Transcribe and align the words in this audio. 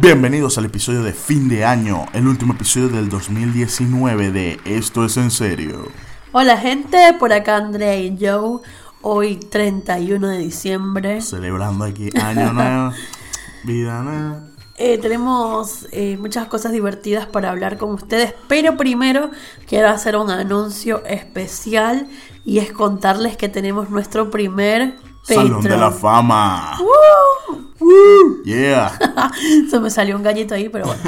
Bienvenidos 0.00 0.58
al 0.58 0.64
episodio 0.64 1.04
de 1.04 1.12
fin 1.12 1.48
de 1.48 1.64
año, 1.64 2.06
el 2.12 2.26
último 2.26 2.54
episodio 2.54 2.88
del 2.88 3.08
2019 3.08 4.32
de 4.32 4.60
Esto 4.64 5.04
es 5.04 5.16
en 5.16 5.30
serio. 5.30 5.86
Hola 6.32 6.56
gente, 6.56 6.98
por 7.20 7.32
acá 7.32 7.58
Andrea 7.58 7.96
y 7.96 8.16
Joe. 8.20 8.60
Hoy 9.00 9.36
31 9.36 10.26
de 10.26 10.38
diciembre. 10.38 11.20
Celebrando 11.20 11.84
aquí 11.84 12.10
año 12.20 12.52
nuevo, 12.52 12.92
vida 13.64 14.02
nueva. 14.02 14.40
Eh, 14.76 14.98
tenemos 14.98 15.86
eh, 15.92 16.16
muchas 16.16 16.48
cosas 16.48 16.72
divertidas 16.72 17.26
para 17.26 17.50
hablar 17.50 17.78
con 17.78 17.90
ustedes, 17.90 18.34
pero 18.48 18.76
primero 18.76 19.30
quiero 19.68 19.88
hacer 19.88 20.16
un 20.16 20.30
anuncio 20.30 21.04
especial 21.06 22.08
y 22.44 22.58
es 22.58 22.72
contarles 22.72 23.36
que 23.36 23.48
tenemos 23.48 23.88
nuestro 23.88 24.32
primer 24.32 24.96
Salón 25.24 25.62
de 25.62 25.76
la 25.76 25.90
fama. 25.90 26.76
¡Woo! 26.80 28.42
Yeah. 28.44 28.98
Se 29.70 29.80
me 29.80 29.90
salió 29.90 30.16
un 30.16 30.22
gallito 30.22 30.54
ahí, 30.54 30.68
pero 30.68 30.86
bueno. 30.86 31.02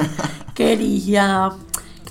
Quería 0.54 1.50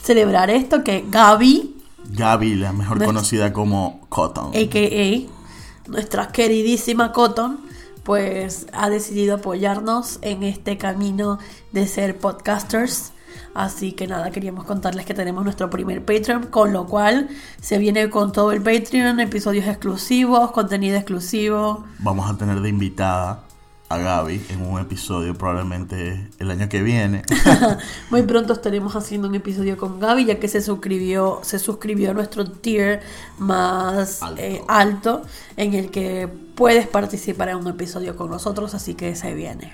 celebrar 0.01 0.49
esto 0.49 0.83
que 0.83 1.03
Gaby, 1.09 1.75
Gaby, 2.11 2.55
la 2.55 2.71
mejor 2.71 2.97
Nuestra- 2.97 3.05
conocida 3.07 3.53
como 3.53 4.05
Cotton. 4.09 4.49
a.k.a. 4.49 5.89
nuestra 5.89 6.27
queridísima 6.31 7.11
Cotton, 7.11 7.59
pues 8.03 8.67
ha 8.73 8.90
decidido 8.90 9.35
apoyarnos 9.35 10.19
en 10.21 10.43
este 10.43 10.77
camino 10.77 11.40
de 11.71 11.87
ser 11.87 12.17
podcasters. 12.19 13.12
Así 13.55 13.93
que 13.93 14.05
nada, 14.05 14.31
queríamos 14.31 14.65
contarles 14.65 15.05
que 15.05 15.13
tenemos 15.13 15.45
nuestro 15.45 15.70
primer 15.70 16.03
Patreon, 16.03 16.48
con 16.48 16.73
lo 16.73 16.87
cual 16.87 17.29
se 17.62 17.77
viene 17.77 18.09
con 18.09 18.34
todo 18.34 18.51
el 18.51 18.62
Patreon, 18.62 19.21
episodios 19.21 19.65
exclusivos, 19.65 20.51
contenido 20.51 20.97
exclusivo. 20.97 21.85
Vamos 21.99 22.29
a 22.29 22.37
tener 22.37 22.59
de 22.59 22.67
invitada 22.67 23.45
a 23.87 23.97
Gaby 23.97 24.45
en 24.49 24.62
un 24.62 24.81
episodio 24.81 25.35
probablemente 25.35 26.29
el 26.37 26.51
año 26.51 26.67
que 26.67 26.84
viene. 26.84 27.21
Muy 28.09 28.23
pronto 28.23 28.51
estaremos 28.51 28.93
haciendo 28.97 29.29
un 29.29 29.35
episodio 29.35 29.77
con 29.77 30.01
Gaby, 30.01 30.25
ya 30.25 30.37
que 30.37 30.49
se 30.49 30.62
suscribió, 30.62 31.40
se 31.41 31.57
suscribió 31.57 32.12
a 32.12 32.13
nuestro 32.13 32.43
tier 32.43 33.03
más 33.37 34.21
Alto. 34.21 34.41
eh, 34.41 34.62
alto, 34.67 35.21
en 35.55 35.75
el 35.75 35.91
que 35.91 36.27
puedes 36.55 36.90
participar 36.90 37.47
en 37.47 37.55
un 37.55 37.67
episodio 37.67 38.17
con 38.17 38.29
nosotros, 38.29 38.75
así 38.75 38.95
que 38.95 39.15
se 39.15 39.34
viene. 39.34 39.71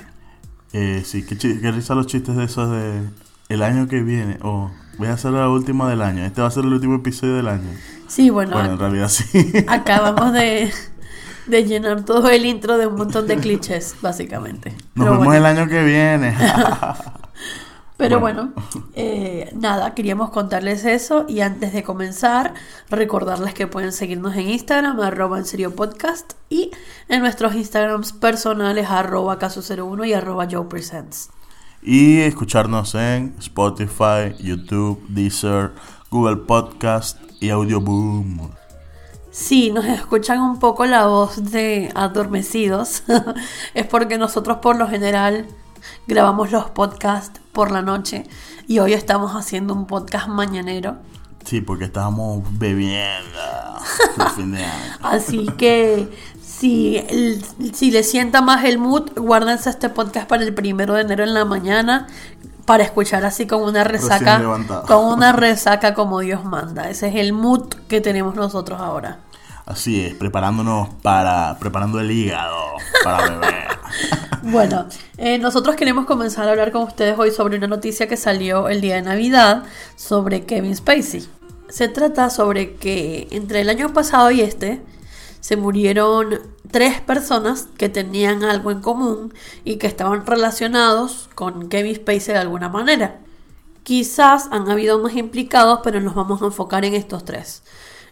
Eh, 0.71 1.01
sí, 1.03 1.25
qué, 1.25 1.35
qué 1.35 1.71
risa 1.71 1.95
los 1.95 2.05
chistes 2.05 2.35
de 2.35 2.43
esos 2.43 2.69
de 2.69 3.01
el 3.53 3.63
año 3.63 3.87
que 3.87 4.01
viene. 4.01 4.37
O 4.41 4.71
voy 4.97 5.07
a 5.07 5.13
hacer 5.13 5.31
la 5.31 5.49
última 5.49 5.89
del 5.89 6.01
año. 6.01 6.23
Este 6.25 6.41
va 6.41 6.47
a 6.47 6.51
ser 6.51 6.63
el 6.65 6.73
último 6.73 6.95
episodio 6.95 7.35
del 7.35 7.47
año. 7.47 7.69
Sí, 8.07 8.29
bueno, 8.29 8.53
Bueno, 8.53 8.73
en 8.73 8.79
realidad 8.79 9.07
sí. 9.09 9.51
acabamos 9.67 10.33
de, 10.33 10.71
de 11.47 11.63
llenar 11.65 12.03
todo 12.03 12.29
el 12.29 12.45
intro 12.45 12.77
de 12.77 12.87
un 12.87 12.95
montón 12.95 13.27
de 13.27 13.37
clichés, 13.37 13.95
básicamente. 14.01 14.71
Nos 14.95 15.05
Pero 15.05 15.11
vemos 15.11 15.25
bueno. 15.25 15.39
el 15.39 15.57
año 15.57 15.67
que 15.69 15.83
viene. 15.83 16.35
Pero 17.97 18.19
Bueno. 18.19 18.51
bueno, 18.55 18.83
eh, 18.95 19.51
nada, 19.55 19.93
queríamos 19.93 20.31
contarles 20.31 20.85
eso 20.85 21.25
y 21.29 21.41
antes 21.41 21.71
de 21.71 21.83
comenzar, 21.83 22.55
recordarles 22.89 23.53
que 23.53 23.67
pueden 23.67 23.91
seguirnos 23.91 24.35
en 24.37 24.49
Instagram, 24.49 24.99
arroba 25.01 25.37
en 25.37 25.45
serio 25.45 25.75
podcast 25.75 26.33
y 26.49 26.71
en 27.09 27.21
nuestros 27.21 27.53
Instagrams 27.53 28.11
personales, 28.13 28.89
arroba 28.89 29.37
caso01 29.37 30.07
y 30.07 30.13
arroba 30.13 30.47
Joe 30.49 30.65
Presents. 30.65 31.29
Y 31.81 32.19
escucharnos 32.19 32.95
en 32.95 33.35
Spotify, 33.39 34.35
YouTube, 34.39 35.03
Deezer, 35.07 35.73
Google 36.09 36.37
Podcast 36.37 37.17
y 37.39 37.49
Audioboom. 37.49 38.51
Si 39.31 39.71
nos 39.71 39.85
escuchan 39.85 40.41
un 40.41 40.59
poco 40.59 40.85
la 40.85 41.07
voz 41.07 41.51
de 41.51 41.91
adormecidos, 41.95 43.03
es 43.73 43.87
porque 43.87 44.17
nosotros 44.17 44.57
por 44.57 44.75
lo 44.75 44.87
general 44.87 45.47
grabamos 46.05 46.51
los 46.51 46.69
podcasts 46.69 47.41
por 47.53 47.71
la 47.71 47.81
noche 47.81 48.25
y 48.67 48.79
hoy 48.79 48.93
estamos 48.93 49.31
haciendo 49.31 49.73
un 49.73 49.87
podcast 49.87 50.27
mañanero. 50.27 50.97
Sí, 51.45 51.61
porque 51.61 51.85
estábamos 51.85 52.43
bebiendo. 52.59 53.39
Así 55.01 55.47
que 55.57 56.07
si, 56.61 56.97
el- 56.97 57.43
si 57.73 57.91
le 57.91 58.03
sienta 58.03 58.41
más 58.41 58.63
el 58.63 58.77
mood, 58.77 59.09
guárdense 59.17 59.69
este 59.69 59.89
podcast 59.89 60.27
para 60.29 60.43
el 60.43 60.53
primero 60.53 60.93
de 60.93 61.01
enero 61.01 61.23
en 61.23 61.33
la 61.33 61.43
mañana 61.43 62.07
para 62.65 62.83
escuchar 62.83 63.25
así 63.25 63.47
con 63.47 63.63
una 63.63 63.83
resaca, 63.83 64.37
con 64.87 65.05
una 65.05 65.31
resaca 65.33 65.93
como 65.93 66.19
Dios 66.19 66.45
manda. 66.45 66.89
Ese 66.89 67.09
es 67.09 67.15
el 67.15 67.33
mood 67.33 67.67
que 67.89 67.99
tenemos 67.99 68.35
nosotros 68.35 68.79
ahora. 68.79 69.19
Así 69.65 70.01
es, 70.05 70.13
preparándonos 70.15 70.89
para, 71.01 71.57
preparando 71.59 71.99
el 71.99 72.11
hígado 72.11 72.55
para 73.03 73.29
beber. 73.29 73.67
Bueno, 74.43 74.85
eh, 75.17 75.37
nosotros 75.37 75.75
queremos 75.75 76.05
comenzar 76.05 76.47
a 76.47 76.51
hablar 76.51 76.71
con 76.71 76.81
ustedes 76.83 77.19
hoy 77.19 77.29
sobre 77.29 77.57
una 77.57 77.67
noticia 77.67 78.07
que 78.07 78.17
salió 78.17 78.69
el 78.69 78.81
día 78.81 78.95
de 78.95 79.03
Navidad 79.03 79.63
sobre 79.95 80.45
Kevin 80.45 80.75
Spacey. 80.75 81.27
Se 81.69 81.87
trata 81.89 82.29
sobre 82.31 82.73
que 82.75 83.27
entre 83.31 83.61
el 83.61 83.69
año 83.69 83.93
pasado 83.93 84.31
y 84.31 84.41
este 84.41 84.81
se 85.41 85.57
murieron 85.57 86.39
tres 86.71 87.01
personas 87.01 87.67
que 87.77 87.89
tenían 87.89 88.43
algo 88.43 88.71
en 88.71 88.79
común 88.79 89.33
y 89.65 89.75
que 89.75 89.87
estaban 89.87 90.25
relacionados 90.25 91.29
con 91.35 91.67
Kevin 91.67 91.95
Spacey 91.95 92.33
de 92.33 92.39
alguna 92.39 92.69
manera. 92.69 93.19
Quizás 93.83 94.47
han 94.51 94.69
habido 94.69 94.99
más 94.99 95.15
implicados, 95.15 95.79
pero 95.83 95.99
nos 95.99 96.15
vamos 96.15 96.41
a 96.41 96.45
enfocar 96.45 96.85
en 96.85 96.93
estos 96.93 97.25
tres. 97.25 97.63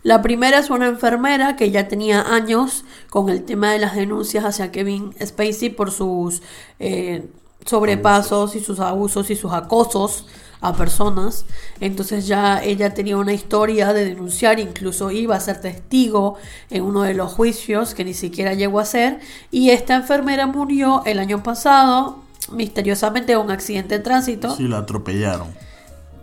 La 0.02 0.22
primera 0.22 0.60
es 0.60 0.70
una 0.70 0.88
enfermera 0.88 1.56
que 1.56 1.72
ya 1.72 1.88
tenía 1.88 2.22
años 2.22 2.84
con 3.10 3.30
el 3.30 3.44
tema 3.44 3.72
de 3.72 3.80
las 3.80 3.96
denuncias 3.96 4.46
hacia 4.46 4.72
Kevin 4.72 5.14
Spacey 5.24 5.70
por 5.70 5.92
sus 5.92 6.42
eh, 6.80 7.30
sobrepasos 7.66 8.56
y 8.56 8.62
sus 8.62 8.80
abusos 8.80 9.30
y 9.30 9.36
sus 9.36 9.52
acosos 9.52 10.26
a 10.62 10.74
personas. 10.74 11.46
Entonces 11.80 12.28
ya 12.28 12.62
ella 12.64 12.94
tenía 12.94 13.18
una 13.18 13.34
historia 13.34 13.94
de 13.94 14.06
denunciar, 14.06 14.60
incluso 14.60 15.12
iba 15.12 15.36
a 15.36 15.40
ser 15.40 15.62
testigo 15.62 16.36
en 16.70 16.84
uno 16.84 17.04
de 17.04 17.14
los 17.14 17.32
juicios 17.32 17.94
que 17.94 18.04
ni 18.06 18.14
siquiera 18.14 18.54
llegó 18.54 18.80
a 18.80 18.86
ser. 18.86 19.20
Y 19.52 19.70
esta 19.70 19.96
enfermera 19.96 20.48
murió 20.48 21.04
el 21.06 21.20
año 21.20 21.44
pasado 21.44 22.24
misteriosamente 22.52 23.34
en 23.34 23.40
un 23.40 23.52
accidente 23.52 23.98
de 23.98 24.04
tránsito 24.04 24.56
Sí, 24.56 24.68
la 24.68 24.80
atropellaron. 24.80 25.48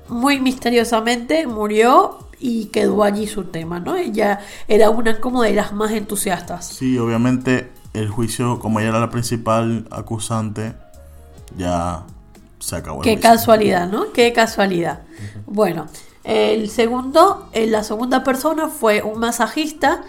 muy 0.09 0.41
misteriosamente 0.41 1.47
murió 1.47 2.19
y 2.39 2.67
quedó 2.67 3.03
allí 3.05 3.27
su 3.27 3.45
tema, 3.45 3.81
¿no? 3.81 3.97
Ella 3.97 4.41
era 4.69 4.91
una 4.91 5.21
como 5.21 5.43
de 5.43 5.55
las 5.55 5.73
más 5.73 5.93
entusiastas. 5.93 6.67
Sí, 6.67 6.99
obviamente 6.99 7.71
el 7.95 8.11
juicio, 8.11 8.59
como 8.59 8.81
ella 8.81 8.91
era 8.91 9.01
la 9.01 9.11
principal 9.11 9.87
acusante, 9.91 10.75
ya 11.57 12.05
Qué 13.03 13.19
casualidad, 13.21 13.89
¿no? 13.89 14.13
Qué 14.13 14.33
casualidad. 14.33 15.01
Bueno, 15.47 15.87
el 16.25 16.69
segundo, 16.71 17.49
eh, 17.53 17.67
la 17.67 17.83
segunda 17.85 18.25
persona 18.25 18.69
fue 18.69 19.03
un 19.03 19.21
masajista 19.21 20.03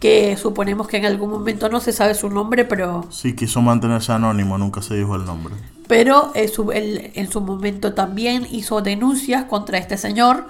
que 0.00 0.36
suponemos 0.36 0.86
que 0.86 0.98
en 0.98 1.06
algún 1.06 1.30
momento 1.30 1.68
no 1.70 1.80
se 1.80 1.92
sabe 1.92 2.14
su 2.14 2.28
nombre, 2.28 2.64
pero 2.66 3.06
Sí, 3.10 3.34
quiso 3.34 3.62
mantenerse 3.62 4.12
anónimo, 4.12 4.58
nunca 4.58 4.82
se 4.82 4.94
dijo 4.96 5.14
el 5.16 5.24
nombre. 5.24 5.54
pero 5.88 6.32
en 6.34 6.48
su, 6.50 6.70
en 6.72 7.30
su 7.30 7.40
momento 7.40 7.94
también 7.94 8.46
hizo 8.50 8.82
denuncias 8.82 9.44
contra 9.44 9.78
este 9.78 9.96
señor 9.96 10.46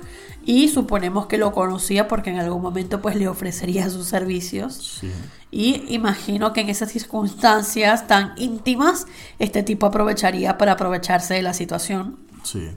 y 0.46 0.68
suponemos 0.68 1.26
que 1.26 1.38
lo 1.38 1.52
conocía 1.52 2.08
porque 2.08 2.30
en 2.30 2.38
algún 2.38 2.62
momento 2.62 3.00
pues 3.02 3.16
le 3.16 3.28
ofrecería 3.28 3.88
sus 3.90 4.06
servicios. 4.06 4.98
Sí. 5.00 5.10
Y 5.50 5.84
imagino 5.94 6.52
que 6.52 6.62
en 6.62 6.68
esas 6.68 6.90
circunstancias 6.90 8.06
tan 8.06 8.32
íntimas, 8.36 9.06
este 9.38 9.62
tipo 9.62 9.86
aprovecharía 9.86 10.58
para 10.58 10.72
aprovecharse 10.72 11.34
de 11.34 11.42
la 11.42 11.54
situación. 11.54 12.16
Sí. 12.42 12.70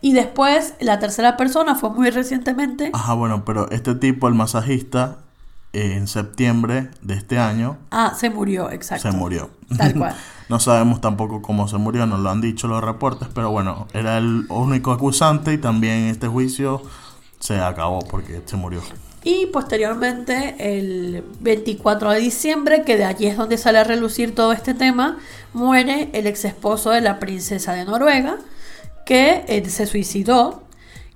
Y 0.00 0.12
después, 0.14 0.74
la 0.80 0.98
tercera 0.98 1.36
persona 1.36 1.74
fue 1.74 1.90
muy 1.90 2.10
recientemente. 2.10 2.90
Ajá, 2.92 3.14
bueno, 3.14 3.44
pero 3.44 3.70
este 3.70 3.94
tipo, 3.94 4.26
el 4.28 4.34
masajista, 4.34 5.18
eh, 5.72 5.94
en 5.96 6.06
septiembre 6.08 6.90
de 7.02 7.14
este 7.14 7.38
año, 7.38 7.78
Ah, 7.92 8.12
se 8.18 8.28
murió, 8.28 8.70
exacto. 8.70 9.10
se 9.10 9.16
murió. 9.16 9.50
Tal 9.76 9.94
cual. 9.98 10.14
No 10.48 10.58
sabemos 10.60 11.00
tampoco 11.00 11.40
cómo 11.40 11.66
se 11.68 11.78
murió, 11.78 12.04
nos 12.06 12.20
lo 12.20 12.30
han 12.30 12.40
dicho 12.42 12.68
los 12.68 12.82
reportes, 12.84 13.28
pero 13.32 13.50
bueno, 13.52 13.86
era 13.94 14.18
el 14.18 14.44
único 14.50 14.92
acusante 14.92 15.52
y 15.54 15.58
también 15.58 16.06
este 16.08 16.26
juicio 16.28 16.82
se 17.42 17.58
acabó 17.58 17.98
porque 18.00 18.40
se 18.46 18.56
murió. 18.56 18.80
Y 19.24 19.46
posteriormente, 19.46 20.54
el 20.58 21.24
24 21.40 22.10
de 22.10 22.20
diciembre, 22.20 22.82
que 22.82 22.96
de 22.96 23.04
allí 23.04 23.26
es 23.26 23.36
donde 23.36 23.58
sale 23.58 23.78
a 23.78 23.84
relucir 23.84 24.34
todo 24.34 24.52
este 24.52 24.74
tema, 24.74 25.18
muere 25.52 26.08
el 26.12 26.26
ex 26.26 26.44
esposo 26.44 26.90
de 26.90 27.00
la 27.00 27.18
princesa 27.18 27.72
de 27.74 27.84
Noruega, 27.84 28.38
que 29.04 29.44
eh, 29.48 29.68
se 29.68 29.86
suicidó, 29.86 30.62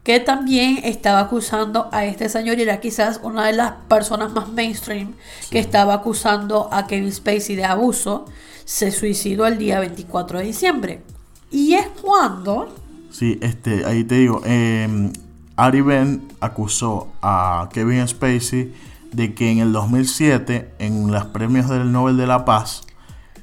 que 0.03 0.19
también 0.19 0.81
estaba 0.83 1.21
acusando 1.21 1.89
a 1.93 2.05
este 2.05 2.29
señor 2.29 2.59
y 2.59 2.63
era 2.63 2.81
quizás 2.81 3.21
una 3.23 3.47
de 3.47 3.53
las 3.53 3.73
personas 3.89 4.33
más 4.33 4.49
mainstream 4.49 5.15
que 5.51 5.59
estaba 5.61 5.95
acusando 5.95 6.69
a 6.73 6.87
Kevin 6.87 7.13
Spacey 7.13 7.55
de 7.55 7.65
abuso. 7.65 8.25
Se 8.65 8.91
suicidó 8.91 9.47
el 9.47 9.59
día 9.59 9.79
24 9.81 10.41
de 10.41 10.45
diciembre. 10.45 11.03
Y 11.51 11.75
es 11.75 11.89
cuando 12.03 12.69
Sí, 13.11 13.39
este, 13.41 13.85
ahí 13.87 14.05
te 14.05 14.17
digo, 14.17 14.43
eh, 14.45 15.11
Ari 15.57 15.81
Ben 15.81 16.29
acusó 16.41 17.09
a 17.23 17.69
Kevin 17.73 18.07
Spacey 18.07 18.75
de 19.13 19.35
que 19.35 19.51
en 19.51 19.59
el 19.59 19.73
2007, 19.73 20.75
en 20.79 21.11
los 21.11 21.25
premios 21.27 21.69
del 21.69 21.91
Nobel 21.91 22.17
de 22.17 22.27
la 22.27 22.45
Paz, 22.45 22.83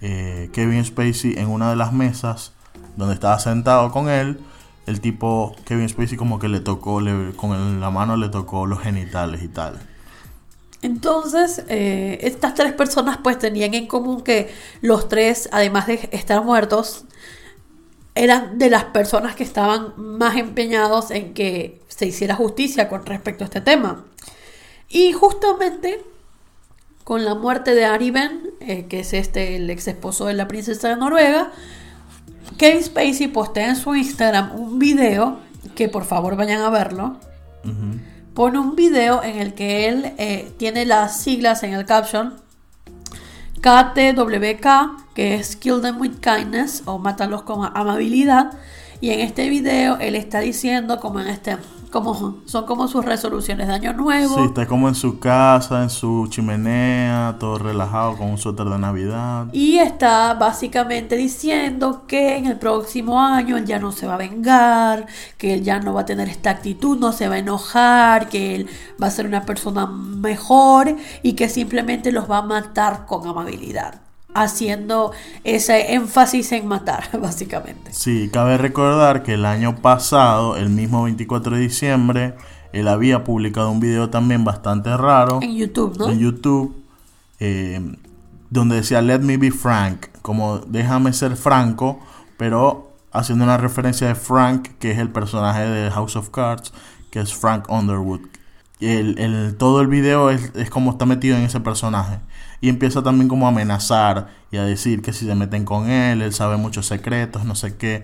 eh, 0.02 0.50
Kevin 0.54 0.86
Spacey 0.86 1.34
en 1.38 1.50
una 1.50 1.70
de 1.70 1.76
las 1.76 1.94
mesas 1.94 2.54
donde 2.98 3.16
estaba 3.16 3.40
sentado 3.40 3.92
con 3.92 4.10
él, 4.10 4.40
el 4.86 5.02
tipo 5.02 5.56
Kevin 5.66 5.90
Spacey 5.90 6.18
como 6.18 6.40
que 6.40 6.50
le 6.50 6.60
tocó, 6.60 7.02
con 7.36 7.80
la 7.80 7.90
mano 7.90 8.18
le 8.18 8.30
tocó 8.30 8.66
los 8.68 8.82
genitales 8.82 9.42
y 9.42 9.48
tal. 9.48 9.80
Entonces, 10.84 11.64
eh, 11.70 12.20
estas 12.22 12.54
tres 12.54 12.74
personas 12.74 13.18
pues 13.24 13.40
tenían 13.40 13.74
en 13.74 13.88
común 13.88 14.22
que 14.22 14.54
los 14.82 15.08
tres, 15.08 15.48
además 15.54 15.88
de 15.88 16.10
estar 16.12 16.44
muertos, 16.44 17.06
eran 18.16 18.60
de 18.60 18.70
las 18.70 18.84
personas 18.84 19.36
que 19.36 19.44
estaban 19.44 19.94
más 19.98 20.36
empeñados 20.36 21.10
en 21.10 21.34
que 21.34 21.82
se 21.96 22.08
hiciera 22.08 22.36
justicia 22.36 22.90
con 22.90 23.06
respecto 23.06 23.44
a 23.44 23.46
este 23.46 23.62
tema. 23.62 24.04
Y 24.90 25.14
justamente 25.14 26.02
con 27.04 27.26
la 27.26 27.36
muerte 27.36 27.76
de 27.76 27.86
Ari 27.86 28.12
Ben, 28.12 28.52
eh, 28.62 28.86
que 28.88 29.02
es 29.02 29.14
este 29.14 29.56
el 29.56 29.70
ex 29.70 29.88
esposo 29.88 30.26
de 30.26 30.34
la 30.34 30.48
princesa 30.48 30.90
de 30.90 30.96
Noruega, 30.96 31.52
Kevin 32.58 32.84
Spacey 32.84 33.28
postea 33.28 33.70
en 33.70 33.76
su 33.76 33.96
Instagram 33.96 34.56
un 34.56 34.80
video, 34.80 35.40
que 35.76 35.90
por 35.90 36.06
favor 36.06 36.36
vayan 36.36 36.62
a 36.62 36.70
verlo, 36.70 37.18
pone 38.34 38.60
un 38.60 38.76
video 38.76 39.24
en 39.24 39.40
el 39.40 39.54
que 39.54 39.88
él 39.88 40.14
eh, 40.18 40.52
tiene 40.58 40.86
las 40.86 41.22
siglas 41.22 41.64
en 41.64 41.74
el 41.74 41.86
caption 41.86 42.36
KTWK, 43.62 45.14
que 45.14 45.36
es 45.36 45.56
Kill 45.56 45.82
Them 45.82 46.00
With 46.00 46.20
Kindness 46.20 46.84
o 46.86 47.00
Mátalos 47.00 47.44
con 47.44 47.70
amabilidad. 47.74 48.52
Y 49.00 49.10
en 49.12 49.20
este 49.20 49.50
video 49.50 49.98
él 50.00 50.16
está 50.16 50.40
diciendo 50.40 51.00
como 51.00 51.20
en 51.20 51.28
este, 51.28 51.58
como 51.94 52.42
son 52.46 52.66
como 52.66 52.88
sus 52.88 53.06
resoluciones 53.06 53.68
de 53.68 53.74
año 53.76 53.94
nuevo. 53.94 54.36
Sí, 54.36 54.42
está 54.46 54.66
como 54.66 54.90
en 54.90 54.96
su 54.96 55.20
casa, 55.20 55.84
en 55.84 55.92
su 55.92 56.28
chimenea, 56.28 57.38
todo 57.40 57.60
relajado 57.60 58.18
con 58.18 58.32
un 58.32 58.38
suéter 58.40 58.66
de 58.66 58.80
Navidad. 58.80 59.48
Y 59.54 59.78
está 59.78 60.34
básicamente 60.34 61.16
diciendo 61.16 62.06
que 62.08 62.36
en 62.36 62.48
el 62.48 62.58
próximo 62.58 63.22
año 63.22 63.58
él 63.58 63.66
ya 63.66 63.78
no 63.78 63.92
se 63.92 64.08
va 64.08 64.16
a 64.16 64.18
vengar, 64.18 65.06
que 65.38 65.54
él 65.54 65.64
ya 65.64 65.80
no 65.80 65.94
va 65.94 66.02
a 66.02 66.06
tener 66.06 66.28
esta 66.30 66.50
actitud, 66.50 66.98
no 66.98 67.12
se 67.12 67.30
va 67.30 67.36
a 67.36 67.40
enojar, 67.40 68.28
que 68.28 68.56
él 68.56 68.68
va 69.02 69.08
a 69.08 69.12
ser 69.12 69.28
una 69.28 69.46
persona 69.46 69.86
mejor 69.86 70.96
y 71.22 71.34
que 71.34 71.48
simplemente 71.48 72.12
los 72.12 72.30
va 72.30 72.40
a 72.40 72.42
matar 72.42 73.06
con 73.06 73.28
amabilidad. 73.28 74.02
Haciendo 74.34 75.12
ese 75.44 75.94
énfasis 75.94 76.52
en 76.54 76.68
matar, 76.68 77.10
básicamente. 77.22 77.94
Sí, 77.94 78.30
cabe 78.34 78.58
recordar 78.58 79.24
que 79.24 79.34
el 79.36 79.46
año 79.46 79.76
pasado, 79.78 80.58
el 80.58 80.70
mismo 80.70 81.04
24 81.04 81.56
de 81.56 81.62
diciembre, 81.62 82.34
él 82.72 82.88
había 82.88 83.24
publicado 83.24 83.70
un 83.70 83.80
video 83.80 84.10
también 84.10 84.44
bastante 84.44 84.96
raro 84.98 85.40
En 85.42 85.56
YouTube, 85.56 85.98
¿no? 85.98 86.10
en 86.10 86.18
YouTube, 86.20 86.76
eh, 87.40 87.96
donde 88.50 88.78
decía 88.78 89.02
Let 89.02 89.20
me 89.20 89.38
be 89.38 89.52
frank, 89.52 90.08
como 90.22 90.60
déjame 90.60 91.14
ser 91.14 91.36
franco, 91.36 92.00
pero 92.38 92.92
haciendo 93.12 93.44
una 93.46 93.58
referencia 93.58 94.08
de 94.08 94.16
Frank, 94.16 94.70
que 94.80 94.90
es 94.92 94.98
el 94.98 95.10
personaje 95.10 95.62
de 95.62 95.92
House 95.92 96.16
of 96.16 96.30
Cards, 96.30 96.74
que 97.12 97.20
es 97.20 97.34
Frank 97.34 97.70
Underwood. 97.70 98.22
El, 98.80 99.18
el- 99.20 99.56
todo 99.56 99.82
el 99.82 99.88
video 99.88 100.32
es, 100.32 100.52
es 100.56 100.70
como 100.72 100.92
está 100.92 101.06
metido 101.06 101.38
en 101.38 101.44
ese 101.44 101.60
personaje. 101.60 102.18
Y 102.64 102.70
empieza 102.70 103.04
también 103.04 103.28
como 103.28 103.46
a 103.46 103.50
amenazar 103.50 104.30
y 104.50 104.56
a 104.56 104.64
decir 104.64 105.02
que 105.02 105.12
si 105.12 105.26
se 105.26 105.36
meten 105.36 105.66
con 105.66 105.90
él, 105.90 106.22
él 106.22 106.34
sabe 106.34 106.56
muchos 106.56 106.86
secretos, 106.86 107.44
no 107.44 107.56
sé 107.56 107.76
qué. 107.76 108.04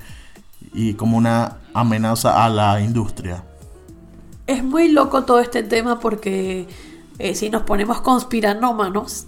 Y 0.74 0.96
como 0.96 1.16
una 1.16 1.60
amenaza 1.74 2.44
a 2.44 2.50
la 2.50 2.82
industria. 2.82 3.46
Es 4.48 4.62
muy 4.62 4.90
loco 4.90 5.24
todo 5.24 5.40
este 5.40 5.64
tema 5.64 6.02
porque 6.02 6.68
eh, 7.20 7.36
si 7.36 7.50
nos 7.50 7.62
ponemos 7.62 8.02
conspiranómanos 8.02 9.28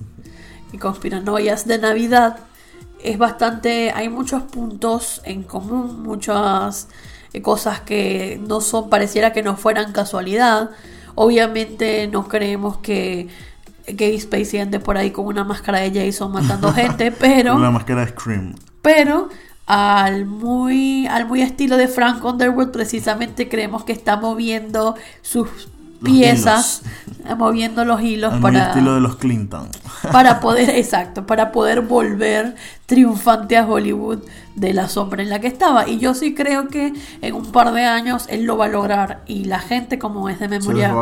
y 0.73 0.77
conspiranoias 0.77 1.65
de 1.65 1.77
Navidad, 1.77 2.39
es 3.01 3.17
bastante, 3.17 3.93
hay 3.95 4.09
muchos 4.09 4.43
puntos 4.43 5.21
en 5.23 5.43
común, 5.43 6.03
muchas 6.03 6.89
eh, 7.31 7.41
cosas 7.41 7.79
que 7.79 8.37
no 8.45 8.59
son, 8.59 8.89
pareciera 8.89 9.31
que 9.31 9.43
no 9.43 9.55
fueran 9.55 9.93
casualidad. 9.93 10.71
Obviamente 11.15 12.09
no 12.09 12.27
creemos 12.27 12.79
que 12.79 13.29
Gay 13.87 14.19
Spacey 14.19 14.59
ande 14.59 14.79
por 14.79 14.97
ahí 14.97 15.11
con 15.11 15.25
una 15.25 15.43
máscara 15.43 15.79
de 15.79 16.05
Jason 16.05 16.31
matando 16.31 16.71
gente, 16.73 17.11
pero... 17.11 17.55
Una 17.55 17.71
máscara 17.71 18.05
de 18.05 18.11
Scream. 18.11 18.55
Pero 18.81 19.29
al 19.65 20.25
muy, 20.25 21.07
al 21.07 21.27
muy 21.27 21.41
estilo 21.41 21.77
de 21.77 21.87
Frank 21.87 22.23
Underwood, 22.23 22.71
precisamente 22.71 23.47
creemos 23.47 23.83
que 23.83 23.93
está 23.93 24.17
moviendo 24.17 24.95
sus 25.21 25.69
piezas, 26.03 26.81
eh, 27.27 27.35
moviendo 27.35 27.85
los 27.85 28.01
hilos 28.01 28.33
Al 28.33 28.41
para, 28.41 28.67
estilo 28.69 28.95
de 28.95 29.01
los 29.01 29.17
Clinton. 29.17 29.69
para 30.11 30.39
poder, 30.41 30.69
exacto, 30.71 31.25
para 31.25 31.51
poder 31.51 31.81
volver 31.81 32.55
triunfante 32.85 33.57
a 33.57 33.65
Hollywood 33.65 34.19
de 34.55 34.73
la 34.73 34.89
sombra 34.89 35.23
en 35.23 35.29
la 35.29 35.39
que 35.39 35.47
estaba. 35.47 35.87
Y 35.87 35.99
yo 35.99 36.13
sí 36.13 36.33
creo 36.33 36.67
que 36.67 36.93
en 37.21 37.33
un 37.33 37.51
par 37.51 37.71
de 37.71 37.83
años 37.83 38.25
él 38.29 38.43
lo 38.43 38.57
va 38.57 38.65
a 38.65 38.69
lograr. 38.69 39.23
Y 39.27 39.45
la 39.45 39.59
gente, 39.59 39.99
como 39.99 40.29
es 40.29 40.39
de 40.39 40.47
memoria, 40.47 40.93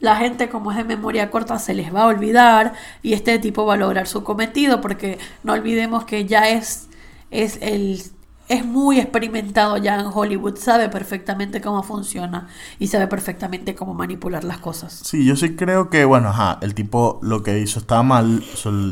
la 0.00 0.16
gente 0.16 0.48
como 0.48 0.70
es 0.70 0.76
de 0.76 0.84
memoria 0.84 1.30
corta 1.30 1.58
se 1.58 1.74
les 1.74 1.94
va 1.94 2.02
a 2.02 2.06
olvidar 2.06 2.74
y 3.02 3.14
este 3.14 3.38
tipo 3.38 3.66
va 3.66 3.74
a 3.74 3.78
lograr 3.78 4.06
su 4.06 4.22
cometido 4.22 4.80
porque 4.80 5.18
no 5.42 5.52
olvidemos 5.52 6.04
que 6.04 6.26
ya 6.26 6.48
es 6.48 6.88
es 7.34 7.58
el 7.62 8.00
es 8.48 8.64
muy 8.64 8.98
experimentado 8.98 9.76
ya 9.78 9.98
en 9.98 10.06
Hollywood, 10.12 10.56
sabe 10.58 10.88
perfectamente 10.88 11.60
cómo 11.60 11.82
funciona 11.82 12.48
y 12.78 12.88
sabe 12.88 13.06
perfectamente 13.06 13.74
cómo 13.74 13.94
manipular 13.94 14.44
las 14.44 14.58
cosas. 14.58 15.00
Sí, 15.04 15.24
yo 15.24 15.36
sí 15.36 15.56
creo 15.56 15.88
que, 15.88 16.04
bueno, 16.04 16.28
ajá, 16.28 16.58
el 16.60 16.74
tipo 16.74 17.18
lo 17.22 17.42
que 17.42 17.58
hizo 17.58 17.78
está 17.80 18.02
mal, 18.02 18.44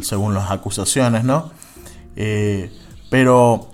según 0.03 0.35
las 0.35 0.51
acusaciones, 0.51 1.25
¿no? 1.25 1.51
Eh, 2.17 2.73
pero 3.11 3.69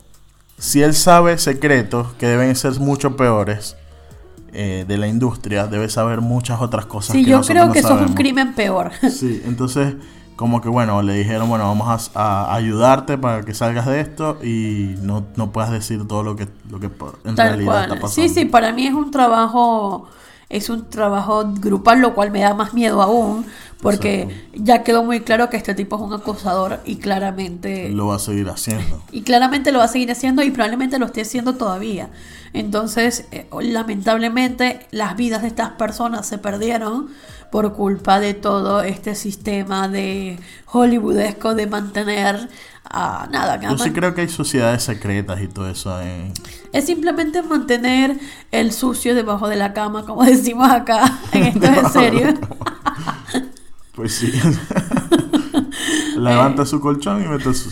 si 0.59 0.83
él 0.83 0.95
sabe 0.95 1.39
secretos 1.39 2.13
que 2.15 2.27
deben 2.27 2.55
ser 2.57 2.79
mucho 2.81 3.17
peores 3.17 3.77
eh, 4.53 4.85
de 4.89 4.99
la 4.99 5.07
industria, 5.07 5.67
debe 5.67 5.89
saber 5.89 6.21
muchas 6.21 6.61
otras 6.61 6.87
cosas. 6.87 7.15
Sí, 7.15 7.25
que 7.25 7.31
yo 7.31 7.41
creo 7.43 7.67
no 7.67 7.73
que 7.73 7.79
eso 7.79 7.97
es 7.97 8.09
un 8.09 8.15
crimen 8.15 8.55
peor. 8.55 8.91
Sí, 9.11 9.43
entonces, 9.45 9.95
como 10.38 10.61
que 10.61 10.69
bueno, 10.69 11.02
le 11.02 11.14
dijeron, 11.14 11.49
bueno, 11.49 11.64
vamos 11.64 12.12
a, 12.14 12.45
a 12.45 12.54
ayudarte 12.54 13.18
para 13.18 13.42
que 13.42 13.54
salgas 13.54 13.87
de 13.87 14.00
esto 14.00 14.38
y 14.40 14.95
no, 15.02 15.25
no 15.35 15.50
puedas 15.50 15.73
decir 15.73 16.07
todo 16.07 16.23
lo 16.23 16.37
que, 16.37 16.47
lo 16.71 16.78
que 16.78 16.88
en 17.25 17.35
Tal 17.35 17.49
realidad 17.49 17.83
está 17.83 17.95
pasando. 17.97 18.28
Sí, 18.28 18.28
sí, 18.28 18.45
para 18.45 18.73
mí 18.73 18.87
es 18.87 18.95
un 18.95 19.11
trabajo, 19.11 20.07
es 20.49 20.71
un 20.71 20.88
trabajo 20.88 21.45
grupal, 21.57 22.00
lo 22.00 22.14
cual 22.14 22.30
me 22.30 22.38
da 22.38 22.54
más 22.54 22.73
miedo 22.73 23.02
aún, 23.02 23.47
porque 23.83 24.47
ya 24.54 24.85
quedó 24.85 25.02
muy 25.02 25.23
claro 25.23 25.50
que 25.50 25.57
este 25.57 25.75
tipo 25.75 25.97
es 25.97 26.02
un 26.02 26.12
acosador 26.12 26.78
y 26.85 26.97
claramente 26.99 27.88
Lo 27.90 28.07
va 28.07 28.14
a 28.14 28.18
seguir 28.21 28.49
haciendo. 28.49 29.02
y 29.11 29.23
claramente 29.23 29.73
lo 29.73 29.80
va 29.80 29.87
a 29.87 29.88
seguir 29.88 30.12
haciendo 30.12 30.45
y 30.45 30.52
probablemente 30.52 31.00
lo 31.00 31.07
esté 31.07 31.23
haciendo 31.23 31.54
todavía. 31.54 32.11
Entonces, 32.52 33.26
eh, 33.33 33.49
lamentablemente, 33.61 34.87
las 34.92 35.16
vidas 35.16 35.42
de 35.42 35.49
estas 35.49 35.71
personas 35.71 36.26
se 36.26 36.38
perdieron 36.38 37.09
por 37.50 37.75
culpa 37.75 38.21
de 38.21 38.35
todo 38.35 38.83
este 38.83 39.14
sistema 39.14 39.88
de 39.88 40.38
hollywoodesco 40.67 41.55
de 41.55 41.67
mantener 41.67 42.49
a 42.85 43.28
nada. 43.31 43.61
Yo 43.61 43.76
sí 43.78 43.90
creo 43.93 44.14
que 44.14 44.23
hay 44.23 44.28
sociedades 44.28 44.83
secretas 44.83 45.40
y 45.40 45.49
todo 45.49 45.69
eso 45.69 46.00
en, 46.00 46.33
Es 46.73 46.87
simplemente 46.87 47.43
mantener 47.43 48.19
el 48.50 48.73
sucio 48.73 49.14
debajo 49.14 49.49
de 49.49 49.57
la 49.57 49.73
cama, 49.73 50.05
como 50.05 50.25
decimos 50.25 50.71
acá. 50.71 51.19
En 51.33 51.45
esto 51.45 51.67
es 51.67 51.78
en 51.78 51.90
serio. 51.93 52.35
Pues 53.95 54.14
sí. 54.14 54.33
Levanta 56.17 56.64
su 56.64 56.81
colchón 56.81 57.21
y 57.21 57.26
mete 57.26 57.52
su 57.52 57.69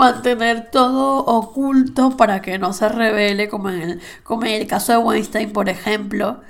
mantener 0.00 0.70
todo 0.70 1.18
oculto 1.18 2.16
para 2.16 2.40
que 2.40 2.58
no 2.58 2.72
se 2.72 2.88
revele, 2.88 3.48
como 3.48 3.68
en 3.68 3.82
el, 3.82 4.00
como 4.24 4.44
en 4.44 4.62
el 4.62 4.66
caso 4.66 4.92
de 4.92 4.98
Weinstein, 4.98 5.52
por 5.52 5.68
ejemplo, 5.68 6.40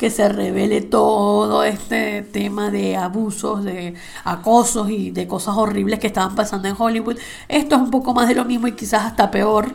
que 0.00 0.08
se 0.08 0.30
revele 0.30 0.80
todo 0.80 1.62
este 1.62 2.22
tema 2.22 2.70
de 2.70 2.96
abusos, 2.96 3.62
de 3.62 3.92
acosos 4.24 4.88
y 4.88 5.10
de 5.10 5.28
cosas 5.28 5.58
horribles 5.58 5.98
que 5.98 6.06
estaban 6.06 6.34
pasando 6.34 6.68
en 6.68 6.74
Hollywood. 6.78 7.18
Esto 7.48 7.74
es 7.74 7.82
un 7.82 7.90
poco 7.90 8.14
más 8.14 8.26
de 8.26 8.34
lo 8.34 8.46
mismo 8.46 8.66
y 8.66 8.72
quizás 8.72 9.04
hasta 9.04 9.30
peor. 9.30 9.74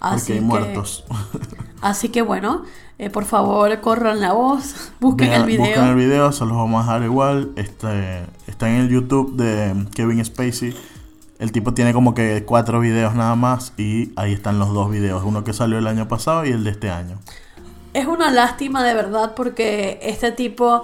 Así 0.00 0.16
Porque 0.18 0.32
hay 0.32 0.38
que, 0.38 0.44
muertos. 0.46 1.04
así 1.82 2.08
que 2.08 2.22
bueno, 2.22 2.62
eh, 2.98 3.10
por 3.10 3.26
favor 3.26 3.78
corran 3.82 4.18
la 4.22 4.32
voz, 4.32 4.92
busquen 5.00 5.28
Vean- 5.28 5.42
el 5.42 5.46
video. 5.46 5.66
Busquen 5.66 5.84
el 5.84 5.94
video, 5.94 6.32
se 6.32 6.46
los 6.46 6.56
vamos 6.56 6.80
a 6.80 6.94
dejar 6.94 7.02
igual. 7.02 7.52
Este, 7.56 8.24
está 8.46 8.70
en 8.70 8.76
el 8.76 8.88
YouTube 8.88 9.36
de 9.36 9.88
Kevin 9.94 10.24
Spacey. 10.24 10.74
El 11.38 11.52
tipo 11.52 11.74
tiene 11.74 11.92
como 11.92 12.14
que 12.14 12.46
cuatro 12.46 12.80
videos 12.80 13.14
nada 13.14 13.36
más 13.36 13.74
y 13.76 14.10
ahí 14.16 14.32
están 14.32 14.58
los 14.58 14.72
dos 14.72 14.90
videos. 14.90 15.22
Uno 15.22 15.44
que 15.44 15.52
salió 15.52 15.76
el 15.76 15.86
año 15.86 16.08
pasado 16.08 16.46
y 16.46 16.48
el 16.48 16.64
de 16.64 16.70
este 16.70 16.88
año. 16.88 17.18
Es 17.94 18.06
una 18.06 18.30
lástima 18.30 18.84
de 18.84 18.92
verdad 18.94 19.32
porque 19.34 19.98
este 20.02 20.32
tipo 20.32 20.82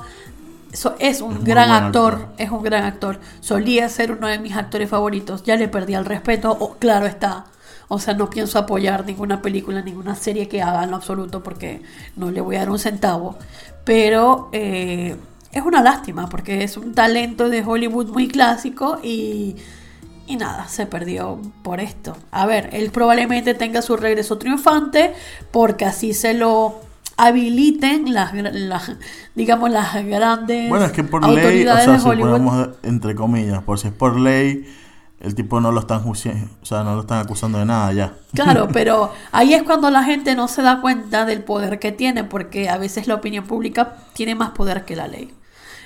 so- 0.73 0.95
es 0.99 1.21
un 1.21 1.39
Es 1.39 1.45
gran 1.45 1.71
actor, 1.71 2.15
actor. 2.15 2.29
es 2.39 2.51
un 2.51 2.63
gran 2.63 2.85
actor. 2.85 3.21
Solía 3.41 3.89
ser 3.89 4.13
uno 4.13 4.29
de 4.29 4.39
mis 4.39 4.55
actores 4.57 4.89
favoritos. 4.89 5.43
Ya 5.43 5.57
le 5.57 5.69
perdí 5.69 5.95
el 5.95 6.05
respeto, 6.05 6.77
claro 6.79 7.07
está. 7.07 7.45
O 7.89 7.99
sea, 7.99 8.15
no 8.15 8.31
pienso 8.31 8.59
apoyar 8.61 9.05
ninguna 9.05 9.43
película, 9.43 9.83
ninguna 9.83 10.15
serie 10.15 10.49
que 10.49 10.63
haga 10.63 10.85
en 10.85 10.91
lo 10.93 10.97
absoluto 10.97 11.43
porque 11.43 11.83
no 12.17 12.31
le 12.31 12.41
voy 12.41 12.55
a 12.57 12.61
dar 12.61 12.71
un 12.71 12.79
centavo. 12.79 13.37
Pero 13.85 14.49
eh, 14.53 15.17
es 15.53 15.63
una 15.65 15.83
lástima 15.83 16.29
porque 16.29 16.63
es 16.63 16.77
un 16.77 16.95
talento 16.95 17.49
de 17.49 17.65
Hollywood 17.65 18.07
muy 18.11 18.29
clásico 18.29 19.01
y, 19.03 19.57
y 20.29 20.37
nada, 20.37 20.69
se 20.69 20.87
perdió 20.87 21.41
por 21.65 21.81
esto. 21.81 22.17
A 22.31 22.47
ver, 22.47 22.71
él 22.73 22.93
probablemente 22.93 23.55
tenga 23.55 23.83
su 23.83 23.97
regreso 23.97 24.39
triunfante 24.39 25.13
porque 25.51 25.85
así 25.85 26.15
se 26.15 26.35
lo 26.35 26.89
habiliten 27.21 28.15
las, 28.15 28.33
las 28.35 28.93
digamos 29.35 29.71
las 29.71 29.95
grandes 30.07 30.71
Bueno, 30.71 30.87
es 30.87 30.93
que 30.93 31.05
por 31.05 31.29
ley, 31.29 31.67
o 31.67 31.77
sea, 31.77 31.99
si 31.99 32.05
ponemos 32.05 32.71
entre 32.83 33.15
comillas, 33.15 33.63
por 33.63 33.79
si 33.79 33.89
es 33.89 33.93
por 33.95 34.19
ley, 34.19 34.65
el 35.21 35.35
tipo 35.35 35.61
no 35.61 35.71
lo 35.71 35.81
están 35.81 36.03
o 36.09 36.15
sea, 36.15 36.83
no 36.83 36.95
lo 36.95 37.03
están 37.03 37.19
acusando 37.19 37.59
de 37.59 37.67
nada 37.67 37.93
ya. 37.93 38.15
Claro, 38.33 38.69
pero 38.73 39.13
ahí 39.33 39.53
es 39.53 39.63
cuando 39.65 39.91
la 39.91 40.03
gente 40.03 40.35
no 40.35 40.49
se 40.49 40.63
da 40.63 40.81
cuenta 40.81 41.27
del 41.27 41.43
poder 41.43 41.79
que 41.79 41.93
tiene, 41.93 42.25
porque 42.25 42.71
a 42.71 42.79
veces 42.79 43.07
la 43.07 43.17
opinión 43.17 43.45
pública 43.45 43.97
tiene 44.15 44.35
más 44.35 44.51
poder 44.51 44.87
que 44.87 44.97
la 44.97 45.07
ley. 45.07 45.35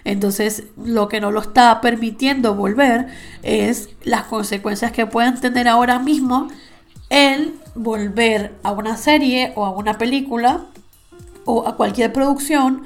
Entonces, 0.04 0.64
lo 0.76 1.08
que 1.08 1.20
no 1.20 1.32
lo 1.32 1.40
está 1.40 1.80
permitiendo 1.80 2.54
volver 2.54 3.08
es 3.42 3.88
las 4.04 4.24
consecuencias 4.24 4.92
que 4.92 5.06
pueden 5.06 5.40
tener 5.40 5.66
ahora 5.66 5.98
mismo 5.98 6.48
el 7.10 7.54
volver 7.74 8.54
a 8.62 8.70
una 8.70 8.96
serie 8.96 9.52
o 9.56 9.64
a 9.64 9.70
una 9.70 9.98
película 9.98 10.66
o 11.44 11.66
a 11.66 11.76
cualquier 11.76 12.12
producción 12.12 12.82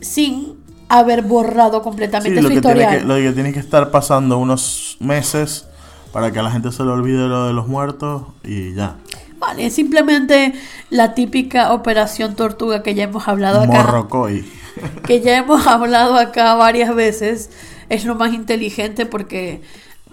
sin 0.00 0.54
haber 0.88 1.22
borrado 1.22 1.78
Sí, 1.78 1.84
completamente 1.84 2.42
lo 2.42 2.48
su 2.48 2.54
que, 2.54 2.60
tiene 2.60 2.80
historial. 2.82 2.98
que, 3.00 3.04
lo 3.06 3.14
que 3.16 3.32
tiene 3.32 3.52
que 3.52 3.60
estar 3.60 3.90
pasando 3.90 4.38
unos 4.38 4.96
meses 5.00 5.66
para 6.12 6.30
que 6.30 6.38
a 6.38 6.42
la 6.42 6.50
gente 6.50 6.70
se 6.72 6.84
le 6.84 6.90
olvide 6.90 7.26
lo 7.26 7.46
de 7.46 7.52
los 7.52 7.66
muertos 7.66 8.22
y 8.44 8.74
ya. 8.74 8.96
Vale, 9.38 9.66
es 9.66 9.74
simplemente 9.74 10.54
la 10.90 11.14
típica 11.14 11.72
operación 11.72 12.34
tortuga 12.34 12.82
que 12.82 12.94
ya 12.94 13.04
hemos 13.04 13.28
hablado 13.28 13.60
acá. 13.60 13.82
Morrocoy. 13.82 14.44
que 15.06 15.20
ya 15.20 15.36
hemos 15.38 15.66
hablado 15.66 16.14
acá 16.16 16.54
varias 16.54 16.94
veces, 16.94 17.50
es 17.88 18.04
lo 18.04 18.14
más 18.14 18.32
inteligente 18.32 19.06
porque 19.06 19.62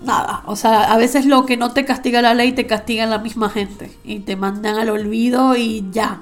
nada, 0.03 0.43
o 0.47 0.55
sea, 0.55 0.91
a 0.91 0.97
veces 0.97 1.25
lo 1.25 1.45
que 1.45 1.55
no 1.57 1.71
te 1.71 1.85
castiga 1.85 2.21
la 2.21 2.33
ley 2.33 2.51
te 2.53 2.65
castiga 2.65 3.05
la 3.05 3.19
misma 3.19 3.49
gente 3.49 3.91
y 4.03 4.19
te 4.19 4.35
mandan 4.35 4.77
al 4.77 4.89
olvido 4.89 5.55
y 5.55 5.85
ya. 5.91 6.21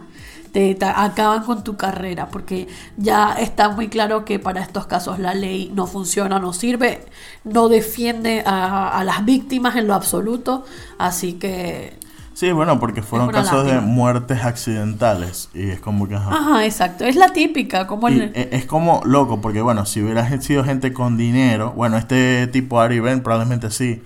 Te, 0.52 0.74
te 0.76 0.86
acaban 0.86 1.44
con 1.44 1.64
tu 1.64 1.78
carrera 1.78 2.28
porque 2.30 2.68
ya 2.98 3.34
está 3.34 3.70
muy 3.70 3.88
claro 3.88 4.26
que 4.26 4.40
para 4.40 4.62
estos 4.62 4.88
casos 4.88 5.20
la 5.20 5.34
ley 5.34 5.72
no 5.76 5.86
funciona, 5.88 6.40
no 6.40 6.54
sirve, 6.54 7.06
no 7.44 7.70
defiende 7.70 8.44
a, 8.46 8.90
a 8.98 9.04
las 9.04 9.26
víctimas 9.26 9.76
en 9.76 9.88
lo 9.88 9.94
absoluto, 9.94 10.66
así 10.98 11.34
que 11.34 11.98
Sí, 12.34 12.54
bueno, 12.54 12.80
porque 12.80 13.02
fueron 13.02 13.32
casos 13.32 13.66
de 13.66 13.82
muertes 13.82 14.44
accidentales 14.46 15.50
y 15.54 15.70
es 15.72 15.80
como 15.82 16.08
que... 16.08 16.16
ajá. 16.16 16.30
ajá, 16.32 16.66
exacto, 16.66 17.04
es 17.04 17.18
la 17.18 17.34
típica, 17.34 17.86
como 17.86 18.08
el, 18.08 18.32
e- 18.34 18.50
es 18.54 18.66
como 18.66 19.02
loco, 19.04 19.42
porque 19.42 19.62
bueno, 19.62 19.86
si 19.86 20.02
hubiera 20.02 20.40
sido 20.42 20.64
gente 20.64 20.94
con 20.94 21.18
dinero, 21.18 21.74
bueno, 21.76 21.98
este 21.98 22.48
tipo 22.48 22.80
Ari 22.80 23.02
Ben 23.02 23.22
probablemente 23.24 23.70
sí, 23.72 24.02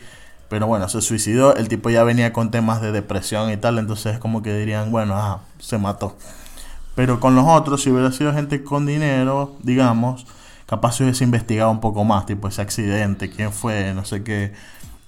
pero 0.54 0.68
bueno, 0.68 0.88
se 0.88 1.02
suicidó, 1.02 1.56
el 1.56 1.68
tipo 1.68 1.90
ya 1.90 2.04
venía 2.04 2.32
con 2.32 2.52
temas 2.52 2.80
de 2.80 2.92
depresión 2.92 3.52
y 3.52 3.58
tal, 3.58 3.80
entonces 3.80 4.14
es 4.14 4.20
como 4.20 4.44
que 4.44 4.56
dirían, 4.56 4.92
bueno, 4.92 5.16
ah, 5.16 5.42
se 5.58 5.80
mató. 5.80 6.16
Pero 6.94 7.20
con 7.20 7.34
los 7.34 7.46
otros, 7.48 7.82
si 7.82 7.90
hubiera 7.90 8.12
sido 8.12 8.32
gente 8.34 8.64
con 8.64 8.86
dinero, 8.86 9.56
digamos, 9.64 10.28
capaz 10.68 10.98
se 10.98 11.06
hubiese 11.06 11.24
investigado 11.24 11.72
un 11.72 11.80
poco 11.80 12.04
más, 12.04 12.28
tipo 12.28 12.48
ese 12.48 12.62
accidente, 12.62 13.32
quién 13.32 13.52
fue, 13.52 13.96
no 13.96 14.06
sé 14.06 14.22
qué, 14.24 14.54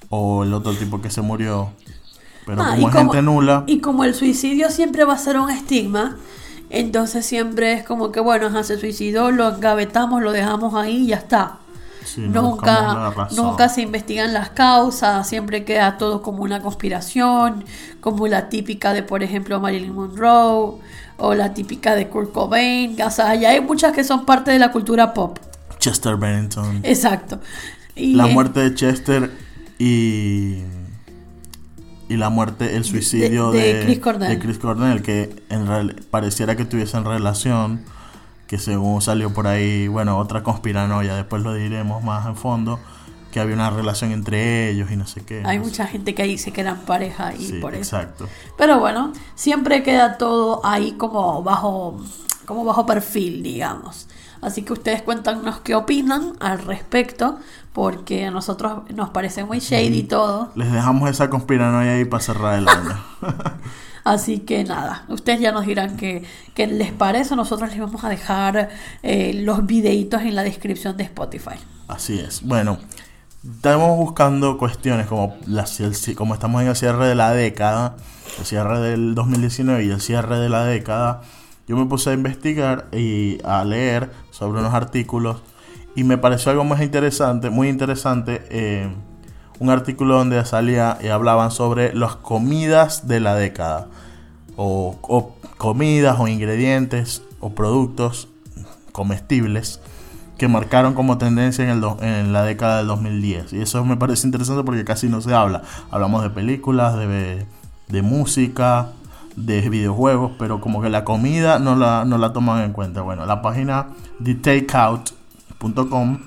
o 0.09 0.45
el 0.45 0.51
otro 0.51 0.73
tipo 0.73 0.99
que 0.99 1.11
se 1.11 1.21
murió. 1.21 1.69
Pero 2.47 2.63
Ah, 2.63 2.71
como 2.73 2.89
es 2.89 2.95
gente 2.95 3.21
nula, 3.21 3.65
Y 3.67 3.81
como 3.81 4.03
el 4.03 4.15
suicidio 4.15 4.71
siempre 4.71 5.05
va 5.05 5.13
a 5.13 5.19
ser 5.19 5.37
un 5.37 5.51
estigma, 5.51 6.17
entonces 6.71 7.23
siempre 7.23 7.73
es 7.73 7.83
como 7.83 8.11
que, 8.11 8.19
bueno, 8.19 8.47
ajá, 8.47 8.63
se 8.63 8.79
suicidó, 8.79 9.29
lo 9.29 9.47
engavetamos, 9.53 10.23
lo 10.23 10.31
dejamos 10.31 10.73
ahí 10.73 11.03
y 11.03 11.07
ya 11.09 11.17
está. 11.17 11.59
Sí, 12.15 12.21
no 12.21 12.41
nunca, 12.41 13.13
nunca 13.35 13.69
se 13.69 13.81
investigan 13.81 14.33
las 14.33 14.49
causas, 14.49 15.27
siempre 15.27 15.65
queda 15.65 15.97
todo 15.97 16.21
como 16.21 16.43
una 16.43 16.61
conspiración, 16.61 17.65
como 18.01 18.27
la 18.27 18.49
típica 18.49 18.93
de, 18.93 19.03
por 19.03 19.23
ejemplo, 19.23 19.59
Marilyn 19.59 19.93
Monroe, 19.93 20.79
o 21.17 21.33
la 21.33 21.53
típica 21.53 21.95
de 21.95 22.07
Kurt 22.07 22.31
Cobain, 22.31 22.99
o 23.01 23.09
sea, 23.09 23.35
ya 23.35 23.49
hay 23.49 23.61
muchas 23.61 23.93
que 23.93 24.03
son 24.03 24.25
parte 24.25 24.51
de 24.51 24.59
la 24.59 24.71
cultura 24.71 25.13
pop. 25.13 25.37
Chester 25.79 26.15
Bennington. 26.15 26.81
Exacto. 26.83 27.39
Y, 27.95 28.15
la 28.15 28.27
eh, 28.27 28.33
muerte 28.33 28.59
de 28.59 28.73
Chester 28.73 29.31
y 29.77 30.63
y 32.07 32.17
la 32.17 32.29
muerte 32.29 32.75
el 32.75 32.83
suicidio 32.83 33.51
de 33.51 33.73
de, 33.73 33.85
Chris 33.85 33.99
Cornell. 33.99 34.29
de 34.29 34.39
Chris 34.39 34.57
Cornell, 34.59 35.01
que 35.01 35.43
en 35.49 35.65
real- 35.65 35.95
pareciera 36.11 36.55
que 36.55 36.65
tuviesen 36.65 37.03
relación 37.03 37.81
que 38.47 38.57
según 38.59 39.01
salió 39.01 39.33
por 39.33 39.47
ahí 39.47 39.87
bueno 39.87 40.17
otra 40.17 40.43
conspiranoia 40.43 41.15
después 41.15 41.43
lo 41.43 41.53
diremos 41.53 42.03
más 42.03 42.25
en 42.27 42.35
fondo 42.35 42.79
que 43.31 43.39
había 43.41 43.55
una 43.55 43.69
relación 43.69 44.11
entre 44.11 44.69
ellos 44.69 44.91
y 44.91 44.95
no 44.95 45.05
sé 45.07 45.25
qué 45.25 45.43
Hay 45.43 45.57
no 45.57 45.63
sé. 45.65 45.71
mucha 45.71 45.87
gente 45.87 46.15
que 46.15 46.23
dice 46.23 46.53
que 46.53 46.61
eran 46.61 46.85
pareja 46.85 47.33
y 47.35 47.51
sí, 47.51 47.53
por 47.59 47.75
eso. 47.75 47.97
exacto 47.97 48.29
Pero 48.57 48.79
bueno, 48.79 49.11
siempre 49.35 49.83
queda 49.83 50.17
todo 50.17 50.65
ahí 50.65 50.93
como 50.93 51.43
bajo, 51.43 51.97
como 52.45 52.63
bajo 52.63 52.85
perfil, 52.85 53.43
digamos. 53.43 54.07
Así 54.41 54.61
que 54.63 54.73
ustedes 54.73 55.01
cuéntanos 55.01 55.59
qué 55.61 55.75
opinan 55.75 56.33
al 56.39 56.59
respecto, 56.59 57.37
porque 57.73 58.25
a 58.25 58.31
nosotros 58.31 58.83
nos 58.93 59.09
parece 59.09 59.43
muy 59.43 59.59
shady 59.59 60.03
todo. 60.03 60.51
les 60.55 60.71
dejamos 60.71 61.09
esa 61.09 61.29
conspiranoia 61.29 61.93
ahí 61.93 62.05
para 62.05 62.23
cerrar 62.23 62.59
el 62.59 62.67
año 62.69 63.03
Así 64.05 64.39
que 64.39 64.63
nada, 64.63 65.03
ustedes 65.09 65.39
ya 65.41 65.51
nos 65.51 65.65
dirán 65.65 65.97
qué, 65.97 66.23
qué 66.53 66.67
les 66.67 66.91
parece. 66.93 67.35
Nosotros 67.35 67.69
les 67.71 67.79
vamos 67.79 68.03
a 68.03 68.09
dejar 68.09 68.69
eh, 69.03 69.33
los 69.43 69.65
videitos 69.65 70.21
en 70.21 70.35
la 70.35 70.43
descripción 70.43 70.95
de 70.95 71.03
Spotify. 71.03 71.55
Así 71.87 72.19
es. 72.19 72.43
Bueno, 72.43 72.77
estamos 73.43 73.97
buscando 73.97 74.57
cuestiones 74.59 75.07
como, 75.07 75.35
la, 75.47 75.65
el- 75.79 76.15
como 76.15 76.35
estamos 76.35 76.61
en 76.61 76.67
el 76.69 76.75
cierre 76.75 77.07
de 77.07 77.15
la 77.15 77.31
década, 77.33 77.95
el 78.39 78.45
cierre 78.45 78.79
del 78.79 79.15
2019 79.15 79.85
y 79.85 79.89
el 79.89 80.01
cierre 80.01 80.37
de 80.39 80.49
la 80.49 80.65
década. 80.65 81.21
Yo 81.67 81.75
me 81.75 81.87
puse 81.87 82.11
a 82.11 82.13
investigar 82.13 82.87
y 82.91 83.39
a 83.43 83.65
leer 83.65 84.11
sobre 84.29 84.59
unos 84.59 84.73
artículos 84.75 85.41
y 85.95 86.03
me 86.03 86.19
pareció 86.19 86.51
algo 86.51 86.63
más 86.63 86.81
interesante, 86.81 87.49
muy 87.49 87.69
interesante. 87.69 88.43
eh, 88.51 88.87
un 89.59 89.69
artículo 89.69 90.17
donde 90.17 90.43
salía 90.45 90.97
y 91.01 91.07
hablaban 91.07 91.51
sobre 91.51 91.93
las 91.93 92.15
comidas 92.15 93.07
de 93.07 93.19
la 93.19 93.35
década. 93.35 93.87
O, 94.57 94.97
comidas 95.57 96.17
o 96.19 96.27
ingredientes 96.27 97.21
o 97.39 97.51
productos 97.51 98.27
comestibles 98.91 99.81
que 100.37 100.47
marcaron 100.47 100.93
como 100.93 101.17
tendencia 101.17 101.63
en, 101.63 101.69
el 101.69 101.83
en 102.01 102.33
la 102.33 102.43
década 102.43 102.77
del 102.77 102.87
2010. 102.87 103.53
Y 103.53 103.61
eso 103.61 103.83
me 103.85 103.97
parece 103.97 104.27
interesante 104.27 104.63
porque 104.63 104.83
casi 104.83 105.07
no 105.07 105.21
se 105.21 105.33
habla. 105.33 105.63
Hablamos 105.91 106.23
de 106.23 106.29
películas, 106.29 106.97
de, 106.97 107.45
de 107.87 108.01
música, 108.01 108.89
de 109.35 109.69
videojuegos, 109.69 110.31
pero 110.37 110.61
como 110.61 110.81
que 110.81 110.89
la 110.89 111.03
comida 111.03 111.59
no 111.59 111.75
la, 111.75 112.05
no 112.05 112.17
la 112.17 112.33
toman 112.33 112.63
en 112.63 112.73
cuenta. 112.73 113.01
Bueno, 113.01 113.25
la 113.25 113.41
página 113.41 113.87
thetakeout.com 114.23 116.19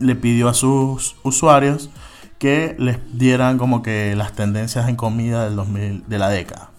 le 0.00 0.14
pidió 0.14 0.48
a 0.48 0.54
sus 0.54 1.16
usuarios 1.22 1.90
que 2.38 2.76
les 2.78 2.98
dieran 3.18 3.58
como 3.58 3.82
que 3.82 4.14
las 4.16 4.32
tendencias 4.32 4.88
en 4.88 4.96
comida 4.96 5.44
del 5.44 5.56
2000, 5.56 6.04
de 6.06 6.18
la 6.18 6.28
década. 6.28 6.70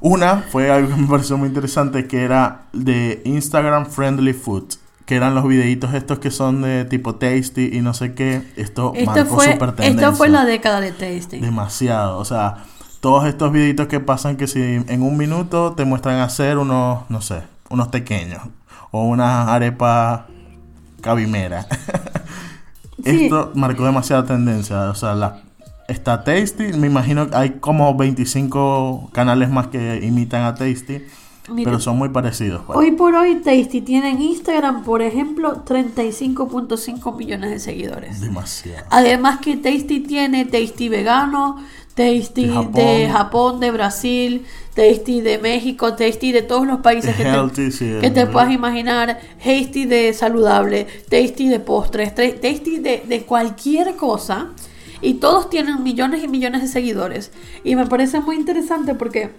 Una 0.00 0.44
fue 0.50 0.70
algo 0.70 0.94
que 0.94 1.00
me 1.00 1.06
pareció 1.08 1.38
muy 1.38 1.48
interesante 1.48 2.06
que 2.06 2.24
era 2.24 2.66
de 2.72 3.22
Instagram 3.24 3.86
Friendly 3.86 4.34
Food, 4.34 4.74
que 5.06 5.16
eran 5.16 5.34
los 5.34 5.48
videitos 5.48 5.94
estos 5.94 6.18
que 6.18 6.30
son 6.30 6.62
de 6.62 6.84
tipo 6.84 7.14
tasty 7.14 7.70
y 7.72 7.80
no 7.80 7.94
sé 7.94 8.14
qué. 8.14 8.52
Esto 8.56 8.92
Esto 8.94 9.10
marcó 9.10 9.34
fue, 9.36 9.52
super 9.52 9.72
tendencia. 9.72 10.08
esto 10.08 10.16
fue 10.16 10.28
la 10.28 10.44
década 10.44 10.80
de 10.80 10.92
tasting. 10.92 11.40
Demasiado, 11.40 12.18
o 12.18 12.24
sea, 12.26 12.64
todos 13.00 13.26
estos 13.26 13.50
videitos 13.50 13.86
que 13.86 14.00
pasan 14.00 14.36
que 14.36 14.46
si 14.46 14.60
en 14.60 15.02
un 15.02 15.16
minuto 15.16 15.72
te 15.72 15.86
muestran 15.86 16.20
hacer 16.20 16.58
unos, 16.58 17.08
no 17.08 17.22
sé, 17.22 17.42
unos 17.70 17.88
pequeños 17.88 18.42
o 18.90 19.04
una 19.04 19.54
arepa 19.54 20.26
cabimera. 21.00 21.66
Sí. 23.04 23.24
Esto 23.24 23.52
marcó 23.54 23.84
demasiada 23.84 24.24
tendencia, 24.24 24.90
o 24.90 24.94
sea, 24.94 25.14
la 25.14 25.42
está 25.88 26.24
Tasty, 26.24 26.72
me 26.72 26.86
imagino 26.86 27.28
que 27.28 27.36
hay 27.36 27.50
como 27.60 27.94
25 27.94 29.10
canales 29.12 29.50
más 29.50 29.68
que 29.68 30.00
imitan 30.02 30.42
a 30.44 30.54
Tasty, 30.54 31.02
Mira, 31.48 31.70
pero 31.70 31.80
son 31.80 31.98
muy 31.98 32.08
parecidos. 32.08 32.62
pues. 32.66 32.78
Hoy 32.78 32.92
por 32.92 33.14
hoy 33.14 33.36
Tasty 33.36 33.82
tiene 33.82 34.10
en 34.10 34.22
Instagram, 34.22 34.82
por 34.82 35.02
ejemplo, 35.02 35.64
35.5 35.64 37.16
millones 37.16 37.50
de 37.50 37.58
seguidores. 37.58 38.20
Demasiado. 38.20 38.86
Además 38.90 39.40
que 39.40 39.56
Tasty 39.56 40.00
tiene 40.00 40.46
Tasty 40.46 40.88
vegano, 40.88 41.58
Tasty 41.94 42.46
De 42.46 42.52
Japón. 42.52 42.72
de 42.74 43.08
Japón, 43.08 43.60
de 43.60 43.70
Brasil, 43.70 44.46
Tasty 44.74 45.20
de 45.20 45.38
México, 45.38 45.94
Tasty 45.94 46.32
de 46.32 46.42
todos 46.42 46.66
los 46.66 46.80
países 46.80 47.14
que 47.14 47.22
healthy, 47.22 47.66
te, 47.66 47.70
sí, 47.70 47.92
que 48.00 48.10
te 48.10 48.26
puedas 48.26 48.50
imaginar, 48.50 49.20
Tasty 49.42 49.84
de 49.86 50.12
saludable, 50.12 50.86
Tasty 51.08 51.48
de 51.48 51.60
postres, 51.60 52.14
Tasty 52.14 52.78
de, 52.78 53.04
de 53.06 53.22
cualquier 53.22 53.94
cosa. 53.96 54.48
Y 55.00 55.14
todos 55.14 55.50
tienen 55.50 55.82
millones 55.82 56.24
y 56.24 56.28
millones 56.28 56.62
de 56.62 56.68
seguidores. 56.68 57.30
Y 57.62 57.76
me 57.76 57.86
parece 57.86 58.20
muy 58.20 58.36
interesante 58.36 58.94
porque 58.94 59.30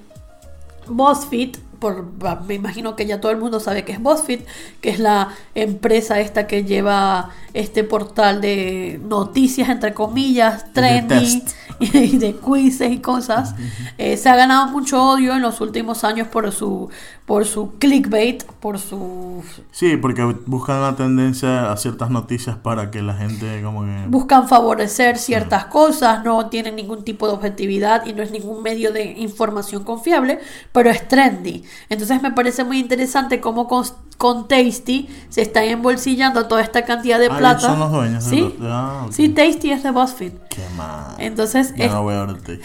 BuzzFeed 0.88 1.58
por, 1.80 2.06
me 2.48 2.56
imagino 2.56 2.96
que 2.96 3.06
ya 3.06 3.20
todo 3.22 3.32
el 3.32 3.38
mundo 3.38 3.60
sabe 3.60 3.84
que 3.84 3.92
es 3.92 4.02
BuzzFeed, 4.02 4.42
que 4.82 4.90
es 4.90 5.00
la 5.00 5.30
empresa 5.54 6.20
esta 6.20 6.48
que 6.48 6.64
lleva 6.64 7.30
este 7.54 7.84
portal 7.84 8.42
de 8.42 9.00
noticias, 9.04 9.70
entre 9.70 9.94
comillas, 9.94 10.72
trendy 10.74 11.44
y 11.80 12.18
de 12.18 12.36
quizzes 12.36 12.92
y 12.92 13.00
cosas. 13.00 13.56
Eh, 13.98 14.18
se 14.18 14.30
ha 14.30 14.36
ganado 14.36 14.68
mucho 14.68 15.02
odio 15.02 15.34
en 15.34 15.42
los 15.42 15.62
últimos 15.62 16.04
años 16.04 16.28
por 16.28 16.52
su, 16.52 16.90
por 17.26 17.46
su 17.46 17.74
clickbait, 17.80 18.44
por 18.44 18.80
su... 18.80 19.44
Sí, 19.72 19.98
porque 19.98 20.24
buscan 20.46 20.80
una 20.80 20.96
tendencia 20.96 21.72
a 21.72 21.78
ciertas 21.78 22.10
noticias 22.10 22.58
para 22.58 22.92
que 22.92 23.02
la 23.02 23.16
gente 23.16 23.62
como 23.64 23.84
que... 23.84 24.06
Buscan 24.08 24.48
favorecer 24.48 25.18
ciertas 25.18 25.66
cosas, 25.66 26.24
no 26.24 26.48
tienen 26.50 26.76
ningún 26.76 27.04
tipo 27.04 27.28
de 27.28 27.34
objetividad 27.34 28.06
y 28.06 28.14
no 28.14 28.22
es 28.22 28.32
ningún 28.32 28.62
medio 28.64 28.92
de 28.92 29.04
información 29.18 29.84
confiable, 29.84 30.40
pero 30.72 30.90
es 30.90 31.08
trendy. 31.08 31.64
Entonces 31.90 32.22
me 32.22 32.32
parece 32.32 32.64
muy 32.64 32.80
interesante 32.80 33.40
cómo 33.42 33.68
con, 33.68 33.86
con 34.18 34.48
Tasty 34.48 35.08
se 35.30 35.42
están 35.42 35.66
embolsillando 35.66 36.48
toda 36.48 36.62
esta 36.62 36.84
cantidad 36.86 37.20
de 37.20 37.28
Ah, 37.28 37.38
plata. 37.38 37.60
son 37.60 37.80
los 37.80 37.92
dueños 37.92 38.24
¿Sí? 38.24 38.56
ah. 38.62 39.08
Sí, 39.12 39.30
Tasty 39.30 39.72
es 39.72 39.84
de 39.84 39.92
BuzzFeed. 39.92 40.32
Qué 40.50 40.62
mal. 40.78 41.16
Entonces 41.18 41.74
es- 41.78 41.92
no 41.92 42.04
voy 42.04 42.16
a 42.16 42.26
verte. 42.26 42.60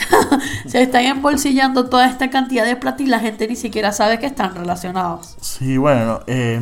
se 0.67 0.83
están 0.83 1.05
embolsillando 1.05 1.89
toda 1.89 2.07
esta 2.09 2.31
cantidad 2.31 2.65
de 2.65 2.77
plata 2.77 3.03
y 3.03 3.07
la 3.07 3.21
gente 3.21 3.47
ni 3.49 3.57
siquiera 3.57 3.93
sabe 3.93 4.19
que 4.19 4.27
están 4.27 4.55
relacionados. 4.55 5.37
Sí, 5.41 5.77
bueno, 5.77 6.21
eh, 6.27 6.61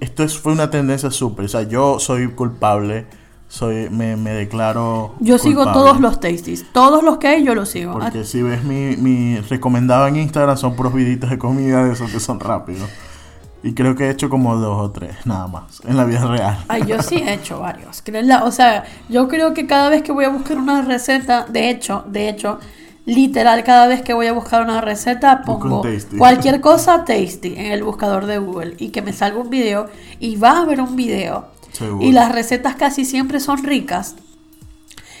esto 0.00 0.24
es, 0.24 0.36
fue 0.38 0.52
una 0.52 0.68
tendencia 0.70 1.10
súper. 1.10 1.44
O 1.44 1.48
sea, 1.48 1.62
yo 1.62 1.98
soy 2.00 2.28
culpable. 2.28 3.06
Soy, 3.52 3.90
me, 3.90 4.16
me 4.16 4.30
declaro. 4.30 5.14
Yo 5.20 5.36
sigo 5.36 5.70
todos 5.74 6.00
los 6.00 6.20
Tasties, 6.20 6.72
todos 6.72 7.02
los 7.02 7.18
que 7.18 7.28
hay 7.28 7.44
yo 7.44 7.54
los 7.54 7.68
sigo. 7.68 7.92
Porque 7.92 8.24
si 8.24 8.40
ves 8.40 8.64
mi, 8.64 8.96
mi 8.96 9.40
recomendado 9.40 10.06
en 10.06 10.16
Instagram, 10.16 10.56
son 10.56 10.74
puros 10.74 10.94
videitos 10.94 11.28
de 11.28 11.36
comida 11.36 11.84
de 11.84 11.92
esos 11.92 12.10
que 12.10 12.18
son 12.18 12.40
rápidos. 12.40 12.88
Y 13.62 13.74
creo 13.74 13.94
que 13.94 14.04
he 14.04 14.10
hecho 14.10 14.30
como 14.30 14.56
dos 14.56 14.80
o 14.80 14.90
tres, 14.90 15.26
nada 15.26 15.48
más, 15.48 15.82
en 15.86 15.98
la 15.98 16.06
vida 16.06 16.24
real. 16.26 16.64
Ay, 16.66 16.84
yo 16.86 17.02
sí 17.02 17.16
he 17.16 17.34
hecho 17.34 17.60
varios. 17.60 18.02
O 18.42 18.50
sea, 18.52 18.84
yo 19.10 19.28
creo 19.28 19.52
que 19.52 19.66
cada 19.66 19.90
vez 19.90 20.02
que 20.02 20.12
voy 20.12 20.24
a 20.24 20.30
buscar 20.30 20.56
una 20.56 20.80
receta, 20.80 21.44
de 21.46 21.68
hecho, 21.68 22.04
de 22.06 22.30
hecho, 22.30 22.58
literal, 23.04 23.64
cada 23.64 23.86
vez 23.86 24.00
que 24.00 24.14
voy 24.14 24.28
a 24.28 24.32
buscar 24.32 24.62
una 24.62 24.80
receta, 24.80 25.42
pongo 25.42 25.82
cualquier 26.16 26.62
cosa 26.62 27.04
tasty 27.04 27.52
en 27.54 27.70
el 27.72 27.84
buscador 27.84 28.24
de 28.24 28.38
Google 28.38 28.76
y 28.78 28.88
que 28.88 29.02
me 29.02 29.12
salga 29.12 29.36
un 29.36 29.50
video 29.50 29.90
y 30.18 30.36
va 30.36 30.52
a 30.52 30.62
haber 30.62 30.80
un 30.80 30.96
video. 30.96 31.51
Seguro. 31.72 32.04
Y 32.06 32.12
las 32.12 32.32
recetas 32.32 32.76
casi 32.76 33.04
siempre 33.04 33.40
son 33.40 33.62
ricas. 33.64 34.14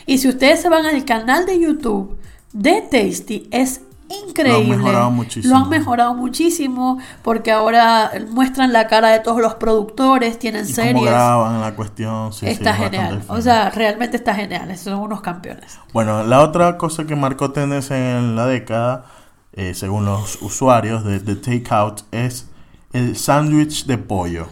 Y 0.06 0.18
si 0.18 0.28
ustedes 0.28 0.60
se 0.60 0.68
van 0.68 0.86
al 0.86 1.04
canal 1.04 1.46
de 1.46 1.60
YouTube 1.60 2.16
de 2.52 2.82
Tasty, 2.82 3.48
es 3.50 3.82
increíble. 4.26 4.76
mejorado 4.76 5.10
muchísimo. 5.10 5.54
Lo 5.54 5.64
han 5.64 5.70
mejorado 5.70 6.14
muchísimo 6.14 6.98
porque 7.22 7.50
ahora 7.52 8.10
muestran 8.30 8.72
la 8.72 8.86
cara 8.88 9.08
de 9.10 9.20
todos 9.20 9.40
los 9.40 9.54
productores, 9.54 10.38
tienen 10.38 10.62
Y 10.68 10.72
cómo 10.72 10.74
series. 10.74 11.04
graban 11.06 11.60
la 11.60 11.74
cuestión. 11.74 12.32
Sí, 12.32 12.46
está 12.46 12.74
genial. 12.74 13.22
O 13.28 13.40
sea, 13.40 13.70
realmente 13.70 14.16
está 14.16 14.34
genial. 14.34 14.76
Son 14.76 14.98
unos 14.98 15.20
campeones. 15.22 15.78
Bueno, 15.92 16.24
la 16.24 16.42
otra 16.42 16.76
cosa 16.76 17.04
que 17.06 17.16
marcó 17.16 17.52
tendencia 17.52 18.18
en 18.18 18.36
la 18.36 18.46
década, 18.46 19.06
eh, 19.54 19.72
según 19.74 20.04
los 20.04 20.42
usuarios 20.42 21.04
de, 21.04 21.20
de 21.20 21.36
Takeout, 21.36 22.02
es 22.10 22.48
el 22.92 23.16
sándwich 23.16 23.86
de 23.86 23.96
pollo. 23.98 24.48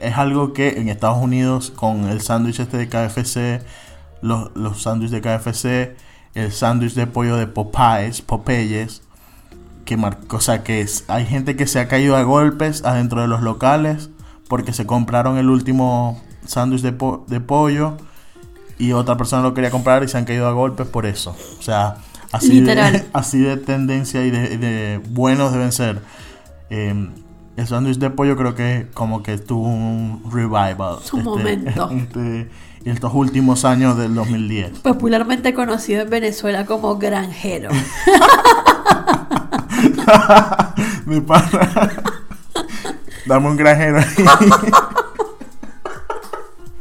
Es 0.00 0.16
algo 0.16 0.52
que 0.52 0.78
en 0.80 0.88
Estados 0.88 1.18
Unidos, 1.22 1.70
con 1.70 2.08
el 2.08 2.20
sándwich 2.20 2.60
este 2.60 2.76
de 2.76 2.88
KFC, 2.88 3.62
los, 4.22 4.50
los 4.56 4.82
sándwiches 4.82 5.10
de 5.12 5.20
KFC, 5.20 5.96
el 6.34 6.52
sándwich 6.52 6.94
de 6.94 7.06
pollo 7.06 7.36
de 7.36 7.46
Popeyes, 7.46 8.22
Popeyes, 8.22 9.02
que 9.84 9.96
marcó, 9.96 10.36
o 10.36 10.40
sea, 10.40 10.62
que 10.62 10.80
es- 10.80 11.04
hay 11.08 11.24
gente 11.26 11.56
que 11.56 11.66
se 11.66 11.80
ha 11.80 11.88
caído 11.88 12.16
a 12.16 12.22
golpes 12.22 12.84
adentro 12.84 13.22
de 13.22 13.28
los 13.28 13.42
locales 13.42 14.10
porque 14.48 14.72
se 14.72 14.86
compraron 14.86 15.38
el 15.38 15.48
último 15.50 16.20
sándwich 16.46 16.82
de, 16.82 16.92
po- 16.92 17.24
de 17.28 17.40
pollo 17.40 17.96
y 18.78 18.92
otra 18.92 19.16
persona 19.16 19.42
lo 19.42 19.54
quería 19.54 19.70
comprar 19.70 20.02
y 20.04 20.08
se 20.08 20.18
han 20.18 20.24
caído 20.24 20.46
a 20.46 20.52
golpes 20.52 20.86
por 20.86 21.06
eso. 21.06 21.34
O 21.58 21.62
sea, 21.62 21.96
así, 22.32 22.60
de, 22.60 22.66
así 23.12 23.38
de 23.40 23.56
tendencia 23.56 24.24
y 24.24 24.30
de, 24.30 24.58
de 24.58 25.00
buenos 25.10 25.52
deben 25.52 25.72
ser. 25.72 26.02
Eh, 26.70 27.08
el 27.58 27.66
sándwich 27.66 27.98
de 27.98 28.08
pollo 28.10 28.36
creo 28.36 28.54
que 28.54 28.86
como 28.94 29.24
que 29.24 29.36
tuvo 29.36 29.66
un 29.66 30.22
revival. 30.30 30.98
Un 31.12 31.24
momento. 31.24 31.90
este, 31.94 32.48
estos 32.84 33.12
últimos 33.12 33.64
años 33.64 33.98
del 33.98 34.14
2010. 34.14 34.78
Popularmente 34.78 35.52
conocido 35.54 36.02
en 36.02 36.10
Venezuela 36.10 36.66
como 36.66 36.98
granjero. 36.98 37.70
Mi 41.06 41.20
pana. 41.20 41.90
Dame 43.26 43.48
un 43.48 43.56
granjero 43.56 43.98
ahí. 43.98 44.06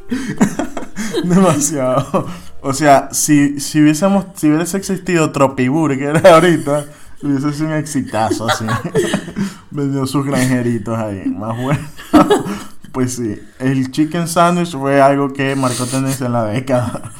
Demasiado. 1.23 2.27
O 2.61 2.73
sea, 2.73 3.09
si, 3.11 3.59
si 3.59 3.81
hubiésemos, 3.81 4.25
si 4.35 4.51
hubiese 4.51 4.77
existido 4.77 5.31
Tropiburger 5.31 6.25
ahorita, 6.27 6.85
hubiese 7.21 7.53
sido 7.53 7.67
un 7.67 7.73
exitazo 7.73 8.47
así. 8.47 8.65
Vendió 9.71 10.05
sus 10.05 10.25
granjeritos 10.25 10.97
ahí. 10.97 11.25
Más 11.27 11.57
bueno. 11.61 11.87
Pues 12.93 13.13
sí, 13.13 13.39
el 13.59 13.91
chicken 13.91 14.27
sandwich 14.27 14.71
fue 14.71 14.99
algo 14.99 15.31
que 15.31 15.55
marcó 15.55 15.85
tendencia 15.85 16.25
en 16.25 16.33
la 16.33 16.45
década. 16.45 17.11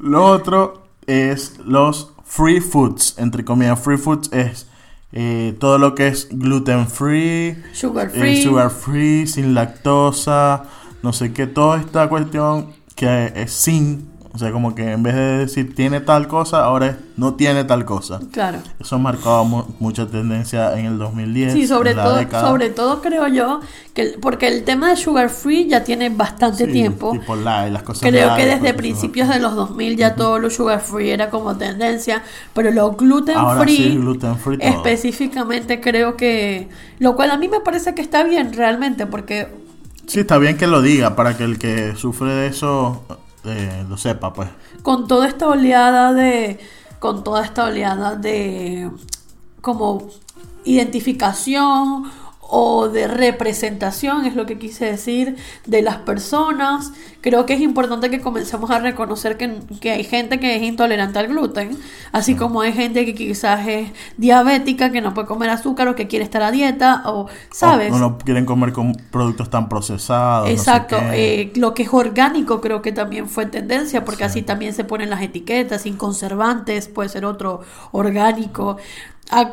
Lo 0.00 0.24
otro 0.24 0.84
es 1.06 1.58
los 1.62 2.12
free 2.24 2.60
foods. 2.60 3.16
Entre 3.18 3.44
comillas, 3.44 3.78
free 3.78 3.98
foods 3.98 4.32
es 4.32 4.66
eh, 5.12 5.56
todo 5.58 5.76
lo 5.78 5.94
que 5.94 6.08
es 6.08 6.28
gluten 6.30 6.86
free, 6.86 7.60
Sugar 7.72 8.06
eh, 8.14 8.18
free. 8.18 8.42
sugar 8.42 8.70
free, 8.70 9.26
sin 9.26 9.54
lactosa, 9.54 10.64
no 11.02 11.12
sé 11.12 11.32
qué, 11.32 11.48
toda 11.48 11.80
esta 11.80 12.08
cuestión 12.08 12.72
que 12.94 13.32
es 13.34 13.52
sin, 13.52 14.08
o 14.32 14.38
sea, 14.38 14.52
como 14.52 14.74
que 14.76 14.92
en 14.92 15.02
vez 15.02 15.14
de 15.16 15.38
decir 15.38 15.74
tiene 15.74 16.00
tal 16.00 16.28
cosa, 16.28 16.62
ahora 16.64 16.86
es 16.86 16.96
no 17.16 17.34
tiene 17.34 17.64
tal 17.64 17.84
cosa. 17.84 18.20
Claro. 18.32 18.58
Eso 18.78 18.98
marcaba 18.98 19.42
mu- 19.42 19.64
mucha 19.80 20.06
tendencia 20.06 20.78
en 20.78 20.86
el 20.86 20.98
2010. 20.98 21.52
Sí, 21.52 21.66
sobre 21.66 21.94
la 21.94 22.04
todo, 22.04 22.16
década. 22.16 22.48
sobre 22.48 22.70
todo 22.70 23.02
creo 23.02 23.26
yo 23.28 23.60
que 23.92 24.02
el- 24.02 24.14
porque 24.20 24.46
el 24.48 24.62
tema 24.64 24.88
de 24.90 24.96
sugar 24.96 25.28
free 25.30 25.66
ya 25.68 25.82
tiene 25.84 26.08
bastante 26.10 26.66
Sí, 26.66 26.72
tiempo. 26.72 27.10
Tipo 27.12 27.34
light, 27.36 27.72
las 27.72 27.82
cosas 27.82 28.08
Creo 28.08 28.34
que 28.36 28.46
desde 28.46 28.60
cosas- 28.60 28.76
principios 28.76 29.28
de 29.28 29.40
los 29.40 29.54
2000 29.56 29.96
ya 29.96 30.14
todo 30.14 30.38
lo 30.38 30.48
sugar 30.48 30.80
free 30.80 31.10
era 31.10 31.28
como 31.28 31.56
tendencia, 31.56 32.22
pero 32.54 32.70
lo 32.70 32.92
gluten 32.92 33.36
Ahora 33.36 33.62
free, 33.62 33.76
sí, 33.76 33.96
gluten 33.96 34.36
free 34.38 34.58
todo. 34.58 34.68
específicamente 34.68 35.80
creo 35.80 36.16
que, 36.16 36.68
lo 37.00 37.16
cual 37.16 37.30
a 37.32 37.36
mí 37.36 37.48
me 37.48 37.60
parece 37.60 37.94
que 37.94 38.02
está 38.02 38.22
bien 38.22 38.52
realmente, 38.52 39.06
porque 39.06 39.48
Sí, 40.06 40.20
está 40.20 40.38
bien 40.38 40.56
que 40.56 40.66
lo 40.66 40.82
diga 40.82 41.14
para 41.14 41.36
que 41.36 41.44
el 41.44 41.58
que 41.58 41.94
sufre 41.96 42.32
de 42.32 42.46
eso 42.48 43.02
eh, 43.44 43.84
lo 43.88 43.96
sepa, 43.96 44.32
pues. 44.32 44.48
con 44.82 45.06
toda 45.08 45.28
esta 45.28 45.48
oleada 45.48 46.12
de 46.12 46.58
con 46.98 47.24
toda 47.24 47.44
esta 47.44 47.64
oleada 47.64 48.14
de 48.14 48.90
como 49.62 50.08
identificación 50.64 52.10
o 52.50 52.88
de 52.88 53.06
representación 53.06 54.24
es 54.24 54.34
lo 54.34 54.46
que 54.46 54.58
quise 54.58 54.86
decir 54.86 55.36
de 55.66 55.82
las 55.82 55.96
personas 55.98 56.92
creo 57.20 57.46
que 57.46 57.54
es 57.54 57.60
importante 57.60 58.10
que 58.10 58.20
comencemos 58.20 58.70
a 58.70 58.78
reconocer 58.78 59.36
que, 59.36 59.60
que 59.80 59.92
hay 59.92 60.04
gente 60.04 60.40
que 60.40 60.56
es 60.56 60.62
intolerante 60.62 61.18
al 61.18 61.28
gluten 61.28 61.78
así 62.12 62.34
como 62.34 62.60
hay 62.62 62.72
gente 62.72 63.04
que 63.04 63.14
quizás 63.14 63.66
es 63.66 63.90
diabética 64.16 64.90
que 64.90 65.00
no 65.00 65.14
puede 65.14 65.28
comer 65.28 65.50
azúcar 65.50 65.88
o 65.88 65.94
que 65.94 66.08
quiere 66.08 66.24
estar 66.24 66.42
a 66.42 66.50
dieta 66.50 67.02
o 67.06 67.26
sabes 67.52 67.92
O, 67.92 67.98
no 67.98 68.18
quieren 68.18 68.46
comer 68.46 68.72
con 68.72 68.94
productos 69.10 69.50
tan 69.50 69.68
procesados. 69.68 70.48
no 70.48 70.56
sé 70.56 70.60
Exacto, 70.60 70.96
eh, 71.12 71.52
lo 71.56 71.74
que 71.74 71.84
es 71.84 71.92
orgánico 71.92 72.60
creo 72.60 72.82
que 72.82 72.92
también 72.92 73.28
fue 73.28 73.46
tendencia, 73.46 74.04
porque 74.04 74.24
así 74.24 74.42
también 74.42 74.74
se 74.74 74.84
ponen 74.84 75.10
las 75.10 75.22
etiquetas, 75.22 75.82
sin 75.82 75.96
conservantes, 75.96 76.88
puede 76.88 77.08
ser 77.08 77.24
otro 77.24 77.60
orgánico. 77.92 78.76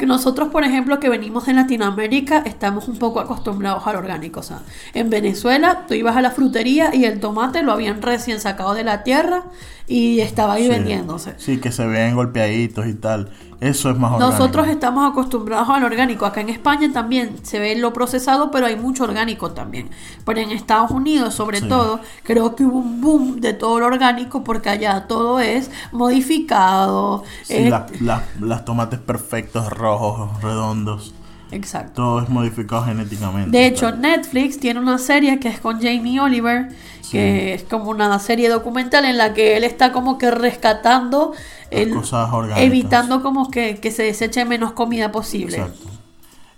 Nosotros, 0.05 0.49
por 0.49 0.63
ejemplo, 0.63 0.99
que 0.99 1.09
venimos 1.09 1.45
de 1.45 1.53
Latinoamérica, 1.53 2.39
estamos 2.45 2.87
un 2.87 2.97
poco 2.97 3.19
acostumbrados 3.19 3.85
al 3.85 3.95
orgánico. 3.97 4.39
O 4.39 4.43
sea, 4.43 4.59
en 4.93 5.09
Venezuela 5.09 5.85
tú 5.87 5.93
ibas 5.93 6.15
a 6.17 6.21
la 6.21 6.31
frutería 6.31 6.93
y 6.95 7.05
el 7.05 7.19
tomate 7.19 7.61
lo 7.63 7.71
habían 7.73 8.01
recién 8.01 8.39
sacado 8.39 8.73
de 8.73 8.83
la 8.83 9.03
tierra 9.03 9.43
y 9.87 10.19
estaba 10.19 10.53
ahí 10.53 10.63
Sí. 10.63 10.69
vendiéndose. 10.69 11.35
Sí, 11.37 11.57
que 11.57 11.71
se 11.71 11.85
ven 11.85 12.15
golpeaditos 12.15 12.87
y 12.87 12.93
tal. 12.95 13.31
Eso 13.59 13.89
es 13.89 13.97
más 13.97 14.11
orgánico. 14.11 14.37
Nosotros 14.37 14.67
estamos 14.67 15.09
acostumbrados 15.11 15.67
al 15.69 15.83
orgánico. 15.83 16.27
Acá 16.27 16.41
en 16.41 16.49
España 16.49 16.91
también 16.93 17.37
se 17.43 17.57
ve 17.57 17.75
lo 17.75 17.91
procesado, 17.91 18.51
pero 18.51 18.67
hay 18.67 18.75
mucho 18.75 19.03
orgánico 19.05 19.51
también. 19.51 19.89
Pero 20.25 20.39
en 20.41 20.51
Estados 20.51 20.91
Unidos, 20.91 21.33
sobre 21.33 21.61
Sí. 21.61 21.67
todo, 21.67 21.99
creo 22.23 22.55
que 22.55 22.63
hubo 22.63 22.77
un 22.77 23.01
boom 23.01 23.41
de 23.41 23.53
todo 23.53 23.79
lo 23.79 23.87
orgánico 23.87 24.43
porque 24.43 24.69
allá 24.69 25.07
todo 25.07 25.39
es 25.39 25.71
modificado. 25.91 27.23
Sí, 27.43 27.55
es- 27.55 27.69
la- 27.71 27.87
la- 27.99 28.23
las 28.39 28.65
tomates 28.65 28.99
perfectos, 28.99 29.69
rojos, 29.71 30.41
redondos. 30.41 31.13
Exacto. 31.49 31.93
Todo 31.93 32.21
es 32.21 32.29
modificado 32.29 32.83
genéticamente. 32.83 33.49
De 33.57 33.65
hecho, 33.67 33.91
Netflix 33.95 34.59
tiene 34.59 34.81
una 34.81 34.97
serie 34.97 35.39
que 35.39 35.47
es 35.47 35.59
con 35.61 35.81
Jamie 35.81 36.19
Oliver, 36.19 36.67
que 37.11 37.53
es 37.53 37.63
como 37.63 37.89
una 37.89 38.17
serie 38.19 38.49
documental 38.49 39.05
en 39.05 39.17
la 39.17 39.33
que 39.33 39.57
él 39.57 39.63
está 39.63 39.91
como 39.91 40.17
que 40.17 40.31
rescatando, 40.31 41.33
el- 41.71 41.93
cosas 41.93 42.29
evitando 42.57 43.21
como 43.21 43.49
que, 43.51 43.77
que 43.77 43.91
se 43.91 44.03
deseche 44.03 44.45
menos 44.45 44.71
comida 44.73 45.11
posible. 45.11 45.57
Exacto. 45.57 45.89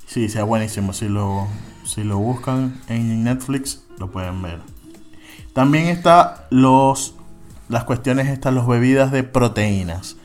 Sí, 0.08 0.30
sea 0.30 0.44
buenísimo. 0.44 0.94
Si 0.94 1.08
lo, 1.08 1.48
si 1.86 2.04
lo 2.04 2.18
buscan 2.18 2.80
en 2.88 3.24
Netflix, 3.24 3.84
lo 3.98 4.10
pueden 4.12 4.42
ver. 4.42 4.60
También 5.54 5.88
está 5.88 6.48
los 6.50 7.16
las 7.68 7.84
cuestiones 7.84 8.28
estas, 8.28 8.54
las 8.54 8.66
bebidas 8.66 9.12
de 9.12 9.24
proteínas. 9.24 10.16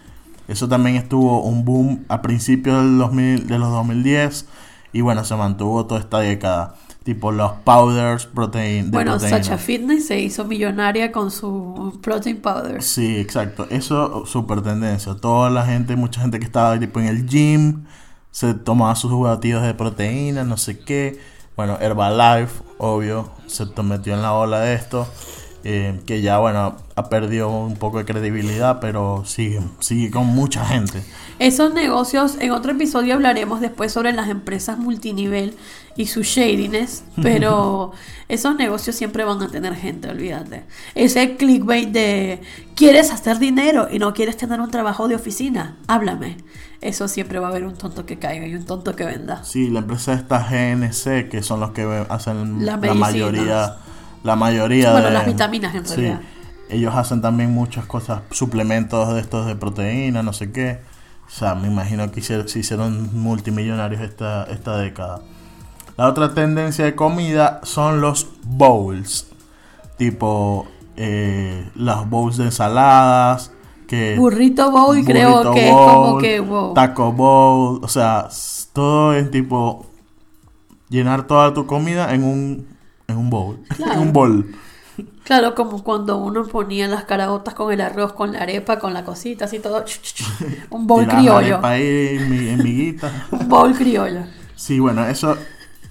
Eso 0.48 0.68
también 0.68 0.96
estuvo 0.96 1.42
un 1.42 1.64
boom 1.66 2.04
a 2.08 2.22
principios 2.22 2.82
del 2.82 2.96
2000, 2.98 3.46
de 3.46 3.58
los 3.58 3.70
2010 3.70 4.46
y 4.94 5.00
bueno, 5.02 5.24
se 5.24 5.34
mantuvo 5.36 5.84
toda 5.86 6.00
esta 6.00 6.20
década. 6.20 6.74
Tipo 7.04 7.30
los 7.32 7.52
powders 7.64 8.26
protein, 8.26 8.90
de 8.90 8.90
Bueno, 8.90 9.12
proteína. 9.12 9.42
Sacha 9.44 9.58
Fitness 9.58 10.06
se 10.06 10.20
hizo 10.20 10.44
millonaria 10.46 11.12
con 11.12 11.30
su 11.30 11.98
protein 12.02 12.40
powder. 12.40 12.82
Sí, 12.82 13.16
exacto. 13.18 13.66
Eso 13.70 14.24
super 14.26 14.62
tendencia. 14.62 15.14
Toda 15.14 15.50
la 15.50 15.66
gente, 15.66 15.96
mucha 15.96 16.22
gente 16.22 16.38
que 16.38 16.46
estaba 16.46 16.78
tipo 16.80 17.00
en 17.00 17.06
el 17.06 17.26
gym, 17.26 17.84
se 18.30 18.54
tomaba 18.54 18.96
sus 18.96 19.12
batidos 19.20 19.62
de 19.62 19.74
proteína, 19.74 20.44
no 20.44 20.56
sé 20.56 20.78
qué. 20.80 21.20
Bueno, 21.56 21.78
Herbalife, 21.80 22.62
obvio, 22.78 23.30
se 23.46 23.66
metió 23.82 24.14
en 24.14 24.22
la 24.22 24.32
ola 24.32 24.60
de 24.60 24.74
esto. 24.74 25.06
eh, 25.64 26.00
que 26.06 26.20
ya, 26.20 26.38
bueno, 26.38 26.76
ha 26.94 27.08
perdido 27.08 27.48
un 27.48 27.76
poco 27.76 27.98
de 27.98 28.04
credibilidad, 28.04 28.80
pero 28.80 29.24
sigue, 29.24 29.60
sigue 29.80 30.10
con 30.10 30.26
mucha 30.26 30.64
gente. 30.66 31.02
Esos 31.38 31.72
negocios, 31.72 32.36
en 32.38 32.50
otro 32.50 32.72
episodio 32.72 33.14
hablaremos 33.14 33.60
después 33.62 33.90
sobre 33.90 34.12
las 34.12 34.28
empresas 34.28 34.78
multinivel 34.78 35.54
y 35.96 36.06
su 36.06 36.22
shadiness, 36.22 37.04
pero 37.22 37.92
esos 38.28 38.56
negocios 38.56 38.96
siempre 38.96 39.24
van 39.24 39.40
a 39.42 39.48
tener 39.50 39.74
gente, 39.76 40.08
olvídate. 40.08 40.64
Ese 40.94 41.36
clickbait 41.36 41.90
de 41.90 42.40
quieres 42.74 43.10
hacer 43.12 43.38
dinero 43.38 43.88
y 43.90 43.98
no 43.98 44.12
quieres 44.12 44.36
tener 44.36 44.60
un 44.60 44.70
trabajo 44.70 45.06
de 45.08 45.14
oficina, 45.14 45.76
háblame. 45.86 46.36
Eso 46.80 47.08
siempre 47.08 47.38
va 47.38 47.46
a 47.48 47.50
haber 47.50 47.64
un 47.64 47.76
tonto 47.76 48.04
que 48.06 48.18
caiga 48.18 48.46
y 48.46 48.54
un 48.54 48.64
tonto 48.66 48.94
que 48.96 49.04
venda. 49.04 49.44
Sí, 49.44 49.70
la 49.70 49.80
empresa 49.80 50.12
esta 50.14 50.38
GNC, 50.48 51.28
que 51.30 51.42
son 51.42 51.60
los 51.60 51.70
que 51.72 51.82
hacen 52.08 52.64
la 52.64 52.76
medicinas. 52.76 52.98
mayoría, 52.98 53.76
la 54.22 54.36
mayoría 54.36 54.92
Bueno, 54.92 55.08
de 55.08 55.10
las 55.10 55.24
vitaminas, 55.26 55.74
en 55.74 55.86
sí, 55.86 55.94
realidad. 55.96 56.22
ellos 56.68 56.94
hacen 56.94 57.20
también 57.22 57.52
muchas 57.52 57.86
cosas, 57.86 58.22
suplementos 58.30 59.14
de 59.14 59.20
estos 59.20 59.46
de 59.46 59.56
proteína, 59.56 60.22
no 60.22 60.32
sé 60.32 60.52
qué. 60.52 60.80
O 61.26 61.30
sea, 61.30 61.54
me 61.54 61.68
imagino 61.68 62.10
que 62.10 62.20
hicieron, 62.20 62.48
se 62.48 62.58
hicieron 62.60 63.10
multimillonarios 63.18 64.02
esta, 64.02 64.44
esta 64.44 64.76
década. 64.78 65.22
La 65.96 66.08
otra 66.08 66.34
tendencia 66.34 66.84
de 66.84 66.94
comida 66.94 67.60
son 67.62 68.00
los 68.00 68.26
bowls. 68.44 69.28
Tipo, 69.96 70.66
eh, 70.96 71.70
las 71.74 72.08
bowls 72.08 72.36
de 72.36 72.44
ensaladas. 72.44 73.52
Que 73.86 74.16
Burrito 74.16 74.70
bowl 74.70 75.04
creo 75.04 75.30
burrito 75.30 75.52
que 75.52 75.66
es 75.66 75.70
como 75.72 76.10
bowl, 76.12 76.22
que 76.22 76.40
wow. 76.40 76.74
Taco 76.74 77.12
bowl. 77.12 77.80
O 77.82 77.88
sea, 77.88 78.28
todo 78.72 79.14
es 79.14 79.30
tipo. 79.30 79.86
Llenar 80.88 81.26
toda 81.26 81.54
tu 81.54 81.66
comida 81.66 82.12
en 82.14 82.24
un, 82.24 82.66
en 83.08 83.16
un 83.16 83.30
bowl. 83.30 83.60
Claro. 83.76 83.92
en 83.94 83.98
un 84.00 84.12
bol. 84.12 84.54
Claro, 85.24 85.54
como 85.54 85.82
cuando 85.82 86.18
uno 86.18 86.44
ponía 86.46 86.86
las 86.86 87.04
caraotas 87.04 87.54
con 87.54 87.72
el 87.72 87.80
arroz, 87.80 88.12
con 88.12 88.32
la 88.32 88.40
arepa, 88.40 88.78
con 88.78 88.92
la 88.94 89.04
cosita, 89.04 89.46
así 89.46 89.58
todo. 89.58 89.84
Un 90.70 90.86
bowl 90.86 91.06
criollo. 91.06 91.56
arepa 91.56 91.70
ahí 91.70 92.18
mi- 92.28 92.48
en. 92.48 93.00
Un 93.32 93.48
bowl 93.48 93.74
criollo. 93.74 94.20
Sí, 94.54 94.78
bueno, 94.78 95.04
eso 95.06 95.36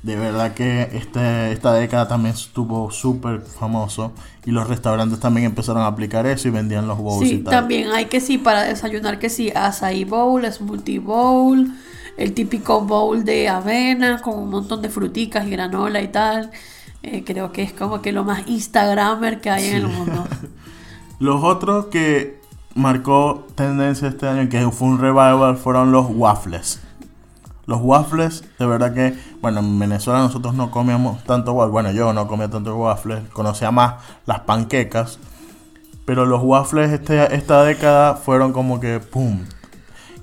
de 0.04 0.16
verdad 0.18 0.54
que 0.54 0.90
este, 0.94 1.52
esta 1.54 1.74
década 1.74 2.08
también 2.08 2.36
estuvo 2.36 2.92
súper 2.92 3.42
famoso 3.42 4.12
y 4.46 4.52
los 4.52 4.68
restaurantes 4.68 5.20
también 5.20 5.46
empezaron 5.48 5.82
a 5.84 5.88
aplicar 5.88 6.26
eso 6.28 6.48
y 6.50 6.52
vendían 6.52 6.88
los 6.88 6.98
bowls 6.98 7.32
y 7.32 7.38
Sí, 7.38 7.38
tal. 7.40 7.52
también 7.54 7.90
hay 7.92 8.06
que 8.06 8.20
sí, 8.20 8.38
para 8.38 8.64
desayunar 8.64 9.18
que 9.20 9.30
sí, 9.30 9.52
açaí 9.56 10.04
bowl, 10.04 10.46
smoothie 10.52 11.00
bowl, 11.00 11.72
el 12.18 12.34
típico 12.34 12.82
bowl 12.82 13.24
de 13.24 13.48
avena 13.50 14.22
con 14.22 14.38
un 14.40 14.50
montón 14.50 14.82
de 14.82 14.90
fruticas 14.90 15.48
y 15.48 15.52
granola 15.52 16.02
y 16.02 16.10
tal. 16.10 16.52
Eh, 17.02 17.24
creo 17.26 17.52
que 17.52 17.64
es 17.64 17.74
como 17.74 18.02
que 18.02 18.12
lo 18.14 18.24
más 18.24 18.48
instagramer 18.48 19.42
que 19.42 19.50
hay 19.50 19.68
en 19.68 19.76
el 19.78 19.88
mundo. 19.88 20.28
Los 21.20 21.44
otros 21.44 21.86
que 21.88 22.42
marcó 22.76 23.48
tendencia 23.56 24.08
este 24.08 24.28
año, 24.28 24.50
que 24.50 24.70
fue 24.72 24.88
un 24.90 25.00
revival, 25.00 25.58
fueron 25.58 25.92
los 25.92 26.08
waffles. 26.10 26.82
Los 27.66 27.80
waffles, 27.82 28.44
de 28.60 28.66
verdad 28.66 28.94
que, 28.94 29.18
bueno, 29.42 29.60
en 29.60 29.80
Venezuela 29.80 30.20
nosotros 30.20 30.54
no 30.54 30.70
comíamos 30.70 31.24
tanto 31.24 31.54
waffles. 31.54 31.72
Bueno, 31.72 31.92
yo 31.92 32.12
no 32.12 32.28
comía 32.28 32.50
tanto 32.50 32.76
waffles, 32.76 33.30
conocía 33.30 33.72
más 33.72 33.96
las 34.26 34.42
panquecas. 34.42 35.20
Pero 36.06 36.26
los 36.26 36.42
waffles 36.44 36.92
este, 36.92 37.34
esta 37.34 37.64
década 37.64 38.16
fueron 38.16 38.52
como 38.52 38.82
que, 38.82 39.00
¡pum! 39.00 39.46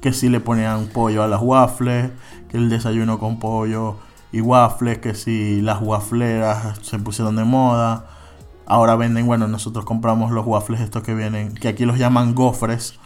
Que 0.02 0.12
si 0.12 0.28
le 0.28 0.40
ponían 0.40 0.88
pollo 0.88 1.22
a 1.22 1.28
las 1.28 1.40
waffles, 1.40 2.10
que 2.50 2.58
el 2.58 2.68
desayuno 2.68 3.18
con 3.18 3.38
pollo 3.38 3.96
y 4.32 4.42
waffles, 4.42 4.98
que 4.98 5.14
si 5.14 5.62
las 5.62 5.80
wafleras 5.80 6.78
se 6.82 6.98
pusieron 6.98 7.36
de 7.36 7.44
moda. 7.44 8.04
Ahora 8.66 8.96
venden, 8.96 9.26
bueno, 9.26 9.48
nosotros 9.48 9.86
compramos 9.86 10.30
los 10.30 10.46
waffles 10.46 10.82
estos 10.82 11.02
que 11.02 11.14
vienen, 11.14 11.54
que 11.54 11.68
aquí 11.68 11.86
los 11.86 11.98
llaman 11.98 12.34
gofres. 12.34 12.99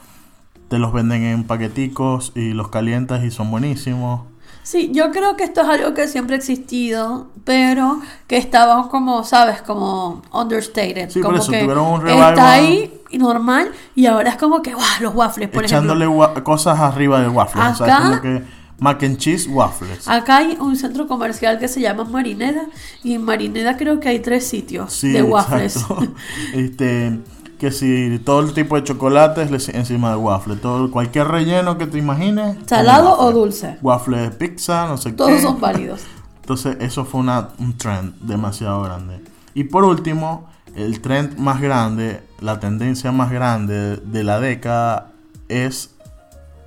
Te 0.74 0.80
los 0.80 0.92
venden 0.92 1.22
en 1.22 1.44
paqueticos 1.44 2.32
y 2.34 2.52
los 2.52 2.66
calientas 2.66 3.22
y 3.22 3.30
son 3.30 3.48
buenísimos. 3.48 4.22
Sí, 4.64 4.90
yo 4.92 5.12
creo 5.12 5.36
que 5.36 5.44
esto 5.44 5.60
es 5.60 5.68
algo 5.68 5.94
que 5.94 6.08
siempre 6.08 6.34
ha 6.34 6.38
existido, 6.38 7.28
pero 7.44 8.00
que 8.26 8.36
estaba 8.38 8.88
como, 8.88 9.22
sabes, 9.22 9.62
como 9.62 10.22
understated. 10.32 11.10
Sí, 11.10 11.20
por 11.20 11.30
como 11.30 11.38
eso, 11.42 11.52
que 11.52 11.60
tuvieron 11.60 11.86
un 11.86 12.00
revival. 12.00 12.30
está 12.34 12.52
ahí 12.54 12.92
y 13.08 13.18
normal 13.18 13.70
y 13.94 14.06
ahora 14.06 14.30
es 14.30 14.36
como 14.36 14.62
que, 14.62 14.74
¡guau! 14.74 14.84
Los 15.00 15.14
waffles, 15.14 15.48
por 15.48 15.64
echándole 15.64 16.06
ejemplo. 16.06 16.18
wa- 16.34 16.42
cosas 16.42 16.80
arriba 16.80 17.20
del 17.20 17.28
waffle. 17.30 17.60
O 17.60 17.74
sea, 17.76 17.86
es 17.86 17.92
Acá- 17.92 18.02
como 18.08 18.20
que 18.20 18.42
mac 18.80 19.00
and 19.04 19.18
cheese 19.18 19.46
waffles. 19.48 20.08
Acá 20.08 20.38
hay 20.38 20.56
un 20.60 20.74
centro 20.76 21.06
comercial 21.06 21.60
que 21.60 21.68
se 21.68 21.80
llama 21.80 22.02
Marineda 22.02 22.62
y 23.04 23.14
en 23.14 23.22
Marineda 23.24 23.76
creo 23.76 24.00
que 24.00 24.08
hay 24.08 24.18
tres 24.18 24.44
sitios 24.48 24.92
Sí, 24.92 25.12
de 25.12 25.22
waffles. 25.22 25.76
exacto. 25.76 26.08
este, 26.52 27.20
que 27.58 27.70
si 27.70 28.18
todo 28.24 28.40
el 28.40 28.52
tipo 28.52 28.76
de 28.76 28.84
chocolates 28.84 29.68
encima 29.68 30.10
del 30.10 30.18
waffle, 30.18 30.56
todo 30.56 30.90
cualquier 30.90 31.28
relleno 31.28 31.78
que 31.78 31.86
te 31.86 31.98
imagines. 31.98 32.58
¿Salado 32.66 33.18
o 33.18 33.32
dulce? 33.32 33.78
Waffle 33.82 34.18
de 34.18 34.30
pizza, 34.30 34.86
no 34.86 34.96
sé 34.96 35.10
qué. 35.10 35.16
Todos 35.16 35.40
son 35.40 35.60
válidos. 35.60 36.02
Entonces, 36.40 36.76
eso 36.80 37.04
fue 37.04 37.20
una, 37.20 37.50
un 37.58 37.76
trend 37.78 38.14
demasiado 38.20 38.82
grande. 38.82 39.22
Y 39.54 39.64
por 39.64 39.84
último, 39.84 40.48
el 40.74 41.00
trend 41.00 41.38
más 41.38 41.60
grande, 41.60 42.22
la 42.40 42.60
tendencia 42.60 43.12
más 43.12 43.30
grande 43.30 43.96
de 43.96 44.24
la 44.24 44.40
década 44.40 45.12
es 45.48 45.94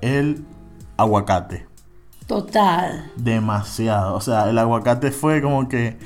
el 0.00 0.44
aguacate. 0.96 1.66
Total. 2.26 3.10
Demasiado. 3.16 4.14
O 4.14 4.20
sea, 4.20 4.50
el 4.50 4.58
aguacate 4.58 5.10
fue 5.10 5.40
como 5.40 5.68
que 5.68 5.98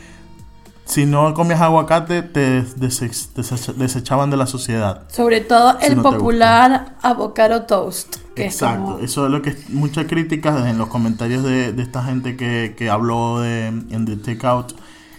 si 0.85 1.07
no 1.07 1.33
comías 1.35 1.61
aguacate 1.61 2.23
te 2.23 2.63
dese- 2.77 3.11
dese- 3.35 3.73
desechaban 3.75 4.31
de 4.31 4.37
la 4.37 4.47
sociedad. 4.47 5.03
Sobre 5.09 5.41
todo 5.41 5.79
Si 5.81 5.87
el 5.87 5.97
no 5.97 6.03
popular 6.03 6.97
avocado 7.03 7.63
toast. 7.63 8.17
Que 8.35 8.47
Exacto, 8.47 8.83
Es 8.83 8.91
como, 8.93 8.99
eso 9.05 9.25
es 9.27 9.31
lo 9.33 9.43
que 9.43 9.57
muchas 9.69 10.07
críticas 10.07 10.67
en 10.67 10.79
los 10.79 10.89
comentarios 10.89 11.43
de, 11.45 11.73
de 11.73 11.83
esta 11.83 12.03
gente 12.03 12.37
que, 12.37 12.75
que 12.77 12.89
habló 12.91 13.41
de, 13.41 13.67
en 13.69 14.05
The 14.07 14.17
Takeout 14.17 14.73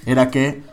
era 0.06 0.30
que 0.32 0.64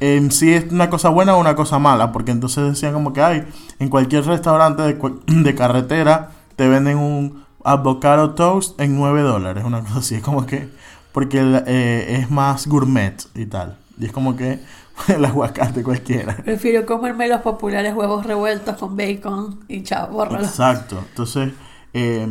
en 0.00 0.30
sí 0.30 0.52
es 0.54 0.70
una 0.70 0.88
cosa 0.90 1.08
buena 1.08 1.34
o 1.34 1.40
una 1.40 1.56
cosa 1.56 1.78
mala, 1.80 2.12
porque 2.12 2.30
entonces 2.30 2.64
decían 2.64 2.92
como 2.92 3.12
que 3.12 3.20
hay 3.22 3.44
en 3.80 3.88
cualquier 3.88 4.24
restaurante 4.24 4.82
de, 4.82 4.98
de 5.26 5.54
carretera 5.54 6.30
te 6.54 6.68
venden 6.68 6.98
un 6.98 7.44
avocado 7.64 8.30
toast 8.34 8.80
en 8.80 8.96
9 8.96 9.22
dólares, 9.22 9.64
una 9.64 9.80
cosa 9.80 9.98
así, 9.98 10.14
es 10.16 10.22
como 10.22 10.46
que 10.46 10.68
porque 11.12 11.40
eh, 11.66 12.18
es 12.20 12.30
más 12.30 12.68
gourmet 12.68 13.20
y 13.34 13.46
tal, 13.46 13.76
y 13.98 14.06
es 14.06 14.12
como 14.12 14.36
que 14.36 14.60
el 15.08 15.24
aguacate 15.24 15.82
cualquiera. 15.82 16.36
prefiero 16.36 16.86
comerme 16.86 17.28
los 17.28 17.40
populares 17.42 17.94
huevos 17.94 18.24
revueltos 18.26 18.76
con 18.76 18.96
bacon 18.96 19.60
y 19.68 19.82
chao, 19.82 20.08
bórralo. 20.08 20.44
Exacto. 20.44 20.98
Entonces, 21.10 21.52
eh, 21.94 22.26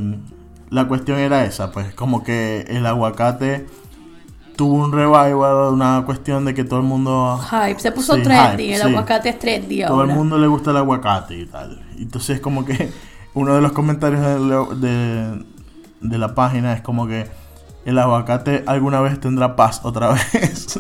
la 0.70 0.88
cuestión 0.88 1.20
era 1.20 1.46
esa, 1.46 1.72
pues, 1.72 1.94
como 1.94 2.24
que 2.24 2.66
el 2.68 2.86
aguacate 2.86 3.66
tuvo 4.56 4.74
un 4.84 4.92
revival, 4.92 5.72
una 5.74 6.04
cuestión 6.06 6.44
de 6.46 6.54
que 6.54 6.64
todo 6.64 6.80
el 6.80 6.86
mundo... 6.86 7.40
Hype, 7.50 7.80
se 7.80 7.92
puso 7.92 8.16
Sí, 8.16 8.24
trendy, 8.24 8.64
hype, 8.64 8.76
el 8.76 8.82
sí. 8.82 8.88
aguacate 8.88 9.30
es 9.30 9.40
trendy 9.40 9.84
Todo 9.86 10.02
el 10.02 10.08
mundo 10.10 10.38
le 10.40 10.48
gusta 10.48 10.72
el 10.72 10.78
aguacate 10.78 11.38
y 11.38 11.46
tal. 11.46 11.86
Entonces, 11.98 12.40
como 12.40 12.66
que 12.66 12.92
uno 13.36 13.54
de 13.54 13.62
los 13.62 13.72
comentarios 13.72 14.82
de, 14.82 15.46
de 16.02 16.18
la 16.18 16.34
página 16.34 16.74
es 16.74 16.82
como 16.82 17.08
que 17.08 17.28
el 17.86 17.98
aguacate 18.00 18.64
alguna 18.66 19.00
vez 19.00 19.20
tendrá 19.20 19.56
paz 19.56 19.82
otra 19.84 20.10
vez. 20.34 20.80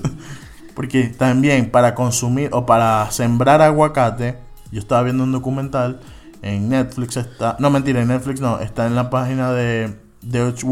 Porque 0.77 1.05
también 1.05 1.71
para 1.71 1.95
consumir 1.95 2.51
o 2.53 2.67
para 2.67 3.09
sembrar 3.09 3.63
aguacate, 3.63 4.37
yo 4.71 4.77
estaba 4.77 5.01
viendo 5.01 5.23
un 5.23 5.31
documental 5.31 6.01
en 6.43 6.69
Netflix, 6.69 7.17
está, 7.17 7.55
no 7.57 7.71
mentira, 7.71 7.99
en 7.99 8.09
Netflix 8.09 8.41
no, 8.41 8.59
está 8.59 8.85
en 8.85 8.93
la 8.93 9.09
página 9.09 9.51
de 9.53 9.97
Deutsche 10.21 10.67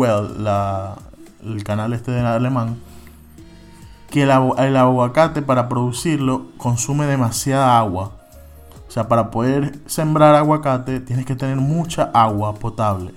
el 1.43 1.63
canal 1.63 1.91
este 1.93 2.11
de 2.11 2.19
alemán, 2.19 2.77
que 4.11 4.21
el 4.21 4.29
aguacate 4.77 5.41
para 5.41 5.67
producirlo 5.67 6.51
consume 6.57 7.07
demasiada 7.07 7.79
agua. 7.79 8.11
O 8.87 8.91
sea, 8.91 9.07
para 9.07 9.31
poder 9.31 9.79
sembrar 9.87 10.35
aguacate 10.35 10.99
tienes 10.99 11.25
que 11.25 11.35
tener 11.35 11.55
mucha 11.55 12.11
agua 12.13 12.53
potable. 12.53 13.15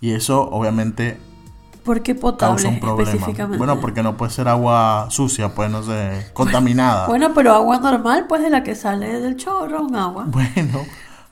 Y 0.00 0.12
eso 0.12 0.48
obviamente 0.48 1.20
¿Por 1.84 2.02
qué 2.02 2.14
potable 2.14 2.56
causa 2.56 2.68
un 2.68 2.80
problema. 2.80 3.10
específicamente? 3.10 3.58
Bueno, 3.58 3.80
porque 3.80 4.02
no 4.02 4.16
puede 4.16 4.30
ser 4.30 4.48
agua 4.48 5.06
sucia, 5.10 5.54
pues 5.54 5.70
no 5.70 5.82
sé, 5.82 6.30
contaminada. 6.32 7.06
Bueno, 7.08 7.32
pero 7.34 7.54
agua 7.54 7.78
normal, 7.78 8.26
pues 8.28 8.42
de 8.42 8.50
la 8.50 8.62
que 8.62 8.74
sale 8.74 9.20
del 9.20 9.36
chorro, 9.36 9.82
un 9.82 9.96
agua. 9.96 10.24
Bueno, 10.28 10.84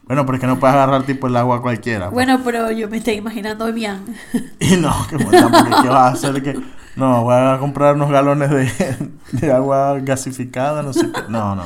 bueno, 0.04 0.24
porque 0.24 0.46
no 0.46 0.58
puedes 0.58 0.74
agarrar 0.74 1.02
tipo 1.02 1.26
el 1.26 1.36
agua 1.36 1.60
cualquiera. 1.60 2.06
pues. 2.06 2.14
Bueno, 2.14 2.40
pero 2.44 2.70
yo 2.70 2.88
me 2.88 2.96
estoy 2.96 3.14
imaginando 3.14 3.72
bien. 3.72 4.16
Y 4.60 4.76
no, 4.76 4.94
que 5.08 5.16
bueno, 5.16 5.50
porque 5.50 5.74
¿qué 5.82 5.88
vas 5.88 6.24
a 6.24 6.28
hacer? 6.28 6.42
Que, 6.42 6.58
no, 6.96 7.24
voy 7.24 7.34
a 7.36 7.58
comprar 7.60 7.94
unos 7.94 8.10
galones 8.10 8.50
de, 8.50 9.12
de 9.32 9.52
agua 9.52 9.98
gasificada, 10.00 10.82
no 10.82 10.92
sé 10.92 11.12
qué. 11.12 11.22
No, 11.28 11.54
no. 11.54 11.64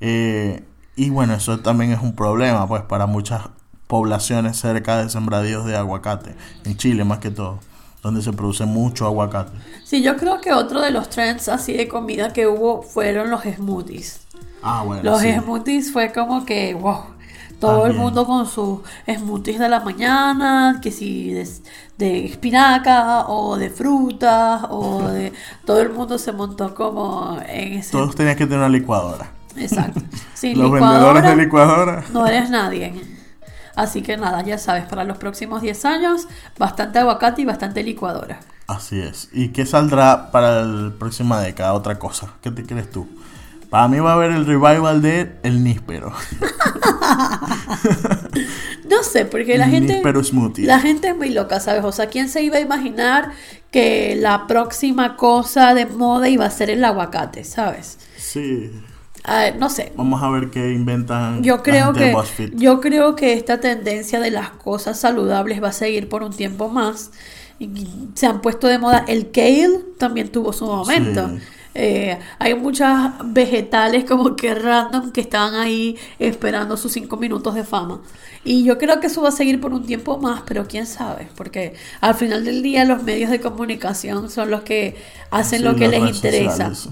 Eh, 0.00 0.64
y 0.96 1.10
bueno, 1.10 1.34
eso 1.34 1.60
también 1.60 1.92
es 1.92 2.00
un 2.00 2.16
problema, 2.16 2.66
pues, 2.66 2.82
para 2.82 3.06
muchas 3.06 3.42
poblaciones 3.86 4.56
cerca 4.58 4.96
de 4.96 5.10
sembradíos 5.10 5.64
de 5.66 5.76
aguacate. 5.76 6.34
En 6.64 6.76
Chile, 6.76 7.04
más 7.04 7.18
que 7.18 7.30
todo, 7.30 7.60
donde 8.06 8.22
se 8.22 8.32
produce 8.32 8.64
mucho 8.64 9.04
aguacate. 9.06 9.52
Sí, 9.84 10.02
yo 10.02 10.16
creo 10.16 10.40
que 10.40 10.52
otro 10.52 10.80
de 10.80 10.90
los 10.92 11.08
trends 11.10 11.48
así 11.48 11.72
de 11.72 11.88
comida 11.88 12.32
que 12.32 12.46
hubo 12.46 12.82
fueron 12.82 13.30
los 13.30 13.42
smoothies. 13.42 14.20
Ah, 14.62 14.82
bueno. 14.84 15.02
Los 15.02 15.20
sí. 15.20 15.32
smoothies 15.32 15.92
fue 15.92 16.12
como 16.12 16.44
que, 16.46 16.74
wow, 16.74 17.00
todo 17.58 17.86
el 17.86 17.94
mundo 17.94 18.24
con 18.24 18.46
sus 18.46 18.80
smoothies 19.12 19.58
de 19.58 19.68
la 19.68 19.80
mañana, 19.80 20.78
que 20.80 20.92
si 20.92 21.32
de, 21.32 21.48
de 21.98 22.26
espinaca 22.26 23.26
o 23.26 23.56
de 23.56 23.70
frutas 23.70 24.62
o 24.70 25.08
de... 25.08 25.32
Todo 25.64 25.80
el 25.80 25.90
mundo 25.90 26.16
se 26.18 26.30
montó 26.32 26.74
como 26.74 27.38
en 27.48 27.74
ese... 27.74 27.90
Todos 27.90 28.14
tenían 28.14 28.36
que 28.36 28.44
tener 28.44 28.60
una 28.60 28.68
licuadora. 28.68 29.30
Exacto. 29.56 30.00
Sin 30.34 30.56
Los 30.58 30.70
licuadora, 30.70 30.92
vendedores 30.92 31.24
de 31.24 31.44
licuadora. 31.44 32.04
no 32.12 32.26
eres 32.26 32.50
nadie. 32.50 33.15
Así 33.76 34.02
que 34.02 34.16
nada, 34.16 34.42
ya 34.42 34.58
sabes, 34.58 34.86
para 34.86 35.04
los 35.04 35.18
próximos 35.18 35.62
10 35.62 35.84
años, 35.84 36.26
bastante 36.58 36.98
aguacate 36.98 37.42
y 37.42 37.44
bastante 37.44 37.84
licuadora. 37.84 38.40
Así 38.66 38.98
es. 38.98 39.28
¿Y 39.32 39.50
qué 39.50 39.64
saldrá 39.66 40.32
para 40.32 40.64
la 40.64 40.90
próxima 40.98 41.40
década? 41.40 41.74
Otra 41.74 41.98
cosa. 41.98 42.34
¿Qué 42.42 42.50
te 42.50 42.64
crees 42.64 42.90
tú? 42.90 43.06
Para 43.70 43.86
mí 43.88 44.00
va 44.00 44.12
a 44.12 44.14
haber 44.14 44.32
el 44.32 44.46
revival 44.46 45.02
de 45.02 45.36
El 45.42 45.62
Níspero. 45.62 46.12
No 48.88 49.02
sé, 49.02 49.24
porque 49.24 49.58
la 49.58 49.66
gente... 49.68 49.94
Níspero 49.94 50.22
smoothie. 50.22 50.64
La 50.64 50.78
gente 50.78 51.08
es 51.08 51.16
muy 51.16 51.30
loca, 51.30 51.58
¿sabes? 51.58 51.84
O 51.84 51.90
sea, 51.90 52.06
¿quién 52.06 52.28
se 52.28 52.42
iba 52.42 52.56
a 52.56 52.60
imaginar 52.60 53.32
que 53.70 54.16
la 54.16 54.46
próxima 54.46 55.16
cosa 55.16 55.74
de 55.74 55.86
moda 55.86 56.28
iba 56.28 56.44
a 56.44 56.50
ser 56.50 56.70
el 56.70 56.84
aguacate, 56.84 57.42
¿sabes? 57.42 57.98
Sí. 58.16 58.70
Ah, 59.28 59.50
no 59.58 59.68
sé. 59.68 59.92
Vamos 59.96 60.22
a 60.22 60.30
ver 60.30 60.50
qué 60.50 60.72
inventan. 60.72 61.42
Yo 61.42 61.62
creo 61.62 61.92
que 61.92 62.14
yo 62.54 62.80
creo 62.80 63.16
que 63.16 63.32
esta 63.32 63.58
tendencia 63.58 64.20
de 64.20 64.30
las 64.30 64.50
cosas 64.50 65.00
saludables 65.00 65.60
va 65.62 65.68
a 65.68 65.72
seguir 65.72 66.08
por 66.08 66.22
un 66.22 66.32
tiempo 66.32 66.68
más. 66.68 67.10
Se 68.14 68.26
han 68.26 68.40
puesto 68.40 68.68
de 68.68 68.78
moda 68.78 69.04
el 69.08 69.30
kale 69.32 69.80
también 69.98 70.30
tuvo 70.30 70.52
su 70.52 70.66
momento. 70.66 71.28
Sí. 71.28 71.42
Eh, 71.78 72.18
hay 72.38 72.54
muchas 72.54 73.12
vegetales 73.24 74.04
como 74.04 74.34
que 74.34 74.54
random 74.54 75.10
que 75.10 75.20
estaban 75.20 75.54
ahí 75.54 75.96
esperando 76.18 76.76
sus 76.76 76.92
cinco 76.92 77.16
minutos 77.16 77.54
de 77.54 77.64
fama. 77.64 78.00
Y 78.44 78.62
yo 78.64 78.78
creo 78.78 79.00
que 79.00 79.08
eso 79.08 79.20
va 79.22 79.28
a 79.30 79.32
seguir 79.32 79.60
por 79.60 79.72
un 79.74 79.84
tiempo 79.84 80.18
más, 80.18 80.42
pero 80.46 80.66
quién 80.68 80.86
sabe, 80.86 81.28
porque 81.36 81.74
al 82.00 82.14
final 82.14 82.44
del 82.44 82.62
día 82.62 82.84
los 82.84 83.02
medios 83.02 83.30
de 83.30 83.40
comunicación 83.40 84.30
son 84.30 84.50
los 84.50 84.62
que 84.62 84.94
hacen 85.30 85.58
Sí, 85.58 85.64
lo 85.64 85.74
que 85.74 85.88
les 85.88 86.14
interesa. 86.14 86.74
sociales. 86.74 86.88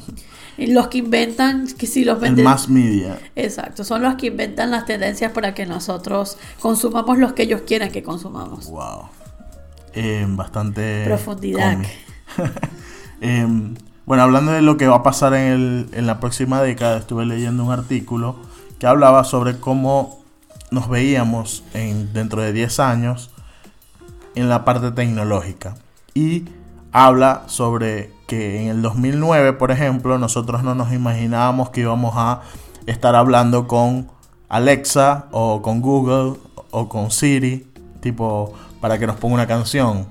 Los 0.59 0.89
que 0.89 0.99
inventan, 0.99 1.67
que 1.67 1.87
si 1.87 2.05
los 2.05 2.17
El 2.17 2.21
venden... 2.23 2.45
mass 2.45 2.69
media. 2.69 3.19
Exacto, 3.35 3.85
son 3.85 4.03
los 4.03 4.15
que 4.15 4.27
inventan 4.29 4.71
las 4.71 4.87
tendencias 4.87 5.33
para 5.33 5.55
que 5.55 5.67
nosotros 5.67 6.39
consumamos 6.61 7.19
los 7.19 7.33
que 7.33 7.43
ellos 7.45 7.63
quieren 7.67 7.91
que 7.91 8.03
consumamos. 8.03 8.69
Wow. 8.71 9.09
Eh, 9.95 10.25
bastante. 10.29 11.05
Profundidad. 11.05 11.79
Em, 13.21 13.75
bueno, 14.07 14.23
hablando 14.23 14.53
de 14.53 14.61
lo 14.63 14.77
que 14.77 14.87
va 14.87 14.97
a 14.97 15.03
pasar 15.03 15.35
en, 15.35 15.47
el- 15.53 15.89
en 15.93 16.07
la 16.07 16.21
próxima 16.21 16.61
década, 16.63 16.99
estuve 16.99 17.25
leyendo 17.27 17.65
un 17.65 17.73
artículo 17.73 18.37
que 18.79 18.87
hablaba 18.87 19.25
sobre 19.25 19.59
cómo 19.59 20.23
nos 20.71 20.89
veíamos 20.89 21.63
en, 21.73 22.13
dentro 22.13 22.43
de 22.43 22.53
10 22.53 22.81
años 22.81 23.31
en 24.35 24.49
la 24.49 24.65
parte 24.65 24.91
tecnológica. 24.91 25.77
Y 26.13 26.45
habla 26.95 27.43
sobre 27.49 28.13
que 28.29 28.63
en 28.63 28.69
el 28.69 28.81
2009, 28.81 29.55
por 29.55 29.73
ejemplo, 29.73 30.17
nosotros 30.17 30.63
no 30.63 30.77
nos 30.77 30.93
imaginábamos 30.93 31.71
que 31.71 31.81
íbamos 31.81 32.15
a 32.17 32.43
estar 32.87 33.17
hablando 33.17 33.67
con 33.67 34.09
Alexa 34.49 35.27
o 35.33 35.61
con 35.61 35.81
Google 35.83 36.39
o 36.71 36.89
con 36.89 37.11
Siri, 37.11 37.67
tipo, 38.01 38.55
para 38.81 38.97
que 38.97 39.09
nos 39.09 39.17
ponga 39.17 39.35
una 39.35 39.49
canción. 39.49 40.07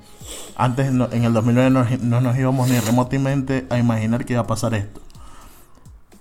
Antes, 0.57 0.87
en 0.87 1.23
el 1.23 1.33
2009, 1.33 1.69
no, 1.69 1.85
no 2.01 2.21
nos 2.21 2.37
íbamos 2.37 2.69
ni 2.69 2.77
remotamente 2.81 3.65
a 3.69 3.77
imaginar 3.77 4.25
que 4.25 4.33
iba 4.33 4.41
a 4.41 4.47
pasar 4.47 4.73
esto. 4.73 4.99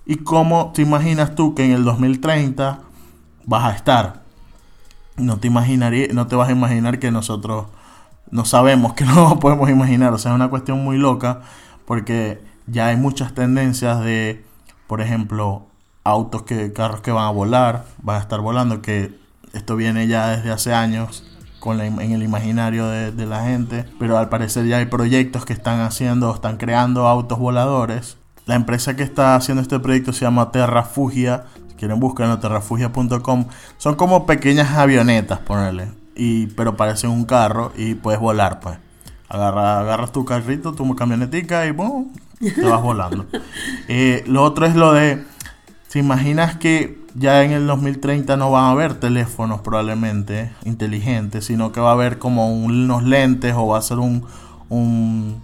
¿Y 0.07 0.19
cómo 0.19 0.71
te 0.73 0.83
imaginas 0.83 1.35
tú 1.35 1.57
que 1.57 1.65
en 1.65 1.73
el 1.73 1.83
2030 1.83 2.79
vas 3.47 3.65
a 3.65 3.75
estar? 3.75 4.23
No 5.17 5.39
te, 5.39 5.49
imaginaría, 5.49 6.07
no 6.13 6.29
te 6.29 6.37
vas 6.37 6.51
a 6.51 6.53
imaginar 6.53 7.01
que 7.01 7.11
nosotros 7.11 7.67
no 8.33 8.45
sabemos, 8.45 8.95
que 8.97 9.05
no 9.05 9.39
podemos 9.39 9.71
imaginar. 9.71 10.13
O 10.13 10.19
sea, 10.19 10.33
es 10.33 10.35
una 10.35 10.51
cuestión 10.51 10.83
muy 10.83 10.99
loca 10.99 11.43
porque 11.87 12.43
ya 12.67 12.89
hay 12.89 12.97
muchas 12.97 13.35
tendencias 13.35 14.01
de, 14.01 14.45
por 14.89 15.01
ejemplo, 15.01 15.67
autos 16.03 16.43
que, 16.43 16.73
carros 16.73 17.01
que 17.01 17.13
van 17.13 17.27
a 17.27 17.31
volar, 17.31 17.85
van 18.03 18.17
a 18.17 18.21
estar 18.21 18.41
volando, 18.41 18.83
que 18.83 19.15
esto 19.53 19.77
viene 19.77 20.09
ya 20.09 20.29
desde 20.31 20.51
hace 20.51 20.75
años 20.75 21.29
con 21.61 21.79
la 21.79 21.87
en 21.87 22.01
el 22.01 22.25
imaginario 22.25 22.89
de, 22.89 23.13
de 23.13 23.25
la 23.25 23.45
gente, 23.45 23.85
pero 24.01 24.19
al 24.19 24.29
parecer 24.29 24.67
ya 24.67 24.79
hay 24.79 24.87
proyectos 24.87 25.45
que 25.45 25.53
están 25.53 25.81
haciendo, 25.81 26.35
están 26.35 26.57
creando 26.57 27.07
autos 27.07 27.39
voladores. 27.39 28.17
La 28.47 28.57
empresa 28.57 28.97
que 28.97 29.05
está 29.05 29.37
haciendo 29.37 29.63
este 29.63 29.79
proyecto 29.79 30.13
se 30.13 30.25
llama 30.25 30.51
Terrafugia. 30.51 31.45
Si 31.69 31.75
quieren 31.77 32.01
buscarlo, 32.01 32.41
terrafugia.com. 32.41 33.47
Son 33.79 33.95
como 33.95 34.27
pequeñas 34.27 34.77
avionetas, 34.77 35.39
ponerle. 35.39 36.02
Y, 36.15 36.47
pero 36.49 36.77
parecen 36.77 37.11
un 37.11 37.25
carro 37.25 37.73
y 37.77 37.95
puedes 37.95 38.21
volar, 38.21 38.61
pues. 38.61 38.79
Agarra, 39.29 39.81
agarras 39.81 40.13
tu 40.13 40.25
carrito, 40.25 40.73
tu 40.75 40.95
camionetica 40.95 41.65
y 41.67 41.71
¡bum! 41.71 42.09
te 42.39 42.65
vas 42.65 42.83
volando. 42.83 43.25
Eh, 43.89 44.25
lo 44.27 44.43
otro 44.43 44.67
es 44.67 44.75
lo 44.75 44.93
de, 44.93 45.25
¿te 45.91 45.99
imaginas 45.99 46.57
que 46.57 47.01
ya 47.15 47.43
en 47.45 47.53
el 47.53 47.67
2030 47.67 48.37
no 48.37 48.51
van 48.51 48.65
a 48.65 48.71
haber 48.71 48.95
teléfonos 48.95 49.61
probablemente 49.61 50.53
inteligentes, 50.65 51.45
sino 51.47 51.73
que 51.73 51.81
va 51.81 51.91
a 51.91 51.93
haber 51.93 52.19
como 52.19 52.53
un- 52.53 52.85
unos 52.85 53.03
lentes 53.05 53.55
o 53.57 53.67
va 53.69 53.79
a 53.79 53.83
ser 53.83 53.99
un, 53.99 54.25
un 54.69 55.41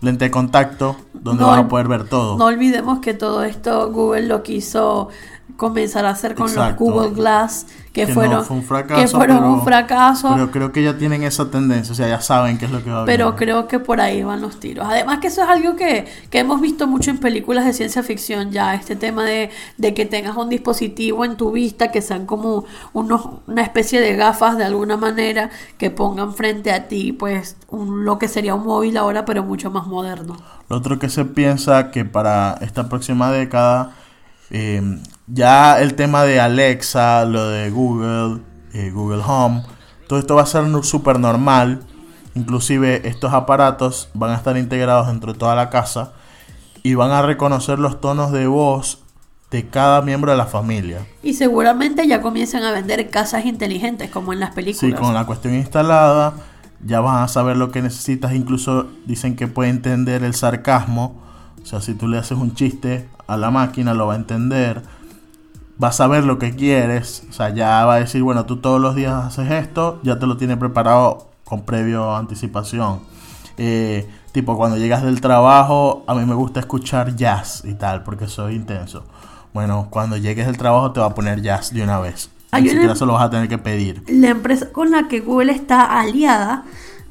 lente 0.00 0.26
de 0.26 0.30
contacto 0.30 0.96
donde 1.12 1.42
No, 1.42 1.48
van 1.50 1.58
a 1.60 1.68
poder 1.68 1.88
ver 1.88 2.04
todo? 2.08 2.36
No 2.36 2.46
olvidemos 2.46 2.98
que 3.00 3.14
todo 3.14 3.42
esto 3.44 3.90
Google 3.92 4.26
lo 4.26 4.42
quiso 4.42 5.08
comenzar 5.56 6.04
a 6.04 6.10
hacer 6.10 6.34
con 6.34 6.48
Exacto. 6.48 6.84
los 6.84 6.92
Google 6.94 7.14
Glass, 7.14 7.66
que, 7.92 8.06
Que 8.06 8.06
no, 8.08 8.14
fueron, 8.14 8.44
fue 8.44 8.56
un 8.56 8.64
fracaso, 8.64 9.00
que 9.00 9.06
fueron 9.08 9.36
pero- 9.38 9.52
un 9.52 9.62
fracaso. 9.62 10.30
Pero 10.34 10.50
creo 10.50 10.72
que 10.72 10.82
ya 10.82 10.98
tienen 10.98 11.22
esa 11.22 11.48
tendencia, 11.48 11.92
o 11.92 11.94
sea, 11.94 12.08
ya 12.08 12.20
saben 12.20 12.58
qué 12.58 12.64
es 12.64 12.72
lo 12.72 12.82
que 12.82 12.90
va 12.90 13.02
a 13.02 13.04
Pero 13.04 13.26
venir. 13.26 13.38
creo 13.38 13.68
que 13.68 13.78
por 13.78 14.00
ahí 14.00 14.24
van 14.24 14.40
los 14.40 14.58
tiros. 14.58 14.84
Además 14.90 15.18
que 15.20 15.28
eso 15.28 15.42
es 15.42 15.48
algo 15.48 15.76
que, 15.76 16.06
que 16.28 16.38
hemos 16.40 16.60
visto 16.60 16.88
mucho 16.88 17.10
en 17.12 17.18
películas 17.18 17.64
de 17.66 17.72
ciencia 17.72 18.02
ficción 18.02 18.50
ya, 18.50 18.74
este 18.74 18.96
tema 18.96 19.22
de, 19.24 19.50
de 19.76 19.94
que 19.94 20.06
tengas 20.06 20.36
un 20.36 20.48
dispositivo 20.48 21.24
en 21.24 21.36
tu 21.36 21.52
vista 21.52 21.92
que 21.92 22.02
sean 22.02 22.26
como 22.26 22.64
unos, 22.92 23.28
una 23.46 23.62
especie 23.62 24.00
de 24.00 24.16
gafas 24.16 24.56
de 24.56 24.64
alguna 24.64 24.96
manera 24.96 25.50
que 25.78 25.90
pongan 25.90 26.34
frente 26.34 26.72
a 26.72 26.88
ti 26.88 27.12
pues 27.12 27.56
un, 27.68 28.04
lo 28.04 28.18
que 28.18 28.26
sería 28.26 28.56
un 28.56 28.64
móvil 28.64 28.96
ahora 28.96 29.24
pero 29.24 29.44
mucho 29.44 29.70
más 29.70 29.86
moderno. 29.86 30.36
Lo 30.68 30.78
otro 30.78 30.98
que 30.98 31.08
se 31.10 31.24
piensa 31.26 31.92
que 31.92 32.04
para 32.04 32.58
esta 32.60 32.88
próxima 32.88 33.30
década, 33.30 33.92
eh, 34.50 34.82
ya 35.26 35.80
el 35.80 35.94
tema 35.94 36.24
de 36.24 36.40
Alexa, 36.40 37.24
lo 37.24 37.48
de 37.48 37.70
Google, 37.70 38.42
eh, 38.72 38.90
Google 38.90 39.22
Home, 39.26 39.62
todo 40.08 40.18
esto 40.18 40.34
va 40.34 40.42
a 40.42 40.46
ser 40.46 40.64
súper 40.84 41.18
normal. 41.18 41.80
Inclusive 42.34 43.06
estos 43.08 43.32
aparatos 43.32 44.08
van 44.14 44.30
a 44.30 44.34
estar 44.34 44.56
integrados 44.56 45.06
dentro 45.06 45.32
de 45.32 45.38
toda 45.38 45.54
la 45.54 45.70
casa 45.70 46.12
y 46.82 46.94
van 46.94 47.12
a 47.12 47.22
reconocer 47.22 47.78
los 47.78 48.00
tonos 48.00 48.32
de 48.32 48.46
voz 48.48 48.98
de 49.50 49.68
cada 49.68 50.02
miembro 50.02 50.32
de 50.32 50.36
la 50.36 50.46
familia. 50.46 51.06
Y 51.22 51.34
seguramente 51.34 52.08
ya 52.08 52.20
comienzan 52.20 52.64
a 52.64 52.72
vender 52.72 53.08
casas 53.08 53.46
inteligentes 53.46 54.10
como 54.10 54.32
en 54.32 54.40
las 54.40 54.50
Sí, 54.50 54.54
películas. 54.56 55.00
con 55.00 55.14
la 55.14 55.24
cuestión 55.26 55.54
instalada, 55.54 56.34
ya 56.84 57.00
vas 57.00 57.22
a 57.22 57.32
saber 57.32 57.56
lo 57.56 57.70
que 57.70 57.80
necesitas. 57.80 58.34
Incluso 58.34 58.88
dicen 59.06 59.36
que 59.36 59.46
puede 59.46 59.70
entender 59.70 60.24
el 60.24 60.34
sarcasmo. 60.34 61.22
O 61.62 61.66
sea, 61.66 61.80
si 61.80 61.94
tú 61.94 62.08
le 62.08 62.18
haces 62.18 62.36
un 62.36 62.54
chiste 62.54 63.08
a 63.28 63.36
la 63.36 63.52
máquina, 63.52 63.94
lo 63.94 64.08
va 64.08 64.14
a 64.14 64.16
entender. 64.16 64.82
Va 65.82 65.88
a 65.88 65.92
saber 65.92 66.24
lo 66.24 66.38
que 66.38 66.54
quieres. 66.54 67.24
O 67.30 67.32
sea, 67.32 67.50
ya 67.50 67.84
va 67.84 67.94
a 67.94 68.00
decir, 68.00 68.22
bueno, 68.22 68.46
tú 68.46 68.58
todos 68.58 68.80
los 68.80 68.94
días 68.94 69.12
haces 69.12 69.50
esto, 69.50 70.00
ya 70.02 70.18
te 70.18 70.26
lo 70.26 70.36
tiene 70.36 70.56
preparado 70.56 71.28
con 71.44 71.62
previo 71.62 72.14
anticipación. 72.14 73.00
Eh, 73.56 74.08
tipo, 74.32 74.56
cuando 74.56 74.76
llegas 74.76 75.02
del 75.02 75.20
trabajo, 75.20 76.04
a 76.06 76.14
mí 76.14 76.24
me 76.24 76.34
gusta 76.34 76.60
escuchar 76.60 77.16
jazz 77.16 77.62
y 77.64 77.74
tal, 77.74 78.02
porque 78.02 78.26
soy 78.26 78.54
intenso. 78.54 79.04
Bueno, 79.52 79.88
cuando 79.90 80.16
llegues 80.16 80.46
del 80.46 80.56
trabajo 80.56 80.92
te 80.92 81.00
va 81.00 81.06
a 81.06 81.14
poner 81.14 81.40
jazz 81.42 81.72
de 81.72 81.82
una 81.82 82.00
vez. 82.00 82.30
Ni 82.52 82.68
siquiera 82.68 82.94
se 82.94 83.04
lo 83.04 83.14
vas 83.14 83.24
a 83.24 83.30
tener 83.30 83.48
que 83.48 83.58
pedir. 83.58 84.04
La 84.08 84.28
empresa 84.28 84.70
con 84.70 84.90
la 84.90 85.08
que 85.08 85.20
Google 85.20 85.52
está 85.52 85.98
aliada 85.98 86.64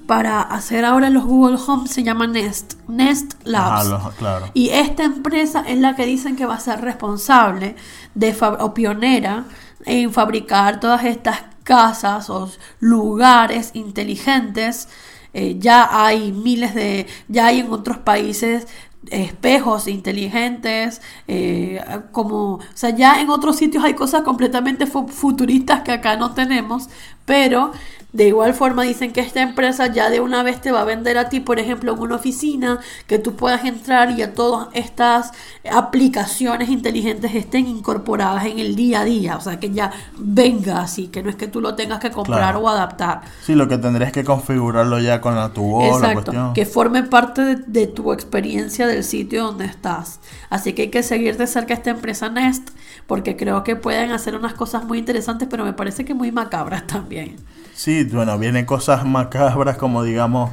para 0.05 0.41
hacer 0.41 0.85
ahora 0.85 1.09
los 1.09 1.23
Google 1.25 1.57
Home 1.67 1.87
se 1.87 2.03
llama 2.03 2.27
Nest, 2.27 2.73
Nest 2.87 3.33
Labs. 3.43 3.91
Ajá, 3.91 4.11
claro. 4.17 4.45
Y 4.53 4.69
esta 4.69 5.03
empresa 5.03 5.63
es 5.67 5.79
la 5.79 5.95
que 5.95 6.05
dicen 6.05 6.35
que 6.35 6.45
va 6.45 6.55
a 6.55 6.59
ser 6.59 6.81
responsable 6.81 7.75
de 8.15 8.35
o 8.59 8.73
pionera 8.73 9.45
en 9.85 10.11
fabricar 10.11 10.79
todas 10.79 11.03
estas 11.05 11.43
casas 11.63 12.29
o 12.29 12.49
lugares 12.79 13.71
inteligentes. 13.73 14.87
Eh, 15.33 15.57
ya 15.59 15.89
hay 16.05 16.31
miles 16.31 16.75
de, 16.75 17.07
ya 17.27 17.47
hay 17.47 17.59
en 17.61 17.71
otros 17.71 17.97
países 17.97 18.67
espejos 19.09 19.87
inteligentes, 19.87 21.01
eh, 21.27 21.83
como, 22.11 22.53
o 22.53 22.61
sea, 22.73 22.91
ya 22.91 23.19
en 23.19 23.29
otros 23.29 23.57
sitios 23.57 23.83
hay 23.83 23.95
cosas 23.95 24.21
completamente 24.21 24.85
fu- 24.87 25.07
futuristas 25.07 25.81
que 25.81 25.91
acá 25.91 26.15
no 26.15 26.33
tenemos, 26.33 26.87
pero 27.25 27.71
de 28.13 28.27
igual 28.27 28.53
forma 28.53 28.83
dicen 28.83 29.11
que 29.11 29.21
esta 29.21 29.41
empresa 29.41 29.87
ya 29.87 30.09
de 30.09 30.19
una 30.21 30.43
vez 30.43 30.61
te 30.61 30.71
va 30.71 30.81
a 30.81 30.85
vender 30.85 31.17
a 31.17 31.29
ti, 31.29 31.39
por 31.39 31.59
ejemplo, 31.59 31.93
en 31.93 31.99
una 31.99 32.15
oficina, 32.15 32.79
que 33.07 33.19
tú 33.19 33.35
puedas 33.35 33.65
entrar 33.65 34.11
y 34.11 34.21
a 34.21 34.33
todas 34.33 34.67
estas 34.73 35.31
aplicaciones 35.69 36.69
inteligentes 36.69 37.33
estén 37.35 37.67
incorporadas 37.67 38.45
en 38.45 38.59
el 38.59 38.75
día 38.75 39.01
a 39.01 39.03
día, 39.05 39.37
o 39.37 39.41
sea, 39.41 39.59
que 39.59 39.71
ya 39.71 39.91
venga 40.17 40.81
así, 40.81 41.07
que 41.07 41.23
no 41.23 41.29
es 41.29 41.35
que 41.35 41.47
tú 41.47 41.59
lo 41.61 41.75
tengas 41.75 41.99
que 41.99 42.11
comprar 42.11 42.33
Claro. 42.33 42.59
o 42.61 42.69
adaptar. 42.69 43.21
Sí, 43.41 43.53
lo 43.55 43.67
que 43.67 43.77
tendrías 43.77 44.11
que 44.11 44.23
configurarlo 44.23 44.99
ya 44.99 45.21
con 45.21 45.35
la 45.35 45.53
tu 45.53 45.63
voz, 45.63 46.01
la 46.01 46.13
cuestión. 46.13 46.53
que 46.53 46.65
forme 46.65 47.03
parte 47.03 47.41
de, 47.43 47.55
de 47.55 47.87
tu 47.87 48.11
experiencia 48.13 48.87
del 48.87 49.03
sitio 49.03 49.43
donde 49.45 49.65
estás. 49.65 50.19
Así 50.49 50.73
que 50.73 50.83
hay 50.83 50.89
que 50.89 51.03
seguir 51.03 51.37
de 51.37 51.47
cerca 51.47 51.73
esta 51.73 51.91
empresa 51.91 52.29
Nest, 52.29 52.69
porque 53.07 53.35
creo 53.37 53.63
que 53.63 53.75
pueden 53.75 54.11
hacer 54.11 54.35
unas 54.35 54.53
cosas 54.53 54.83
muy 54.85 54.99
interesantes, 54.99 55.47
pero 55.49 55.63
me 55.65 55.73
parece 55.73 56.05
que 56.05 56.13
muy 56.13 56.31
macabras 56.31 56.85
también. 56.87 57.35
Sí, 57.75 58.03
bueno, 58.05 58.37
vienen 58.37 58.65
cosas 58.65 59.05
macabras 59.05 59.77
como 59.77 60.03
digamos 60.03 60.51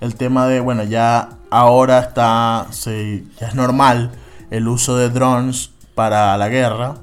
el 0.00 0.14
tema 0.16 0.46
de, 0.46 0.60
bueno, 0.60 0.82
ya 0.84 1.38
ahora 1.50 2.00
está, 2.00 2.66
se, 2.70 3.24
ya 3.38 3.48
es 3.48 3.54
normal 3.54 4.10
el 4.50 4.66
uso 4.68 4.96
de 4.96 5.10
drones 5.10 5.70
para 5.94 6.36
la 6.36 6.48
guerra. 6.48 6.96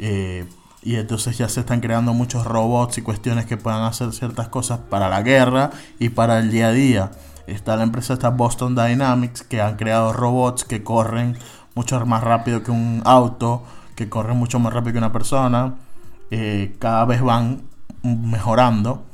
eh, 0.00 0.46
y 0.82 0.96
entonces 0.96 1.36
ya 1.36 1.48
se 1.48 1.60
están 1.60 1.80
creando 1.80 2.14
muchos 2.14 2.46
robots 2.46 2.98
y 2.98 3.02
cuestiones 3.02 3.44
que 3.46 3.56
puedan 3.56 3.82
hacer 3.82 4.12
ciertas 4.12 4.48
cosas 4.48 4.78
para 4.88 5.08
la 5.08 5.22
guerra 5.22 5.70
y 5.98 6.10
para 6.10 6.38
el 6.38 6.50
día 6.52 6.68
a 6.68 6.72
día. 6.72 7.10
Está 7.48 7.76
la 7.76 7.82
empresa 7.82 8.14
esta 8.14 8.30
Boston 8.30 8.76
Dynamics 8.76 9.42
que 9.42 9.60
han 9.60 9.76
creado 9.76 10.12
robots 10.12 10.64
que 10.64 10.84
corren 10.84 11.36
mucho 11.74 12.04
más 12.06 12.22
rápido 12.22 12.62
que 12.62 12.70
un 12.70 13.02
auto, 13.04 13.64
que 13.96 14.08
corren 14.08 14.36
mucho 14.36 14.60
más 14.60 14.72
rápido 14.72 14.92
que 14.92 14.98
una 14.98 15.12
persona. 15.12 15.74
eh, 16.30 16.76
cada 16.78 17.04
vez 17.04 17.20
van 17.22 17.62
mejorando. 18.06 19.04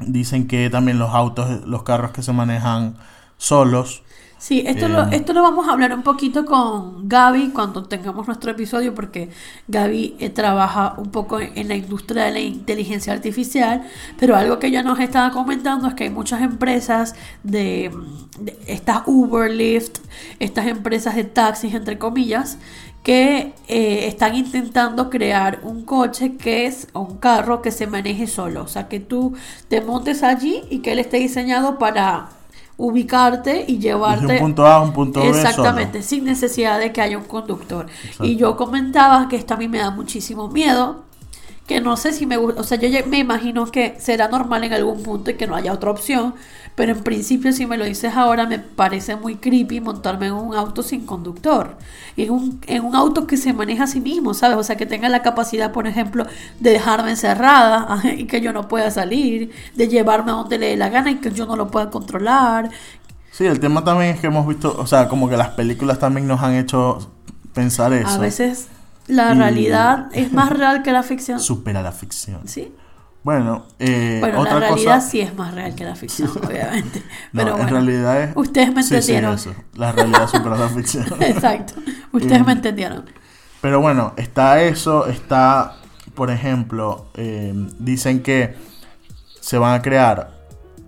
Dicen 0.00 0.46
que 0.48 0.70
también 0.70 0.98
los 0.98 1.10
autos, 1.10 1.66
los 1.66 1.82
carros 1.82 2.12
que 2.12 2.22
se 2.22 2.32
manejan 2.32 2.96
solos. 3.36 4.02
Sí, 4.40 4.62
esto, 4.66 4.86
Eh, 4.86 4.88
lo, 4.88 5.02
esto 5.10 5.32
lo 5.32 5.42
vamos 5.42 5.68
a 5.68 5.72
hablar 5.72 5.92
un 5.92 6.02
poquito 6.04 6.44
con 6.44 7.08
Gaby 7.08 7.50
cuando 7.50 7.82
tengamos 7.84 8.28
nuestro 8.28 8.52
episodio, 8.52 8.94
porque 8.94 9.30
Gaby 9.66 10.14
eh, 10.20 10.30
trabaja 10.30 10.94
un 10.96 11.10
poco 11.10 11.40
en, 11.40 11.50
en 11.58 11.66
la 11.66 11.74
industria 11.74 12.24
de 12.24 12.30
la 12.30 12.38
inteligencia 12.38 13.12
artificial, 13.12 13.82
pero 14.16 14.36
algo 14.36 14.60
que 14.60 14.68
ella 14.68 14.84
nos 14.84 15.00
estaba 15.00 15.32
comentando 15.32 15.88
es 15.88 15.94
que 15.94 16.04
hay 16.04 16.10
muchas 16.10 16.40
empresas 16.42 17.16
de, 17.42 17.90
de 18.38 18.56
estas 18.68 19.02
Uber, 19.06 19.50
Lyft, 19.50 19.98
estas 20.38 20.68
empresas 20.68 21.16
de 21.16 21.24
taxis, 21.24 21.74
entre 21.74 21.98
comillas, 21.98 22.58
que 23.08 23.54
eh, 23.68 24.06
están 24.06 24.34
intentando 24.34 25.08
crear 25.08 25.60
un 25.62 25.86
coche 25.86 26.36
que 26.36 26.66
es 26.66 26.88
o 26.92 27.00
un 27.00 27.16
carro 27.16 27.62
que 27.62 27.70
se 27.70 27.86
maneje 27.86 28.26
solo, 28.26 28.64
o 28.64 28.68
sea 28.68 28.86
que 28.86 29.00
tú 29.00 29.32
te 29.68 29.80
montes 29.80 30.22
allí 30.22 30.62
y 30.68 30.80
que 30.80 30.92
él 30.92 30.98
esté 30.98 31.16
diseñado 31.16 31.78
para 31.78 32.28
ubicarte 32.76 33.64
y 33.66 33.78
llevarte 33.78 34.26
Desde 34.26 34.34
un 34.34 34.48
punto 34.48 34.66
A 34.66 34.74
a 34.74 34.82
un 34.82 34.92
punto 34.92 35.22
B. 35.22 35.28
Exactamente, 35.30 36.02
solo. 36.02 36.08
sin 36.10 36.24
necesidad 36.26 36.78
de 36.78 36.92
que 36.92 37.00
haya 37.00 37.16
un 37.16 37.24
conductor. 37.24 37.86
Exacto. 38.04 38.26
Y 38.26 38.36
yo 38.36 38.58
comentaba 38.58 39.26
que 39.30 39.36
esto 39.36 39.54
a 39.54 39.56
mí 39.56 39.68
me 39.68 39.78
da 39.78 39.90
muchísimo 39.90 40.48
miedo, 40.48 41.04
que 41.68 41.82
no 41.82 41.98
sé 41.98 42.14
si 42.14 42.24
me 42.24 42.38
gusta, 42.38 42.62
o 42.62 42.64
sea, 42.64 42.78
yo 42.78 42.88
me 43.06 43.18
imagino 43.18 43.66
que 43.66 43.94
será 44.00 44.26
normal 44.26 44.64
en 44.64 44.72
algún 44.72 45.02
punto 45.02 45.30
y 45.30 45.34
que 45.34 45.46
no 45.46 45.54
haya 45.54 45.70
otra 45.74 45.90
opción, 45.90 46.34
pero 46.74 46.92
en 46.92 47.04
principio 47.04 47.52
si 47.52 47.66
me 47.66 47.76
lo 47.76 47.84
dices 47.84 48.14
ahora 48.16 48.46
me 48.46 48.58
parece 48.58 49.16
muy 49.16 49.36
creepy 49.36 49.80
montarme 49.82 50.28
en 50.28 50.32
un 50.32 50.54
auto 50.54 50.82
sin 50.82 51.04
conductor, 51.04 51.76
en 52.16 52.30
un, 52.30 52.60
en 52.66 52.84
un 52.86 52.96
auto 52.96 53.26
que 53.26 53.36
se 53.36 53.52
maneja 53.52 53.84
a 53.84 53.86
sí 53.86 54.00
mismo, 54.00 54.32
¿sabes? 54.32 54.56
O 54.56 54.62
sea, 54.62 54.78
que 54.78 54.86
tenga 54.86 55.10
la 55.10 55.20
capacidad, 55.20 55.70
por 55.70 55.86
ejemplo, 55.86 56.26
de 56.58 56.70
dejarme 56.70 57.10
encerrada 57.10 58.00
y 58.16 58.24
que 58.24 58.40
yo 58.40 58.54
no 58.54 58.66
pueda 58.66 58.90
salir, 58.90 59.52
de 59.76 59.88
llevarme 59.88 60.30
a 60.30 60.36
donde 60.36 60.56
le 60.56 60.68
dé 60.68 60.76
la 60.78 60.88
gana 60.88 61.10
y 61.10 61.16
que 61.16 61.30
yo 61.32 61.44
no 61.44 61.54
lo 61.54 61.68
pueda 61.68 61.90
controlar, 61.90 62.70
Sí, 63.30 63.46
el 63.46 63.60
tema 63.60 63.84
también 63.84 64.16
es 64.16 64.20
que 64.20 64.26
hemos 64.26 64.48
visto, 64.48 64.74
o 64.76 64.86
sea, 64.88 65.08
como 65.08 65.28
que 65.28 65.36
las 65.36 65.50
películas 65.50 66.00
también 66.00 66.26
nos 66.26 66.42
han 66.42 66.54
hecho 66.54 67.12
pensar 67.54 67.92
eso. 67.92 68.08
A 68.08 68.18
veces 68.18 68.66
la 69.08 69.34
Y- 69.34 69.38
realidad 69.38 70.06
es 70.12 70.32
más 70.32 70.50
real 70.50 70.82
que 70.82 70.92
la 70.92 71.02
ficción. 71.02 71.40
Supera 71.40 71.82
la 71.82 71.92
ficción. 71.92 72.46
Sí. 72.46 72.72
Bueno, 73.24 73.66
eh, 73.78 74.18
Bueno, 74.20 74.40
otra 74.40 74.54
la 74.54 74.60
realidad 74.68 74.94
cosa. 74.96 75.10
sí 75.10 75.20
es 75.20 75.34
más 75.34 75.52
real 75.54 75.74
que 75.74 75.84
la 75.84 75.96
ficción, 75.96 76.30
obviamente. 76.46 77.00
No, 77.32 77.42
Pero 77.42 77.48
en 77.50 77.56
bueno, 77.56 77.70
realidad 77.70 78.22
es. 78.22 78.30
ustedes 78.36 78.72
me 78.72 78.82
Sí, 78.82 78.88
sí, 78.90 78.94
entendieron. 78.94 79.34
eso. 79.34 79.54
La 79.74 79.92
realidad 79.92 80.28
supera 80.28 80.56
la 80.56 80.68
ficción. 80.68 81.04
Exacto. 81.20 81.74
Ustedes 82.12 82.46
me 82.46 82.52
entendieron. 82.52 83.04
Pero 83.60 83.80
bueno, 83.80 84.12
está 84.16 84.62
eso, 84.62 85.06
está, 85.08 85.74
por 86.14 86.30
ejemplo, 86.30 87.10
eh, 87.14 87.52
dicen 87.80 88.22
que 88.22 88.54
se 89.40 89.58
van 89.58 89.74
a 89.74 89.82
crear 89.82 90.30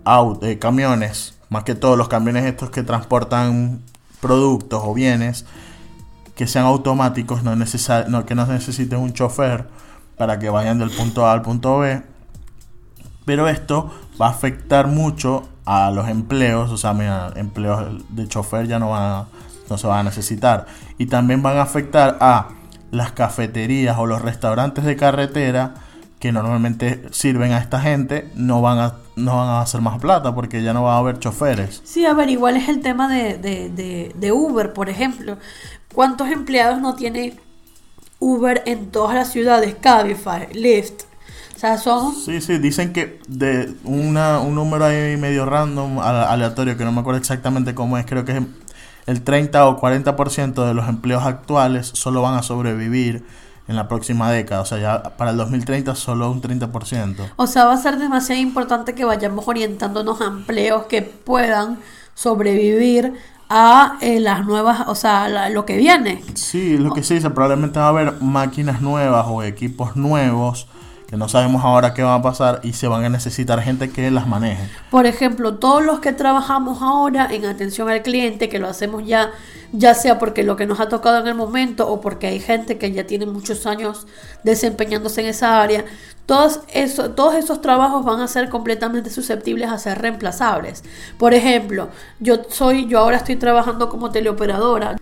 aut- 0.05 0.41
eh, 0.43 0.57
camiones, 0.57 1.35
más 1.49 1.63
que 1.65 1.75
todos 1.75 1.97
los 1.97 2.07
camiones 2.07 2.45
estos 2.45 2.69
que 2.69 2.81
transportan 2.81 3.81
productos 4.21 4.81
o 4.85 4.93
bienes, 4.93 5.45
que 6.41 6.47
sean 6.47 6.65
automáticos, 6.65 7.43
no 7.43 7.55
necesa- 7.55 8.07
no, 8.07 8.25
que 8.25 8.33
no 8.33 8.47
necesiten 8.47 8.97
un 8.97 9.13
chofer 9.13 9.67
para 10.17 10.39
que 10.39 10.49
vayan 10.49 10.79
del 10.79 10.89
punto 10.89 11.27
A 11.27 11.33
al 11.33 11.43
punto 11.43 11.77
B. 11.77 12.01
Pero 13.25 13.47
esto 13.47 13.91
va 14.19 14.25
a 14.25 14.29
afectar 14.31 14.87
mucho 14.87 15.47
a 15.65 15.91
los 15.91 16.09
empleos, 16.09 16.71
o 16.71 16.77
sea, 16.77 16.93
mira, 16.93 17.31
empleos 17.35 18.01
de 18.09 18.27
chofer 18.27 18.65
ya 18.65 18.79
no 18.79 18.89
van 18.89 19.03
a, 19.03 19.25
no 19.69 19.77
se 19.77 19.85
van 19.85 19.99
a 19.99 20.03
necesitar. 20.09 20.65
Y 20.97 21.05
también 21.05 21.43
van 21.43 21.57
a 21.57 21.61
afectar 21.61 22.17
a 22.21 22.47
las 22.89 23.11
cafeterías 23.11 23.99
o 23.99 24.07
los 24.07 24.23
restaurantes 24.23 24.83
de 24.83 24.95
carretera 24.95 25.75
que 26.19 26.31
normalmente 26.31 27.03
sirven 27.11 27.51
a 27.51 27.59
esta 27.59 27.79
gente, 27.81 28.31
no 28.33 28.63
van 28.63 28.79
a, 28.79 28.93
no 29.15 29.37
van 29.37 29.47
a 29.47 29.61
hacer 29.61 29.81
más 29.81 29.99
plata 29.99 30.33
porque 30.33 30.63
ya 30.63 30.73
no 30.73 30.81
va 30.81 30.95
a 30.95 30.97
haber 30.97 31.19
choferes. 31.19 31.81
Sí, 31.83 32.03
a 32.03 32.15
ver, 32.15 32.31
igual 32.31 32.57
es 32.57 32.67
el 32.67 32.81
tema 32.81 33.07
de, 33.07 33.37
de, 33.37 34.11
de 34.15 34.31
Uber, 34.31 34.73
por 34.73 34.89
ejemplo. 34.89 35.37
¿Cuántos 35.93 36.29
empleados 36.29 36.79
no 36.81 36.95
tiene 36.95 37.37
Uber 38.19 38.63
en 38.65 38.91
todas 38.91 39.15
las 39.15 39.31
ciudades? 39.31 39.75
Cabify, 39.79 40.47
Lyft. 40.53 41.03
O 41.55 41.59
sea, 41.59 41.77
son... 41.77 42.15
Sí, 42.15 42.41
sí, 42.41 42.57
dicen 42.57 42.91
que 42.93 43.19
de 43.27 43.73
una, 43.83 44.39
un 44.39 44.55
número 44.55 44.85
ahí 44.85 45.15
medio 45.17 45.45
random, 45.45 45.99
ale- 45.99 46.25
aleatorio, 46.25 46.75
que 46.77 46.83
no 46.85 46.91
me 46.91 47.01
acuerdo 47.01 47.19
exactamente 47.19 47.75
cómo 47.75 47.97
es, 47.97 48.05
creo 48.05 48.25
que 48.25 48.31
es 48.31 48.41
el 49.05 49.21
30 49.23 49.67
o 49.67 49.79
40% 49.79 50.65
de 50.67 50.73
los 50.73 50.87
empleos 50.87 51.23
actuales 51.23 51.87
solo 51.93 52.21
van 52.21 52.35
a 52.35 52.43
sobrevivir 52.43 53.23
en 53.67 53.75
la 53.75 53.87
próxima 53.87 54.31
década. 54.31 54.61
O 54.61 54.65
sea, 54.65 54.79
ya 54.79 55.03
para 55.17 55.31
el 55.31 55.37
2030 55.37 55.93
solo 55.95 56.31
un 56.31 56.41
30%. 56.41 57.15
O 57.35 57.47
sea, 57.47 57.65
va 57.65 57.73
a 57.73 57.77
ser 57.77 57.97
demasiado 57.97 58.41
importante 58.41 58.95
que 58.95 59.05
vayamos 59.05 59.47
orientándonos 59.47 60.21
a 60.21 60.25
empleos 60.25 60.85
que 60.85 61.01
puedan 61.03 61.77
sobrevivir 62.15 63.13
a 63.53 63.97
eh, 64.01 64.19
las 64.21 64.45
nuevas, 64.45 64.87
o 64.87 64.95
sea, 64.95 65.27
la- 65.27 65.49
lo 65.49 65.65
que 65.65 65.75
viene. 65.75 66.23
Sí, 66.35 66.77
lo 66.77 66.93
que 66.93 67.03
se 67.03 67.15
dice, 67.15 67.29
probablemente 67.29 67.79
va 67.79 67.85
a 67.87 67.89
haber 67.89 68.21
máquinas 68.21 68.81
nuevas 68.81 69.25
o 69.27 69.43
equipos 69.43 69.95
nuevos 69.97 70.67
que 71.11 71.17
no 71.17 71.27
sabemos 71.27 71.65
ahora 71.65 71.93
qué 71.93 72.03
va 72.03 72.15
a 72.15 72.21
pasar 72.21 72.61
y 72.63 72.71
se 72.71 72.87
van 72.87 73.03
a 73.03 73.09
necesitar 73.09 73.61
gente 73.61 73.89
que 73.89 74.09
las 74.09 74.27
maneje. 74.27 74.63
Por 74.89 75.05
ejemplo, 75.05 75.55
todos 75.55 75.83
los 75.83 75.99
que 75.99 76.13
trabajamos 76.13 76.81
ahora 76.81 77.27
en 77.29 77.43
atención 77.43 77.89
al 77.89 78.01
cliente, 78.01 78.47
que 78.47 78.59
lo 78.59 78.69
hacemos 78.69 79.05
ya, 79.05 79.31
ya 79.73 79.93
sea 79.93 80.19
porque 80.19 80.43
lo 80.43 80.55
que 80.55 80.65
nos 80.65 80.79
ha 80.79 80.87
tocado 80.87 81.19
en 81.19 81.27
el 81.27 81.35
momento 81.35 81.89
o 81.89 81.99
porque 81.99 82.27
hay 82.27 82.39
gente 82.39 82.77
que 82.77 82.93
ya 82.93 83.05
tiene 83.07 83.25
muchos 83.25 83.65
años 83.65 84.07
desempeñándose 84.45 85.19
en 85.19 85.27
esa 85.27 85.61
área, 85.61 85.83
todos, 86.27 86.61
eso, 86.73 87.11
todos 87.11 87.35
esos 87.35 87.59
trabajos 87.59 88.05
van 88.05 88.21
a 88.21 88.29
ser 88.29 88.47
completamente 88.47 89.09
susceptibles 89.09 89.69
a 89.69 89.77
ser 89.79 89.99
reemplazables. 90.01 90.81
Por 91.17 91.33
ejemplo, 91.33 91.89
yo 92.21 92.43
soy, 92.47 92.87
yo 92.87 92.99
ahora 92.99 93.17
estoy 93.17 93.35
trabajando 93.35 93.89
como 93.89 94.11
teleoperadora. 94.11 94.95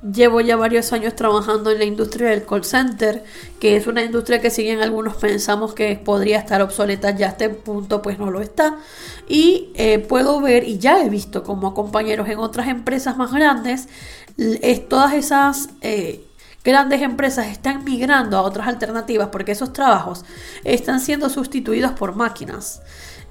Llevo 0.00 0.40
ya 0.40 0.54
varios 0.54 0.92
años 0.92 1.16
trabajando 1.16 1.72
en 1.72 1.78
la 1.78 1.84
industria 1.84 2.30
del 2.30 2.46
call 2.46 2.64
center, 2.64 3.24
que 3.58 3.76
es 3.76 3.88
una 3.88 4.04
industria 4.04 4.40
que 4.40 4.48
si 4.48 4.62
bien 4.62 4.80
algunos 4.80 5.16
pensamos 5.16 5.74
que 5.74 5.96
podría 5.96 6.38
estar 6.38 6.62
obsoleta 6.62 7.10
ya 7.10 7.26
a 7.26 7.28
este 7.30 7.50
punto, 7.50 8.00
pues 8.00 8.16
no 8.16 8.30
lo 8.30 8.40
está. 8.40 8.76
Y 9.28 9.72
eh, 9.74 9.98
puedo 9.98 10.40
ver, 10.40 10.62
y 10.68 10.78
ya 10.78 11.02
he 11.02 11.10
visto 11.10 11.42
como 11.42 11.74
compañeros 11.74 12.28
en 12.28 12.38
otras 12.38 12.68
empresas 12.68 13.16
más 13.16 13.32
grandes, 13.32 13.88
es 14.36 14.88
todas 14.88 15.14
esas 15.14 15.70
eh, 15.80 16.24
grandes 16.62 17.02
empresas 17.02 17.48
están 17.48 17.82
migrando 17.82 18.36
a 18.36 18.42
otras 18.42 18.68
alternativas 18.68 19.30
porque 19.32 19.52
esos 19.52 19.72
trabajos 19.72 20.24
están 20.62 21.00
siendo 21.00 21.28
sustituidos 21.28 21.92
por 21.92 22.14
máquinas 22.14 22.82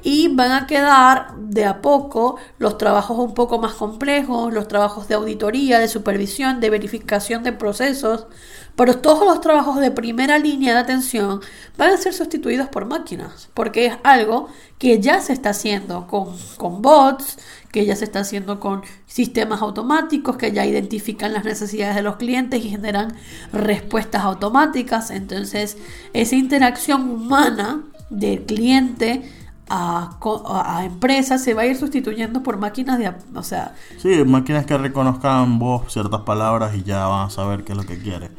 y 0.04 0.28
van 0.30 0.52
a 0.52 0.68
quedar 0.68 1.36
de 1.38 1.66
a 1.66 1.82
poco 1.82 2.38
los 2.60 2.78
trabajos 2.78 3.18
un 3.18 3.34
poco 3.34 3.60
más 3.60 3.74
complejos, 3.74 4.54
los 4.54 4.68
trabajos 4.68 5.08
de 5.08 5.16
auditoría, 5.16 5.80
de 5.80 5.88
supervisión, 5.88 6.60
de 6.60 6.70
verificación 6.70 7.44
de 7.44 7.54
procesos, 7.54 8.28
pero 8.76 8.98
todos 9.00 9.26
los 9.26 9.42
trabajos 9.42 9.80
de 9.80 9.90
primera 9.90 10.38
línea 10.38 10.74
de 10.74 10.80
atención 10.80 11.42
van 11.78 11.92
a 11.92 11.98
ser 11.98 12.14
sustituidos 12.14 12.68
por 12.70 12.86
máquinas, 12.86 13.50
porque 13.56 13.88
es 13.88 13.96
algo 14.04 14.50
que 14.78 15.00
ya 15.00 15.20
se 15.20 15.34
está 15.34 15.50
haciendo 15.50 16.06
con, 16.06 16.36
con 16.58 16.84
bots, 16.84 17.40
que 17.72 17.86
ya 17.86 17.96
se 17.96 18.06
está 18.06 18.20
haciendo 18.20 18.60
con 18.60 18.84
sistemas 19.08 19.62
automáticos 19.62 20.38
que 20.38 20.52
ya 20.52 20.66
identifican 20.66 21.34
las 21.34 21.44
necesidades 21.44 21.96
de 21.96 22.04
los 22.04 22.18
clientes 22.18 22.64
y 22.64 22.70
generan 22.70 23.16
respuestas 23.52 24.24
automáticas. 24.24 25.10
Entonces, 25.10 25.78
esa 26.14 26.36
interacción 26.36 27.10
humana 27.10 27.84
del 28.10 28.44
cliente 28.46 29.30
a, 29.70 30.18
a, 30.66 30.86
empresas 30.86 31.44
se 31.44 31.54
va 31.54 31.64
a 31.64 31.66
ir 31.66 31.78
sustituyendo 31.78 32.44
por 32.44 32.58
máquinas 32.58 33.00
de... 33.00 33.14
O 33.36 33.44
sea... 33.44 33.76
Sí, 33.98 34.24
máquinas 34.26 34.66
que 34.66 34.78
reconozcan 34.78 35.60
vos 35.60 35.92
ciertas 35.92 36.22
palabras 36.22 36.76
y 36.76 36.84
ya 36.84 37.08
van 37.08 37.28
a 37.28 37.30
saber 37.30 37.64
qué 37.64 37.74
es 37.74 37.78
lo 37.78 37.86
que 37.86 38.00
quiere. 38.00 38.32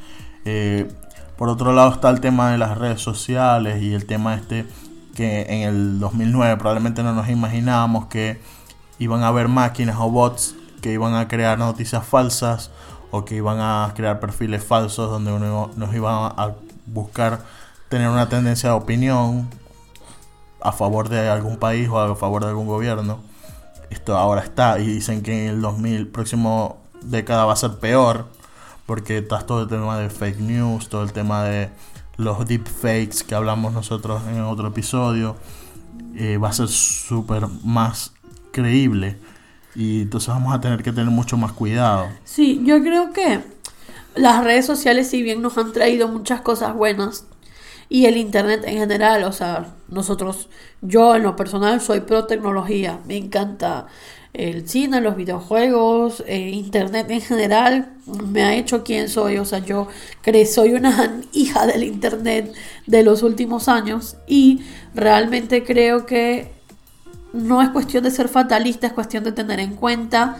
Eh, 0.45 0.91
por 1.37 1.49
otro 1.49 1.72
lado 1.72 1.93
está 1.93 2.11
el 2.11 2.20
tema 2.20 2.51
de 2.51 2.59
las 2.59 2.79
redes 2.79 3.01
sociales 3.01 3.83
y 3.83 3.95
el 3.95 4.07
tema 4.07 4.35
este 4.35 4.66
que 5.14 5.43
en 5.49 5.62
el 5.68 6.01
2009 6.01 6.57
probablemente 6.57 7.03
no 7.03 7.12
nos 7.12 7.29
imaginábamos 7.29 8.07
que 8.07 8.41
iban 8.99 9.22
a 9.22 9.29
haber 9.29 9.49
máquinas 9.49 9.97
o 9.99 10.11
bots 10.11 10.55
que 10.81 10.93
iban 10.93 11.14
a 11.14 11.29
crear 11.29 11.59
noticias 11.59 12.07
falsas 12.07 12.70
o 13.11 13.24
que 13.24 13.37
iban 13.37 13.59
a 13.61 13.93
crear 13.95 14.20
perfiles 14.20 14.64
falsos 14.64 15.11
donde 15.11 15.33
uno 15.33 15.70
nos 15.76 15.95
iba 15.95 16.26
a 16.26 16.55
buscar 16.87 17.41
tener 17.89 18.09
una 18.09 18.29
tendencia 18.29 18.70
de 18.70 18.76
opinión 18.76 19.49
a 20.61 20.73
favor 20.73 21.09
de 21.09 21.29
algún 21.29 21.57
país 21.57 21.89
o 21.89 21.99
a 21.99 22.17
favor 22.17 22.43
de 22.43 22.49
algún 22.49 22.67
gobierno. 22.67 23.21
Esto 23.91 24.17
ahora 24.17 24.43
está 24.43 24.79
y 24.79 24.87
dicen 24.87 25.23
que 25.23 25.47
en 25.47 25.51
el 25.51 25.61
2000, 25.61 26.09
próximo 26.09 26.79
década 27.03 27.45
va 27.45 27.53
a 27.53 27.57
ser 27.57 27.79
peor 27.79 28.27
porque 28.87 29.19
está 29.19 29.41
todo 29.41 29.63
el 29.63 29.69
tema 29.69 29.99
de 29.99 30.11
fake 30.11 30.41
news, 30.41 30.89
todo 30.89 31.03
el 31.03 31.13
tema 31.13 31.45
de 31.45 31.71
los 32.17 32.47
deepfakes 32.47 33.23
que 33.27 33.35
hablamos 33.35 33.73
nosotros 33.73 34.23
en 34.29 34.41
otro 34.41 34.69
episodio. 34.69 35.37
Eh, 36.15 36.37
va 36.39 36.49
a 36.49 36.53
ser 36.53 36.69
súper 36.69 37.47
más 37.65 38.13
creíble 38.51 39.19
y 39.75 40.03
entonces 40.03 40.29
vamos 40.29 40.53
a 40.53 40.61
tener 40.61 40.83
que 40.83 40.91
tener 40.91 41.11
mucho 41.11 41.37
más 41.37 41.53
cuidado. 41.53 42.09
Sí, 42.25 42.61
yo 42.65 42.83
creo 42.83 43.13
que 43.13 43.41
las 44.17 44.43
redes 44.43 44.67
sociales 44.67 45.09
si 45.09 45.23
bien 45.23 45.41
nos 45.43 45.57
han 45.59 45.73
traído 45.73 46.09
muchas 46.09 46.41
cosas 46.41 46.75
buenas, 46.75 47.25
y 47.89 48.07
el 48.07 48.16
Internet 48.16 48.62
en 48.66 48.78
general. 48.78 49.24
O 49.24 49.32
sea, 49.32 49.74
nosotros, 49.89 50.49
yo 50.80 51.14
en 51.16 51.22
lo 51.22 51.36
personal 51.36 51.80
soy 51.80 52.01
pro 52.01 52.26
tecnología, 52.26 53.01
me 53.07 53.16
encanta 53.16 53.86
el 54.34 54.68
cine, 54.68 55.01
los 55.01 55.16
videojuegos, 55.16 56.22
eh, 56.26 56.51
Internet 56.51 57.11
en 57.11 57.20
general, 57.20 57.93
me 58.07 58.43
ha 58.43 58.55
hecho 58.55 58.84
quien 58.84 59.09
soy. 59.09 59.39
O 59.39 59.45
sea, 59.45 59.61
yo 59.61 59.89
creo, 60.22 60.47
soy 60.47 60.74
una 60.74 61.20
hija 61.32 61.66
del 61.66 61.84
Internet 61.84 62.55
de 62.86 63.03
los 63.03 63.22
últimos 63.22 63.68
años 63.68 64.16
y 64.26 64.61
realmente 64.95 65.64
creo 65.64 66.07
que 66.07 66.53
no 67.32 67.62
es 67.62 67.70
cuestión 67.70 68.05
de 68.05 68.11
ser 68.11 68.28
fatalista, 68.28 68.86
es 68.86 68.93
cuestión 68.93 69.24
de 69.24 69.32
tener 69.32 69.61
en 69.61 69.74
cuenta 69.74 70.39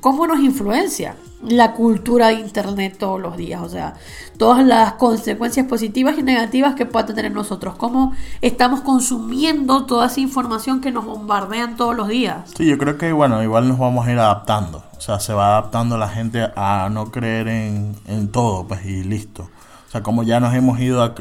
cómo 0.00 0.26
nos 0.26 0.40
influencia 0.40 1.16
la 1.42 1.72
cultura 1.72 2.28
de 2.28 2.34
Internet 2.34 2.96
todos 2.98 3.20
los 3.20 3.36
días, 3.36 3.60
o 3.62 3.68
sea, 3.68 3.94
todas 4.38 4.64
las 4.64 4.94
consecuencias 4.94 5.66
positivas 5.66 6.18
y 6.18 6.22
negativas 6.22 6.74
que 6.74 6.86
pueda 6.86 7.06
tener 7.06 7.26
en 7.26 7.34
nosotros, 7.34 7.76
cómo 7.76 8.14
estamos 8.40 8.80
consumiendo 8.80 9.84
toda 9.84 10.06
esa 10.06 10.20
información 10.20 10.80
que 10.80 10.90
nos 10.90 11.04
bombardean 11.04 11.76
todos 11.76 11.94
los 11.94 12.08
días. 12.08 12.50
Sí, 12.56 12.66
yo 12.66 12.78
creo 12.78 12.96
que 12.98 13.12
bueno, 13.12 13.42
igual 13.42 13.68
nos 13.68 13.78
vamos 13.78 14.06
a 14.06 14.12
ir 14.12 14.18
adaptando, 14.18 14.82
o 14.96 15.00
sea, 15.00 15.20
se 15.20 15.34
va 15.34 15.58
adaptando 15.58 15.98
la 15.98 16.08
gente 16.08 16.48
a 16.56 16.88
no 16.90 17.10
creer 17.10 17.48
en 17.48 18.28
todo, 18.32 18.66
pues 18.66 18.84
y 18.86 19.04
listo. 19.04 19.48
Sea, 19.96 20.02
como 20.02 20.24
ya 20.24 20.40
nos 20.40 20.54
hemos 20.54 20.78
ido 20.78 21.14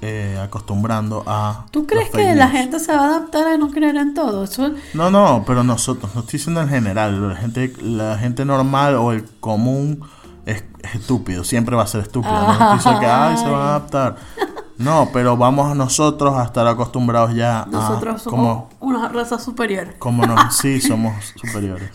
eh, 0.00 0.38
acostumbrando 0.42 1.22
a... 1.26 1.66
¿Tú 1.70 1.86
crees 1.86 2.08
que 2.10 2.34
la 2.34 2.48
gente 2.48 2.78
se 2.78 2.94
va 2.96 3.02
a 3.02 3.08
adaptar 3.08 3.46
a 3.46 3.56
no 3.58 3.70
creer 3.70 3.96
en 3.96 4.14
todo? 4.14 4.46
No, 4.94 5.10
no, 5.10 5.44
pero 5.46 5.62
nosotros, 5.64 6.14
no 6.14 6.20
estoy 6.20 6.38
diciendo 6.38 6.62
en 6.62 6.68
general, 6.68 7.28
la 7.28 7.36
gente, 7.36 7.72
la 7.82 8.16
gente 8.16 8.46
normal 8.46 8.94
o 8.94 9.12
el 9.12 9.24
común 9.40 10.00
es, 10.46 10.64
estúpido, 10.94 11.44
siempre 11.44 11.76
va 11.76 11.82
a 11.82 11.86
ser 11.86 12.00
estúpido. 12.00 12.32
no 12.32 12.74
estoy 12.74 12.98
que 13.00 13.06
Ay, 13.06 13.36
se 13.36 13.50
va 13.50 13.64
a 13.64 13.68
adaptar. 13.76 14.16
No, 14.78 15.10
pero 15.12 15.36
vamos 15.36 15.76
nosotros 15.76 16.34
a 16.34 16.44
estar 16.44 16.66
acostumbrados 16.66 17.34
ya 17.34 17.66
nosotros 17.70 18.22
somos 18.22 18.64
como, 18.64 18.70
una 18.80 19.08
raza 19.08 19.38
superior. 19.38 19.94
Como 19.98 20.26
nos, 20.26 20.56
sí, 20.56 20.80
somos 20.80 21.34
superiores. 21.36 21.90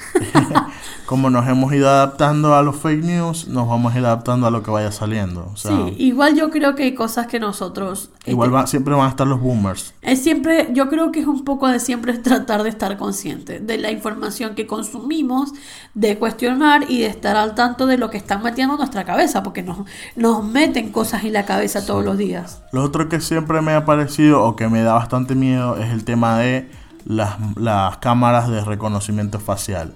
como 1.05 1.30
nos 1.30 1.47
hemos 1.47 1.73
ido 1.73 1.89
adaptando 1.89 2.55
a 2.55 2.61
los 2.61 2.75
fake 2.78 3.03
news, 3.03 3.47
nos 3.47 3.67
vamos 3.67 3.93
a 3.93 3.99
ir 3.99 4.05
adaptando 4.05 4.47
a 4.47 4.51
lo 4.51 4.63
que 4.63 4.71
vaya 4.71 4.91
saliendo. 4.91 5.51
sí, 5.55 5.95
igual 5.97 6.36
yo 6.36 6.49
creo 6.49 6.75
que 6.75 6.84
hay 6.84 6.95
cosas 6.95 7.28
que 7.28 7.39
nosotros... 7.39 8.09
Igual 8.25 8.53
este, 8.55 8.71
siempre 8.71 8.93
van 8.93 9.05
a 9.05 9.09
estar 9.09 9.28
los 9.28 9.39
boomers. 9.39 9.93
Es 10.01 10.21
siempre, 10.21 10.69
yo 10.73 10.89
creo 10.89 11.11
que 11.11 11.21
es 11.21 11.28
un 11.28 11.43
poco 11.43 11.67
de 11.67 11.80
siempre 11.80 12.13
tratar 12.17 12.63
de 12.63 12.69
estar 12.69 12.97
consciente 12.97 13.59
de 13.59 13.78
la 13.78 13.91
información 13.91 14.55
que 14.55 14.67
consumimos, 14.67 15.53
de 15.93 16.17
cuestionar 16.17 16.86
y 16.89 16.99
de 16.99 17.07
estar 17.07 17.36
al 17.36 17.55
tanto 17.55 17.86
de 17.86 17.97
lo 17.97 18.09
que 18.09 18.17
están 18.17 18.43
metiendo 18.43 18.75
en 18.75 18.80
nuestra 18.80 19.05
cabeza, 19.05 19.43
porque 19.43 19.63
nos, 19.63 19.80
nos 20.15 20.43
meten 20.43 20.91
cosas 20.91 21.23
en 21.23 21.34
la 21.34 21.45
cabeza 21.45 21.86
todos 21.86 22.03
los 22.03 22.17
días. 22.17 22.61
Lo 22.72 22.84
otro 22.84 23.09
que 23.09 23.22
siempre 23.22 23.61
me 23.61 23.74
ha 23.74 23.86
parecido 23.86 24.43
o 24.43 24.55
que 24.55 24.68
me 24.68 24.82
da 24.82 24.93
bastante 24.93 25.36
miedo 25.36 25.78
es 25.78 25.91
el 25.91 26.03
tema 26.03 26.38
de 26.38 26.70
las, 27.05 27.97
cámaras 27.97 28.49
de 28.49 28.63
reconocimiento 28.63 29.39
facial. 29.39 29.93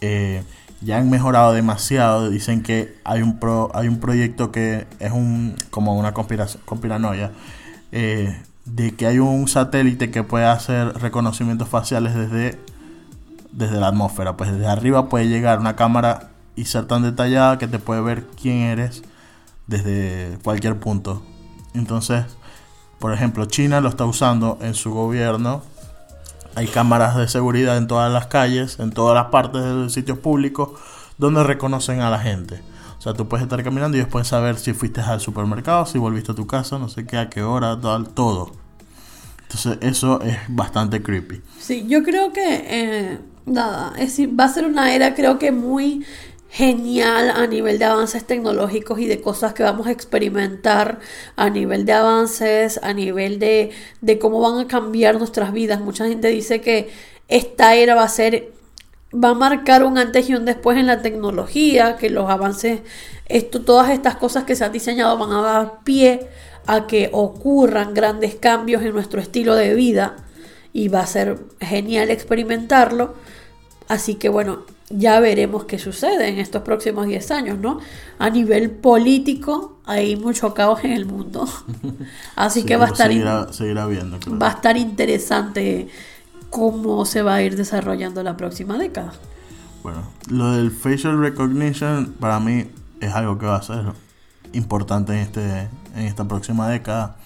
Eh, 0.00 0.42
ya 0.82 0.98
han 0.98 1.10
mejorado 1.10 1.52
demasiado. 1.52 2.28
Dicen 2.28 2.62
que 2.62 2.94
hay 3.04 3.22
un 3.22 3.38
hay 3.74 3.88
un 3.88 3.98
proyecto 4.00 4.52
que 4.52 4.86
es 4.98 5.12
un 5.12 5.56
como 5.70 5.96
una 5.96 6.12
conspiración, 6.12 6.62
conspiranoia. 6.66 7.32
Eh, 7.92 8.36
de 8.64 8.94
que 8.94 9.06
hay 9.06 9.18
un 9.18 9.48
satélite 9.48 10.10
que 10.10 10.22
puede 10.22 10.44
hacer 10.44 10.94
reconocimientos 10.94 11.68
faciales 11.68 12.14
desde, 12.14 12.58
desde 13.52 13.80
la 13.80 13.88
atmósfera. 13.88 14.36
Pues 14.36 14.52
desde 14.52 14.66
arriba 14.66 15.08
puede 15.08 15.28
llegar 15.28 15.58
una 15.58 15.76
cámara 15.76 16.30
y 16.54 16.66
ser 16.66 16.86
tan 16.86 17.02
detallada 17.02 17.58
que 17.58 17.66
te 17.66 17.78
puede 17.78 18.02
ver 18.02 18.26
quién 18.40 18.58
eres 18.58 19.02
desde 19.66 20.38
cualquier 20.42 20.78
punto. 20.78 21.22
Entonces, 21.74 22.24
por 22.98 23.12
ejemplo, 23.12 23.46
China 23.46 23.80
lo 23.80 23.88
está 23.88 24.04
usando 24.04 24.58
en 24.60 24.74
su 24.74 24.92
gobierno. 24.92 25.62
Hay 26.54 26.68
cámaras 26.68 27.16
de 27.16 27.28
seguridad 27.28 27.76
en 27.76 27.86
todas 27.86 28.12
las 28.12 28.26
calles, 28.26 28.78
en 28.78 28.92
todas 28.92 29.14
las 29.14 29.26
partes 29.32 29.62
de 29.62 29.74
los 29.74 29.92
sitios 29.92 30.18
públicos, 30.18 30.70
donde 31.18 31.42
reconocen 31.42 32.00
a 32.00 32.10
la 32.10 32.18
gente. 32.18 32.60
O 32.98 33.02
sea, 33.02 33.14
tú 33.14 33.26
puedes 33.26 33.42
estar 33.42 33.60
caminando 33.64 33.98
y 33.98 34.04
pueden 34.04 34.26
saber 34.26 34.56
si 34.56 34.74
fuiste 34.74 35.00
al 35.00 35.20
supermercado, 35.20 35.86
si 35.86 35.98
volviste 35.98 36.30
a 36.30 36.34
tu 36.36 36.46
casa, 36.46 36.78
no 36.78 36.88
sé 36.88 37.04
qué, 37.04 37.16
a 37.16 37.28
qué 37.28 37.42
hora, 37.42 37.80
tal, 37.80 38.10
todo. 38.10 38.52
Entonces, 39.42 39.78
eso 39.80 40.20
es 40.20 40.38
bastante 40.48 41.02
creepy. 41.02 41.42
Sí, 41.58 41.84
yo 41.88 42.04
creo 42.04 42.32
que, 42.32 42.42
eh, 42.44 43.18
nada, 43.44 43.92
es, 43.98 44.20
va 44.20 44.44
a 44.44 44.48
ser 44.48 44.66
una 44.66 44.94
era, 44.94 45.14
creo 45.14 45.38
que 45.38 45.50
muy 45.50 46.04
genial 46.52 47.30
a 47.30 47.46
nivel 47.46 47.78
de 47.78 47.86
avances 47.86 48.26
tecnológicos 48.26 48.98
y 48.98 49.06
de 49.06 49.22
cosas 49.22 49.54
que 49.54 49.62
vamos 49.62 49.86
a 49.86 49.90
experimentar 49.90 51.00
a 51.34 51.48
nivel 51.48 51.86
de 51.86 51.94
avances, 51.94 52.78
a 52.82 52.92
nivel 52.92 53.38
de, 53.38 53.70
de 54.02 54.18
cómo 54.18 54.38
van 54.40 54.58
a 54.58 54.68
cambiar 54.68 55.18
nuestras 55.18 55.54
vidas. 55.54 55.80
Mucha 55.80 56.06
gente 56.06 56.28
dice 56.28 56.60
que 56.60 56.90
esta 57.28 57.74
era 57.74 57.94
va 57.94 58.02
a 58.02 58.08
ser 58.08 58.52
va 59.12 59.30
a 59.30 59.34
marcar 59.34 59.82
un 59.82 59.96
antes 59.96 60.28
y 60.28 60.34
un 60.34 60.44
después 60.44 60.76
en 60.78 60.86
la 60.86 61.00
tecnología, 61.00 61.96
que 61.96 62.10
los 62.10 62.28
avances, 62.30 62.80
esto, 63.26 63.62
todas 63.62 63.90
estas 63.90 64.16
cosas 64.16 64.44
que 64.44 64.54
se 64.54 64.64
han 64.64 64.72
diseñado 64.72 65.16
van 65.18 65.32
a 65.32 65.42
dar 65.42 65.80
pie 65.84 66.28
a 66.66 66.86
que 66.86 67.08
ocurran 67.12 67.94
grandes 67.94 68.34
cambios 68.34 68.82
en 68.82 68.92
nuestro 68.92 69.20
estilo 69.20 69.54
de 69.54 69.74
vida 69.74 70.16
y 70.72 70.88
va 70.88 71.00
a 71.00 71.06
ser 71.06 71.38
genial 71.60 72.10
experimentarlo. 72.10 73.14
Así 73.88 74.14
que 74.14 74.28
bueno, 74.28 74.64
ya 74.92 75.20
veremos 75.20 75.64
qué 75.64 75.78
sucede 75.78 76.28
en 76.28 76.38
estos 76.38 76.62
próximos 76.62 77.06
10 77.06 77.30
años, 77.30 77.58
¿no? 77.58 77.80
A 78.18 78.30
nivel 78.30 78.70
político 78.70 79.78
hay 79.86 80.16
mucho 80.16 80.54
caos 80.54 80.84
en 80.84 80.92
el 80.92 81.06
mundo. 81.06 81.48
Así 82.36 82.64
que 82.64 82.76
va 82.76 82.86
a 82.86 82.88
estar 82.88 83.08
viendo, 83.08 83.48
va 84.40 84.48
a 84.48 84.52
estar 84.52 84.76
interesante 84.76 85.88
cómo 86.50 87.04
se 87.06 87.22
va 87.22 87.36
a 87.36 87.42
ir 87.42 87.56
desarrollando 87.56 88.22
la 88.22 88.36
próxima 88.36 88.76
década. 88.76 89.12
Bueno, 89.82 90.02
lo 90.28 90.52
del 90.52 90.70
facial 90.70 91.18
recognition 91.18 92.14
para 92.20 92.38
mí 92.38 92.66
es 93.00 93.12
algo 93.14 93.38
que 93.38 93.46
va 93.46 93.56
a 93.56 93.62
ser 93.62 93.84
importante 94.52 95.12
en 95.12 95.18
este 95.18 95.68
en 95.94 96.04
esta 96.04 96.24
próxima 96.28 96.68
década. 96.68 97.16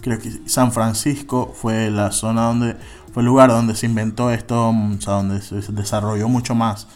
Creo 0.00 0.18
que 0.18 0.30
San 0.46 0.72
Francisco 0.72 1.52
fue 1.54 1.90
la 1.90 2.10
zona 2.10 2.46
donde 2.46 2.76
fue 3.12 3.22
el 3.22 3.26
lugar 3.26 3.50
donde 3.50 3.74
se 3.74 3.86
inventó 3.86 4.30
esto, 4.30 4.70
o 4.70 5.00
sea, 5.00 5.14
donde 5.14 5.42
se 5.42 5.60
desarrolló 5.72 6.28
mucho 6.28 6.54
más 6.54 6.86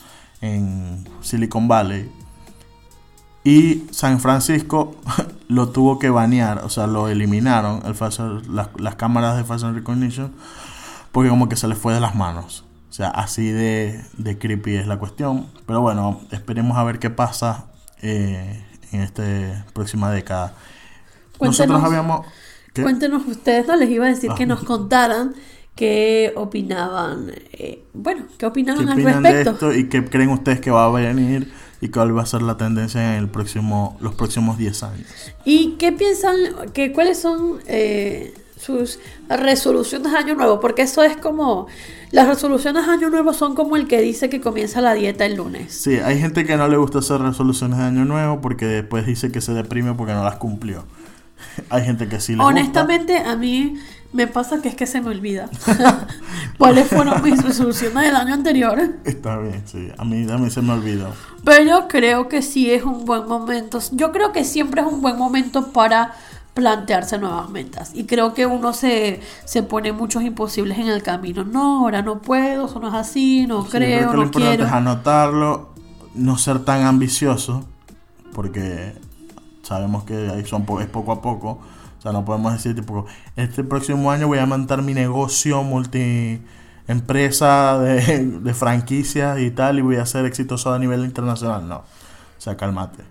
en 0.44 1.04
Silicon 1.20 1.66
Valley. 1.68 2.10
Y 3.44 3.84
San 3.90 4.20
Francisco 4.20 4.96
lo 5.48 5.68
tuvo 5.68 5.98
que 5.98 6.10
banear, 6.10 6.64
o 6.64 6.70
sea, 6.70 6.86
lo 6.86 7.08
eliminaron, 7.08 7.82
el 7.84 7.94
facial- 7.94 8.42
las, 8.48 8.68
las 8.78 8.94
cámaras 8.96 9.36
de 9.36 9.44
facial 9.44 9.74
recognition, 9.74 10.32
porque 11.12 11.28
como 11.30 11.48
que 11.48 11.56
se 11.56 11.68
les 11.68 11.76
fue 11.78 11.92
de 11.94 12.00
las 12.00 12.14
manos. 12.14 12.64
O 12.88 12.92
sea, 12.94 13.08
así 13.08 13.50
de, 13.50 14.02
de 14.16 14.38
creepy 14.38 14.76
es 14.76 14.86
la 14.86 14.98
cuestión. 14.98 15.48
Pero 15.66 15.80
bueno, 15.80 16.20
esperemos 16.30 16.76
a 16.78 16.84
ver 16.84 16.98
qué 17.00 17.10
pasa 17.10 17.66
eh, 18.02 18.64
en 18.92 19.00
esta 19.02 19.66
próxima 19.72 20.10
década. 20.10 20.54
Cuéntenos- 21.38 21.68
Nosotros 21.68 21.82
habíamos... 21.84 22.26
¿qué? 22.72 22.82
Cuéntenos 22.82 23.26
ustedes, 23.26 23.66
no 23.66 23.76
les 23.76 23.90
iba 23.90 24.06
a 24.06 24.08
decir 24.08 24.30
Ah. 24.32 24.36
que 24.36 24.46
nos 24.46 24.62
contaran 24.62 25.34
qué 25.74 26.32
opinaban, 26.36 27.32
eh, 27.52 27.82
bueno, 27.92 28.24
qué 28.30 28.38
¿Qué 28.38 28.46
opinaban 28.46 28.88
al 28.88 28.94
opinan 28.94 29.22
de 29.22 29.32
respecto. 29.32 29.70
esto 29.70 29.78
y 29.78 29.88
qué 29.88 30.04
creen 30.04 30.30
ustedes 30.30 30.60
que 30.60 30.70
va 30.70 30.86
a 30.86 30.90
venir 30.90 31.52
y 31.80 31.88
cuál 31.88 32.16
va 32.16 32.22
a 32.22 32.26
ser 32.26 32.42
la 32.42 32.56
tendencia 32.56 33.16
en 33.16 33.22
el 33.22 33.28
próximo, 33.28 33.96
los 34.00 34.14
próximos 34.14 34.56
10 34.56 34.82
años? 34.84 35.06
¿Y 35.44 35.72
qué 35.72 35.92
piensan, 35.92 36.36
que 36.72 36.92
cuáles 36.92 37.18
son 37.18 37.58
eh, 37.66 38.34
sus 38.56 39.00
resoluciones 39.28 40.12
de 40.12 40.18
año 40.18 40.34
nuevo? 40.34 40.60
Porque 40.60 40.82
eso 40.82 41.02
es 41.02 41.16
como, 41.16 41.66
las 42.12 42.28
resoluciones 42.28 42.86
de 42.86 42.92
año 42.92 43.10
nuevo 43.10 43.32
son 43.32 43.56
como 43.56 43.76
el 43.76 43.88
que 43.88 44.00
dice 44.00 44.30
que 44.30 44.40
comienza 44.40 44.80
la 44.80 44.94
dieta 44.94 45.26
el 45.26 45.34
lunes. 45.34 45.72
Sí, 45.72 45.96
hay 45.96 46.20
gente 46.20 46.44
que 46.44 46.56
no 46.56 46.68
le 46.68 46.76
gusta 46.76 47.00
hacer 47.00 47.20
resoluciones 47.20 47.78
de 47.78 47.84
año 47.84 48.04
nuevo 48.04 48.40
porque 48.40 48.66
después 48.66 49.04
dice 49.06 49.32
que 49.32 49.40
se 49.40 49.52
deprime 49.52 49.94
porque 49.94 50.12
no 50.12 50.22
las 50.22 50.36
cumplió. 50.36 50.84
hay 51.70 51.84
gente 51.84 52.08
que 52.08 52.20
sí 52.20 52.36
le 52.36 52.42
Honestamente, 52.42 53.18
a 53.18 53.36
mí 53.36 53.74
me 54.14 54.26
pasa 54.26 54.62
que 54.62 54.68
es 54.68 54.74
que 54.76 54.86
se 54.86 55.00
me 55.02 55.10
olvida 55.10 55.50
cuáles 56.58 56.88
fueron 56.88 57.22
mis 57.22 57.42
resoluciones 57.42 58.04
del 58.04 58.16
año 58.16 58.34
anterior. 58.34 58.80
Está 59.04 59.38
bien, 59.38 59.62
sí. 59.66 59.88
A 59.98 60.04
mí 60.04 60.24
también 60.26 60.50
se 60.50 60.62
me 60.62 60.72
olvidó. 60.72 61.12
Pero 61.44 61.88
creo 61.88 62.28
que 62.28 62.40
sí 62.42 62.70
es 62.70 62.84
un 62.84 63.04
buen 63.04 63.26
momento. 63.28 63.78
Yo 63.92 64.12
creo 64.12 64.32
que 64.32 64.44
siempre 64.44 64.80
es 64.80 64.86
un 64.86 65.00
buen 65.02 65.18
momento 65.18 65.72
para 65.72 66.14
plantearse 66.54 67.18
nuevas 67.18 67.50
metas. 67.50 67.90
Y 67.94 68.04
creo 68.04 68.32
que 68.32 68.46
uno 68.46 68.72
se, 68.72 69.20
se 69.44 69.62
pone 69.64 69.92
muchos 69.92 70.22
imposibles 70.22 70.78
en 70.78 70.86
el 70.88 71.02
camino. 71.02 71.44
No, 71.44 71.80
ahora 71.80 72.00
no 72.02 72.22
puedo, 72.22 72.66
eso 72.66 72.78
no 72.78 72.88
es 72.88 72.94
así, 72.94 73.46
no 73.48 73.64
Sí, 73.64 73.70
creo, 73.72 73.98
que 74.10 74.16
lo 74.16 74.20
no 74.20 74.22
importante 74.22 74.48
quiero. 74.58 74.66
es 74.66 74.72
anotarlo, 74.72 75.70
no 76.14 76.38
ser 76.38 76.60
tan 76.64 76.82
ambicioso, 76.82 77.64
porque 78.32 78.92
sabemos 79.62 80.04
que 80.04 80.28
ahí 80.32 80.44
son 80.46 80.64
po- 80.64 80.80
es 80.80 80.86
poco 80.86 81.10
a 81.12 81.20
poco. 81.20 81.58
O 82.04 82.08
sea, 82.10 82.12
no 82.12 82.24
podemos 82.24 82.52
decir, 82.52 82.74
tipo, 82.74 83.06
este 83.36 83.64
próximo 83.64 84.10
año 84.10 84.26
voy 84.26 84.38
a 84.38 84.46
montar 84.46 84.82
mi 84.82 84.92
negocio 84.94 85.62
multi 85.62 86.42
empresa 86.86 87.78
de, 87.78 88.26
de 88.26 88.54
franquicias 88.54 89.40
y 89.40 89.50
tal, 89.50 89.78
y 89.78 89.82
voy 89.82 89.96
a 89.96 90.06
ser 90.06 90.26
exitoso 90.26 90.72
a 90.72 90.78
nivel 90.78 91.04
internacional. 91.04 91.66
No. 91.66 91.76
O 91.78 91.84
sea, 92.38 92.56
cálmate. 92.56 93.02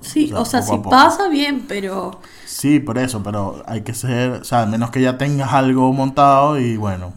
Sí, 0.00 0.32
o 0.34 0.44
sea, 0.44 0.60
o 0.60 0.62
sea, 0.62 0.62
si 0.62 0.78
pasa 0.78 1.28
bien, 1.28 1.64
pero 1.66 2.20
Sí, 2.44 2.80
por 2.80 2.98
eso, 2.98 3.22
pero 3.22 3.62
hay 3.66 3.82
que 3.82 3.94
ser, 3.94 4.32
o 4.32 4.44
sea, 4.44 4.62
al 4.62 4.68
menos 4.68 4.90
que 4.90 5.00
ya 5.00 5.16
tengas 5.16 5.52
algo 5.52 5.92
montado 5.92 6.58
y 6.60 6.76
bueno, 6.76 7.14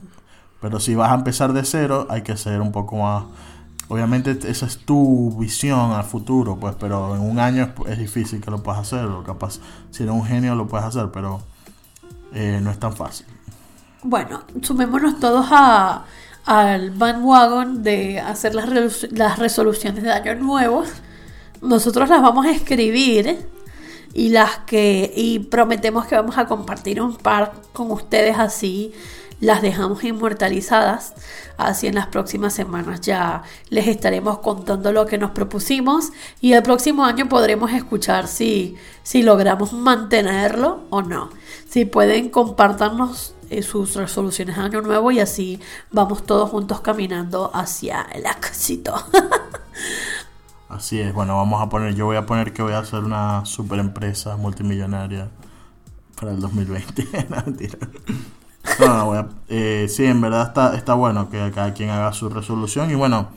pero 0.61 0.79
si 0.79 0.95
vas 0.95 1.11
a 1.11 1.15
empezar 1.15 1.53
de 1.53 1.65
cero, 1.65 2.07
hay 2.09 2.21
que 2.21 2.38
ser 2.38 2.61
un 2.61 2.71
poco 2.71 2.97
más, 2.97 3.25
obviamente 3.88 4.38
esa 4.49 4.65
es 4.65 4.79
tu 4.79 5.38
visión 5.39 5.91
al 5.91 6.03
futuro, 6.03 6.57
pues, 6.59 6.75
pero 6.79 7.15
en 7.15 7.21
un 7.21 7.39
año 7.39 7.63
es, 7.63 7.91
es 7.91 7.99
difícil 7.99 8.41
que 8.41 8.51
lo 8.51 8.63
puedas 8.63 8.81
hacer, 8.81 9.07
capaz, 9.25 9.59
si 9.91 10.03
eres 10.03 10.15
un 10.15 10.25
genio 10.25 10.55
lo 10.55 10.67
puedes 10.67 10.86
hacer, 10.86 11.09
pero 11.11 11.41
eh, 12.33 12.59
no 12.61 12.71
es 12.71 12.79
tan 12.79 12.93
fácil. 12.93 13.25
bueno, 14.03 14.43
sumémonos 14.61 15.19
todos 15.19 15.47
a, 15.51 16.05
al 16.45 16.91
bandwagon 16.91 17.83
de 17.83 18.19
hacer 18.19 18.55
las, 18.55 19.07
las 19.11 19.39
resoluciones 19.39 20.03
de 20.03 20.11
año 20.11 20.36
nuevo. 20.36 20.83
Nosotros 21.61 22.09
las 22.09 22.21
vamos 22.21 22.45
a 22.45 22.51
escribir 22.51 23.47
y 24.13 24.29
las 24.29 24.59
que 24.59 25.11
y 25.15 25.39
prometemos 25.39 26.05
que 26.05 26.15
vamos 26.15 26.38
a 26.38 26.45
compartir 26.45 27.01
un 27.01 27.15
par 27.15 27.53
con 27.73 27.91
ustedes 27.91 28.38
así 28.38 28.93
las 29.46 29.62
dejamos 29.62 30.04
inmortalizadas 30.04 31.14
así 31.58 31.88
en 31.88 31.96
las 31.96 32.08
próximas 32.08 32.54
semanas 32.54 33.02
ya 33.02 33.43
les 33.70 33.88
estaremos 33.88 34.39
contando 34.39 34.91
lo 34.91 35.06
que 35.06 35.18
nos 35.18 35.32
propusimos 35.32 36.12
y 36.41 36.54
el 36.54 36.64
próximo 36.64 37.06
año 37.06 37.30
podremos 37.30 37.72
escuchar 37.72 38.28
si 38.28 38.76
si 39.04 39.24
logramos 39.24 39.74
mantenerlo 39.74 40.84
o 40.89 41.02
no 41.02 41.30
si 41.70 41.86
pueden 41.86 42.30
compartirnos 42.30 43.36
eh, 43.52 43.62
sus 43.62 43.96
resoluciones 43.96 44.56
de 44.56 44.62
año 44.64 44.82
nuevo 44.82 45.12
y 45.12 45.20
así 45.20 45.60
vamos 45.91 46.24
todos 46.24 46.50
juntos 46.50 46.82
caminando 46.82 47.52
hacia 47.54 48.02
el 48.14 48.26
éxito 48.26 48.96
Así 50.68 51.00
es, 51.00 51.14
bueno, 51.14 51.38
vamos 51.38 51.62
a 51.62 51.70
poner, 51.70 51.93
yo 51.93 52.06
voy 52.06 52.18
a 52.18 52.26
poner 52.26 52.52
que 52.52 52.62
voy 52.62 52.74
a 52.74 52.80
hacer 52.80 53.00
una 53.00 53.46
super 53.46 53.80
empresa 53.80 54.36
multimillonaria 54.36 55.30
para 56.20 56.32
el 56.32 56.39
2020. 56.39 57.08
no, 57.30 57.43
mentira. 57.46 57.78
No, 58.80 58.88
no, 58.88 59.13
a- 59.13 59.30
eh, 59.49 59.88
sí, 59.89 60.05
en 60.05 60.22
verdad 60.22 60.47
está, 60.47 60.76
está 60.76 60.93
bueno 60.95 61.30
que 61.30 61.51
cada 61.53 61.74
quien 61.74 61.89
haga 61.89 62.11
su 62.13 62.30
resolución 62.30 62.91
y 62.91 62.95
bueno, 62.95 63.30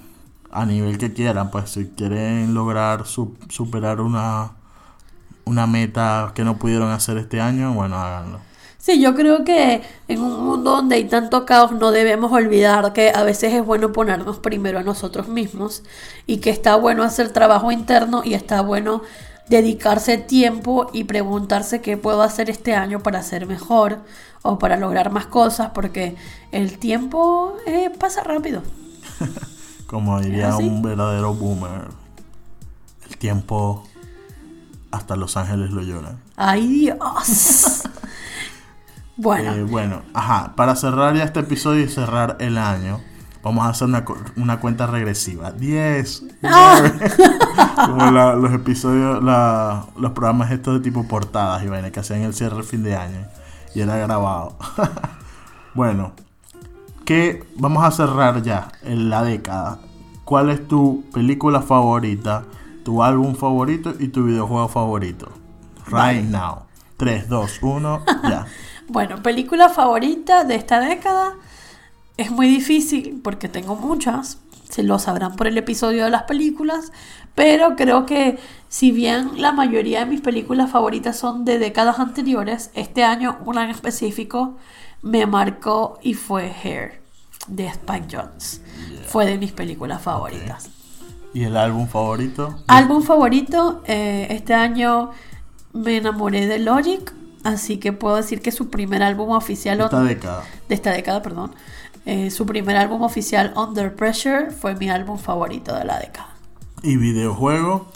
a 0.51 0.65
nivel 0.67 0.99
que 0.99 1.13
quieran, 1.13 1.51
pues 1.51 1.71
si 1.71 1.87
quieren 1.91 2.55
lograr 2.55 3.07
su- 3.07 3.37
superar 3.49 4.01
una, 4.01 4.53
una 5.45 5.67
meta 5.67 6.33
que 6.35 6.45
no 6.45 6.59
pudieron 6.59 6.91
hacer 6.91 7.19
este 7.19 7.41
año, 7.41 7.73
bueno, 7.75 7.97
háganlo. 7.99 8.41
Sí, 8.79 9.01
yo 9.01 9.15
creo 9.15 9.45
que 9.45 9.83
en 10.07 10.21
un 10.23 10.45
mundo 10.45 10.71
donde 10.73 10.97
hay 10.97 11.05
tanto 11.05 11.45
caos 11.45 11.73
no 11.73 11.91
debemos 11.91 12.33
olvidar 12.33 12.93
que 12.93 13.11
a 13.15 13.25
veces 13.25 13.53
es 13.53 13.65
bueno 13.65 13.93
ponernos 13.93 14.39
primero 14.39 14.79
a 14.79 14.83
nosotros 14.85 15.29
mismos 15.29 15.83
y 16.27 16.39
que 16.39 16.51
está 16.51 16.77
bueno 16.77 17.03
hacer 17.03 17.31
trabajo 17.33 17.73
interno 17.73 18.23
y 18.25 18.35
está 18.35 18.61
bueno 18.63 19.03
dedicarse 19.49 20.19
tiempo 20.19 20.91
y 20.93 21.05
preguntarse 21.05 21.81
qué 21.81 21.97
puedo 21.97 22.23
hacer 22.23 22.51
este 22.51 22.75
año 22.75 23.01
para 23.01 23.23
ser 23.23 23.47
mejor 23.47 24.01
o 24.43 24.59
para 24.59 24.77
lograr 24.77 25.11
más 25.11 25.27
cosas 25.27 25.71
porque 25.75 26.17
el 26.53 26.79
tiempo 26.79 27.57
eh, 27.67 27.91
pasa 27.99 28.23
rápido. 28.25 28.63
Como 29.87 30.21
diría 30.21 30.57
un 30.57 30.83
verdadero 30.83 31.35
boomer, 31.35 31.89
el 33.09 33.17
tiempo 33.17 33.85
hasta 34.91 35.17
Los 35.17 35.37
Ángeles 35.37 35.71
lo 35.71 35.83
lloran. 35.83 36.19
¡Ay 36.37 36.67
Dios! 36.67 37.83
bueno, 39.17 39.53
Eh, 39.55 39.63
bueno, 39.63 40.03
ajá, 40.15 40.55
para 40.57 40.77
cerrar 40.77 41.17
ya 41.17 41.25
este 41.25 41.41
episodio 41.41 41.85
y 41.85 41.89
cerrar 41.89 42.37
el 42.41 42.59
año, 42.59 43.01
vamos 43.43 43.65
a 43.67 43.71
hacer 43.71 43.89
una, 43.89 44.05
una 44.37 44.61
cuenta 44.61 44.87
regresiva. 44.87 45.53
10. 45.53 46.25
Ah. 46.45 46.79
9. 46.81 47.11
Como 47.87 48.11
la- 48.11 48.35
los 48.35 48.53
episodios, 48.53 49.23
la- 49.23 49.87
los 49.97 50.13
programas 50.13 50.51
estos 50.51 50.75
de 50.75 50.81
tipo 50.81 51.07
portadas 51.07 51.63
y 51.63 51.69
vaina 51.69 51.91
que 51.91 52.01
hacían 52.01 52.23
el 52.23 52.35
cierre 52.35 52.57
del 52.57 52.65
fin 52.65 52.83
de 52.83 52.97
año. 52.97 53.27
Y 53.75 53.81
era 53.81 53.97
grabado. 53.97 54.57
bueno, 55.75 56.13
que 57.05 57.45
vamos 57.57 57.85
a 57.85 57.91
cerrar 57.91 58.43
ya 58.43 58.69
en 58.83 59.11
la 59.11 59.23
década. 59.23 59.79
¿Cuál 60.25 60.51
es 60.51 60.67
tu 60.69 61.05
película 61.13 61.63
favorita, 61.63 62.45
tu 62.85 63.03
álbum 63.03 63.35
favorito 63.35 63.95
y 63.99 64.09
tu 64.09 64.25
videojuego 64.25 64.69
favorito? 64.69 65.31
Right 65.87 66.25
now. 66.25 66.65
3, 66.99 67.29
2, 67.29 67.59
1, 67.63 68.05
ya. 68.25 68.47
Bueno, 68.91 69.23
película 69.23 69.69
favorita 69.69 70.45
de 70.45 70.55
esta 70.55 70.81
década 70.81 71.35
es 72.19 72.31
muy 72.31 72.49
difícil 72.49 73.21
porque 73.25 73.49
tengo 73.49 73.75
muchas, 73.77 74.39
se 74.69 74.83
lo 74.83 74.99
sabrán 74.99 75.35
por 75.37 75.47
el 75.47 75.57
episodio 75.57 76.05
de 76.05 76.11
las 76.11 76.25
películas, 76.25 76.93
pero 77.35 77.75
creo 77.77 78.05
que 78.05 78.39
si 78.69 78.91
bien 78.93 79.41
la 79.41 79.53
mayoría 79.53 80.01
de 80.01 80.07
mis 80.07 80.21
películas 80.21 80.71
favoritas 80.71 81.17
son 81.17 81.45
de 81.47 81.59
décadas 81.59 81.99
anteriores, 82.01 82.71
este 82.75 83.03
año 83.05 83.39
una 83.47 83.65
en 83.65 83.71
específico 83.71 84.57
me 85.01 85.25
marcó 85.27 85.99
y 86.03 86.15
fue 86.15 86.53
Hair 86.63 87.01
de 87.47 87.67
Spike 87.69 88.09
Jones. 88.17 88.61
Fue 89.07 89.25
de 89.25 89.39
mis 89.39 89.53
películas 89.53 90.03
favoritas. 90.03 90.69
¿Y 91.33 91.45
el 91.45 91.57
álbum 91.57 91.87
favorito? 91.89 92.59
Álbum 92.67 93.03
favorito, 93.03 93.83
eh, 93.87 94.27
este 94.31 94.53
año 94.55 95.13
me 95.73 95.97
enamoré 95.99 96.47
de 96.47 96.59
Logic, 96.59 97.13
así 97.45 97.79
que 97.79 97.93
puedo 97.93 98.17
decir 98.17 98.43
que 98.43 98.51
su 98.51 98.69
primer 98.71 99.03
álbum 99.03 99.31
oficial 99.31 99.81
Esta 99.81 99.97
on- 99.99 100.09
década. 100.09 100.43
de 100.69 100.75
esta 100.75 100.91
década, 100.91 101.23
perdón, 101.23 101.55
eh, 102.11 102.31
su 102.31 102.47
primer 102.47 102.75
álbum 102.79 103.03
oficial 103.03 103.53
Under 103.55 103.95
Pressure 103.95 104.51
fue 104.51 104.75
mi 104.75 104.89
álbum 104.89 105.19
favorito 105.19 105.75
de 105.77 105.85
la 105.85 105.99
década. 105.99 106.31
¿Y 106.83 106.97
videojuego? 106.97 107.89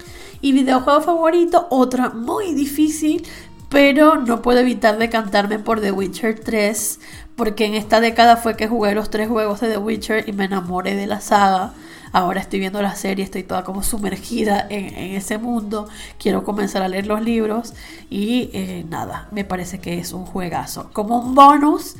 Y 0.42 0.52
videojuego 0.52 1.00
favorito, 1.00 1.66
otra 1.70 2.10
muy 2.10 2.52
difícil, 2.52 3.26
pero 3.70 4.16
no 4.16 4.42
puedo 4.42 4.58
evitar 4.58 4.98
decantarme 4.98 5.58
por 5.58 5.80
The 5.80 5.92
Witcher 5.92 6.40
3, 6.40 7.00
porque 7.36 7.64
en 7.64 7.72
esta 7.72 8.00
década 8.02 8.36
fue 8.36 8.54
que 8.54 8.68
jugué 8.68 8.94
los 8.94 9.08
tres 9.08 9.30
juegos 9.30 9.60
de 9.60 9.70
The 9.70 9.78
Witcher 9.78 10.28
y 10.28 10.32
me 10.32 10.44
enamoré 10.44 10.94
de 10.94 11.06
la 11.06 11.22
saga. 11.22 11.72
Ahora 12.12 12.42
estoy 12.42 12.58
viendo 12.58 12.82
la 12.82 12.94
serie, 12.94 13.24
estoy 13.24 13.44
toda 13.44 13.64
como 13.64 13.82
sumergida 13.82 14.66
en, 14.68 14.94
en 14.94 15.16
ese 15.16 15.38
mundo. 15.38 15.88
Quiero 16.18 16.44
comenzar 16.44 16.82
a 16.82 16.88
leer 16.88 17.06
los 17.06 17.22
libros 17.22 17.72
y 18.10 18.50
eh, 18.52 18.84
nada, 18.90 19.28
me 19.30 19.46
parece 19.46 19.78
que 19.78 19.98
es 19.98 20.12
un 20.12 20.26
juegazo. 20.26 20.90
Como 20.92 21.18
un 21.18 21.34
bonus, 21.34 21.96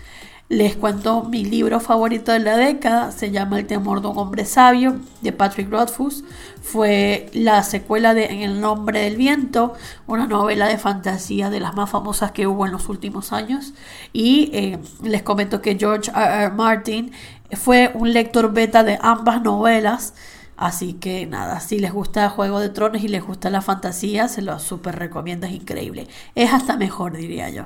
les 0.52 0.76
cuento 0.76 1.24
mi 1.24 1.46
libro 1.46 1.80
favorito 1.80 2.30
de 2.30 2.40
la 2.40 2.58
década, 2.58 3.10
se 3.10 3.30
llama 3.30 3.58
El 3.58 3.66
temor 3.66 4.02
de 4.02 4.08
un 4.08 4.18
hombre 4.18 4.44
sabio, 4.44 5.00
de 5.22 5.32
Patrick 5.32 5.70
Rothfuss. 5.70 6.24
Fue 6.60 7.30
la 7.32 7.62
secuela 7.62 8.12
de 8.12 8.26
En 8.26 8.42
el 8.42 8.60
nombre 8.60 9.00
del 9.00 9.16
viento, 9.16 9.72
una 10.06 10.26
novela 10.26 10.68
de 10.68 10.76
fantasía 10.76 11.48
de 11.48 11.58
las 11.58 11.74
más 11.74 11.88
famosas 11.88 12.32
que 12.32 12.46
hubo 12.46 12.66
en 12.66 12.72
los 12.72 12.90
últimos 12.90 13.32
años. 13.32 13.72
Y 14.12 14.50
eh, 14.52 14.78
les 15.02 15.22
comento 15.22 15.62
que 15.62 15.78
George 15.78 16.10
R. 16.14 16.44
R. 16.44 16.50
Martin 16.50 17.12
fue 17.52 17.90
un 17.94 18.12
lector 18.12 18.52
beta 18.52 18.84
de 18.84 18.98
ambas 19.00 19.40
novelas. 19.40 20.12
Así 20.58 20.92
que 20.92 21.24
nada, 21.24 21.60
si 21.60 21.78
les 21.78 21.94
gusta 21.94 22.28
Juego 22.28 22.60
de 22.60 22.68
Tronos 22.68 23.02
y 23.02 23.08
les 23.08 23.24
gusta 23.24 23.48
la 23.48 23.62
fantasía, 23.62 24.28
se 24.28 24.42
lo 24.42 24.58
súper 24.58 24.96
recomiendo, 24.98 25.46
es 25.46 25.54
increíble. 25.54 26.08
Es 26.34 26.52
hasta 26.52 26.76
mejor, 26.76 27.16
diría 27.16 27.48
yo. 27.48 27.64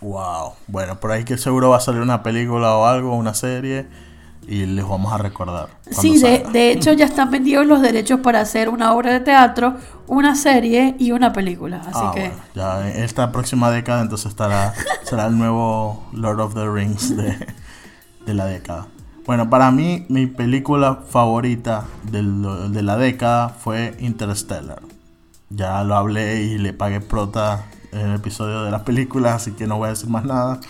Wow. 0.00 0.52
Bueno, 0.66 1.00
por 1.00 1.10
ahí 1.12 1.24
que 1.24 1.36
seguro 1.38 1.70
va 1.70 1.78
a 1.78 1.80
salir 1.80 2.00
una 2.00 2.22
película 2.22 2.76
o 2.76 2.86
algo, 2.86 3.14
una 3.16 3.34
serie, 3.34 3.86
y 4.46 4.64
les 4.66 4.86
vamos 4.88 5.12
a 5.12 5.18
recordar. 5.18 5.68
Sí, 5.90 6.18
de, 6.18 6.70
hecho 6.72 6.92
ya 6.92 7.04
están 7.04 7.30
vendidos 7.30 7.66
los 7.66 7.82
derechos 7.82 8.20
para 8.20 8.40
hacer 8.40 8.68
una 8.68 8.94
obra 8.94 9.12
de 9.12 9.20
teatro, 9.20 9.74
una 10.06 10.34
serie 10.34 10.94
y 10.98 11.12
una 11.12 11.32
película. 11.32 11.78
Así 11.86 11.90
Ah, 12.00 12.12
que 12.14 12.20
bueno, 12.20 12.34
ya 12.54 12.88
esta 12.88 13.30
próxima 13.32 13.70
década 13.70 14.00
entonces 14.02 14.26
estará 14.30 14.72
será 15.02 15.26
el 15.26 15.36
nuevo 15.36 16.08
Lord 16.12 16.40
of 16.40 16.54
the 16.54 16.66
Rings 16.68 17.14
de, 17.16 17.36
de 18.24 18.34
la 18.34 18.46
década. 18.46 18.86
Bueno, 19.26 19.50
para 19.50 19.70
mí 19.70 20.06
mi 20.08 20.26
película 20.26 21.00
favorita 21.06 21.84
del- 22.10 22.72
de 22.72 22.82
la 22.82 22.96
década 22.96 23.50
fue 23.50 23.94
Interstellar. 23.98 24.80
Ya 25.50 25.82
lo 25.84 25.94
hablé 25.96 26.42
y 26.42 26.56
le 26.58 26.72
pagué 26.72 27.00
prota 27.00 27.64
el 27.92 28.14
episodio 28.14 28.62
de 28.64 28.70
las 28.70 28.82
películas, 28.82 29.34
así 29.42 29.52
que 29.52 29.66
no 29.66 29.78
voy 29.78 29.86
a 29.86 29.90
decir 29.90 30.08
más 30.08 30.24
nada. 30.24 30.60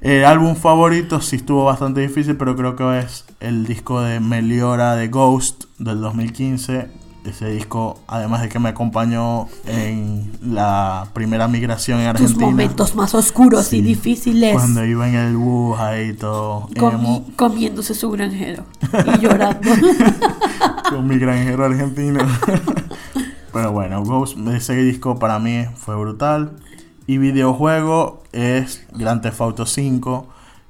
El 0.00 0.24
álbum 0.24 0.54
favorito 0.54 1.20
sí 1.20 1.36
estuvo 1.36 1.64
bastante 1.64 2.00
difícil, 2.00 2.36
pero 2.36 2.54
creo 2.54 2.76
que 2.76 3.00
es 3.00 3.24
el 3.40 3.66
disco 3.66 4.00
de 4.00 4.20
Meliora 4.20 4.94
de 4.94 5.08
Ghost 5.08 5.64
del 5.78 6.00
2015. 6.00 6.88
Ese 7.24 7.50
disco, 7.50 8.00
además 8.06 8.40
de 8.40 8.48
que 8.48 8.58
me 8.58 8.70
acompañó 8.70 9.48
en 9.66 10.32
la 10.40 11.08
primera 11.12 11.46
migración 11.46 12.00
en 12.00 12.12
tus 12.12 12.20
Argentina. 12.22 12.46
momentos 12.46 12.94
más 12.94 13.14
oscuros 13.14 13.66
Sí, 13.66 13.78
y 13.78 13.82
difíciles. 13.82 14.54
Cuando 14.54 14.82
iba 14.86 15.06
en 15.08 15.14
el 15.16 15.36
bus 15.36 15.78
ahí 15.78 16.14
todo 16.14 16.68
comi- 16.70 17.34
comiéndose 17.36 17.92
su 17.94 18.10
granjero 18.12 18.64
y 19.14 19.18
llorando. 19.20 19.68
con 20.88 21.06
mi 21.06 21.18
granjero 21.18 21.64
argentino. 21.66 22.20
Pero 23.58 23.72
bueno, 23.72 24.04
Ghost, 24.04 24.38
ese 24.54 24.76
disco 24.76 25.18
para 25.18 25.40
mí 25.40 25.66
fue 25.74 25.96
brutal. 25.96 26.52
Y 27.08 27.18
videojuego 27.18 28.22
es 28.30 28.86
Grand 28.92 29.20
Theft 29.20 29.40
Auto 29.40 29.66
5, 29.66 30.28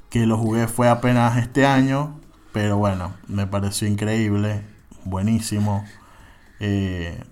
que 0.09 0.25
lo 0.25 0.39
jugué 0.39 0.69
fue 0.69 0.89
apenas 0.89 1.37
este 1.37 1.67
año, 1.67 2.19
pero 2.51 2.79
bueno, 2.79 3.13
me 3.27 3.47
pareció 3.47 3.87
increíble, 3.87 4.63
buenísimo. 5.05 5.85
Eh, 6.61 7.23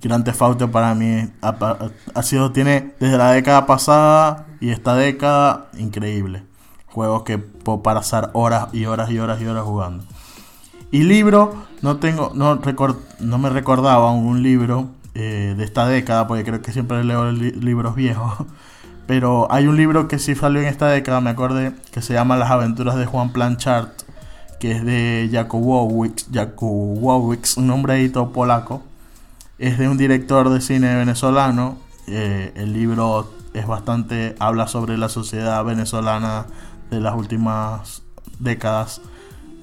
Grand 0.00 0.24
Theft 0.24 0.42
Auto 0.42 0.72
para 0.72 0.92
mí 0.96 1.30
ha, 1.40 2.22
sido, 2.24 2.50
tiene 2.50 2.92
desde 2.98 3.16
la 3.16 3.30
década 3.30 3.66
pasada 3.66 4.48
y 4.60 4.70
esta 4.70 4.96
década, 4.96 5.68
increíble. 5.78 6.42
Juegos 6.86 7.22
que 7.22 7.38
puedo 7.38 7.84
pasar 7.84 8.30
horas 8.32 8.74
y 8.74 8.86
horas 8.86 9.08
y 9.08 9.20
horas 9.20 9.40
y 9.40 9.46
horas 9.46 9.62
jugando. 9.62 10.02
Y 10.90 11.04
libro, 11.04 11.68
no 11.82 11.96
tengo, 11.96 12.32
no, 12.34 12.60
record- 12.60 12.98
no 13.20 13.38
me 13.38 13.50
recordaba 13.50 14.10
un 14.12 14.42
libro 14.42 14.88
eh, 15.14 15.54
de 15.56 15.64
esta 15.64 15.86
década, 15.86 16.26
porque 16.26 16.44
creo 16.44 16.62
que 16.62 16.72
siempre 16.72 17.02
leo 17.04 17.30
li- 17.32 17.52
libros 17.52 17.94
viejos. 17.94 18.46
Pero 19.06 19.48
hay 19.50 19.66
un 19.66 19.76
libro 19.76 20.06
que 20.06 20.18
sí 20.20 20.36
salió 20.36 20.60
en 20.60 20.68
esta 20.68 20.86
década, 20.88 21.20
me 21.20 21.30
acordé, 21.30 21.72
que 21.92 22.00
se 22.00 22.12
llama 22.14 22.36
Las 22.36 22.50
aventuras 22.50 22.94
de 22.96 23.06
Juan 23.06 23.32
Planchard, 23.32 23.88
que 24.60 24.70
es 24.72 24.84
de 24.84 25.28
Jakubowicz, 25.32 26.28
un 27.56 28.10
todo 28.12 28.30
polaco. 28.30 28.82
Es 29.58 29.78
de 29.78 29.88
un 29.88 29.98
director 29.98 30.48
de 30.50 30.60
cine 30.60 30.94
venezolano. 30.94 31.76
eh, 32.06 32.52
el 32.54 32.72
libro 32.72 33.32
es 33.52 33.66
bastante, 33.66 34.36
habla 34.38 34.68
sobre 34.68 34.96
la 34.96 35.08
sociedad 35.08 35.64
venezolana 35.64 36.46
de 36.90 37.00
las 37.00 37.16
últimas 37.16 38.02
décadas 38.38 39.00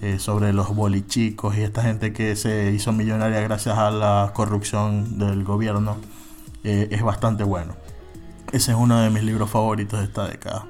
eh, 0.02 0.20
sobre 0.20 0.54
los 0.54 0.76
bolichicos 0.76 1.58
y 1.58 1.62
esta 1.62 1.82
gente 1.82 2.14
que 2.14 2.36
se 2.36 2.72
hizo 2.72 2.92
millonaria 2.92 3.42
gracias 3.42 3.78
a 3.78 3.90
la 3.90 4.32
corrupción 4.36 5.18
del 5.18 5.44
gobierno 5.44 5.98
eh, 6.64 6.88
es 6.92 7.02
bastante 7.02 7.44
bueno. 7.44 7.76
Ese 8.52 8.72
es 8.72 8.78
uno 8.78 9.02
de 9.02 9.10
mis 9.10 9.24
libros 9.24 9.50
favoritos 9.50 10.00
de 10.00 10.06
esta 10.06 10.28
década. 10.28 10.66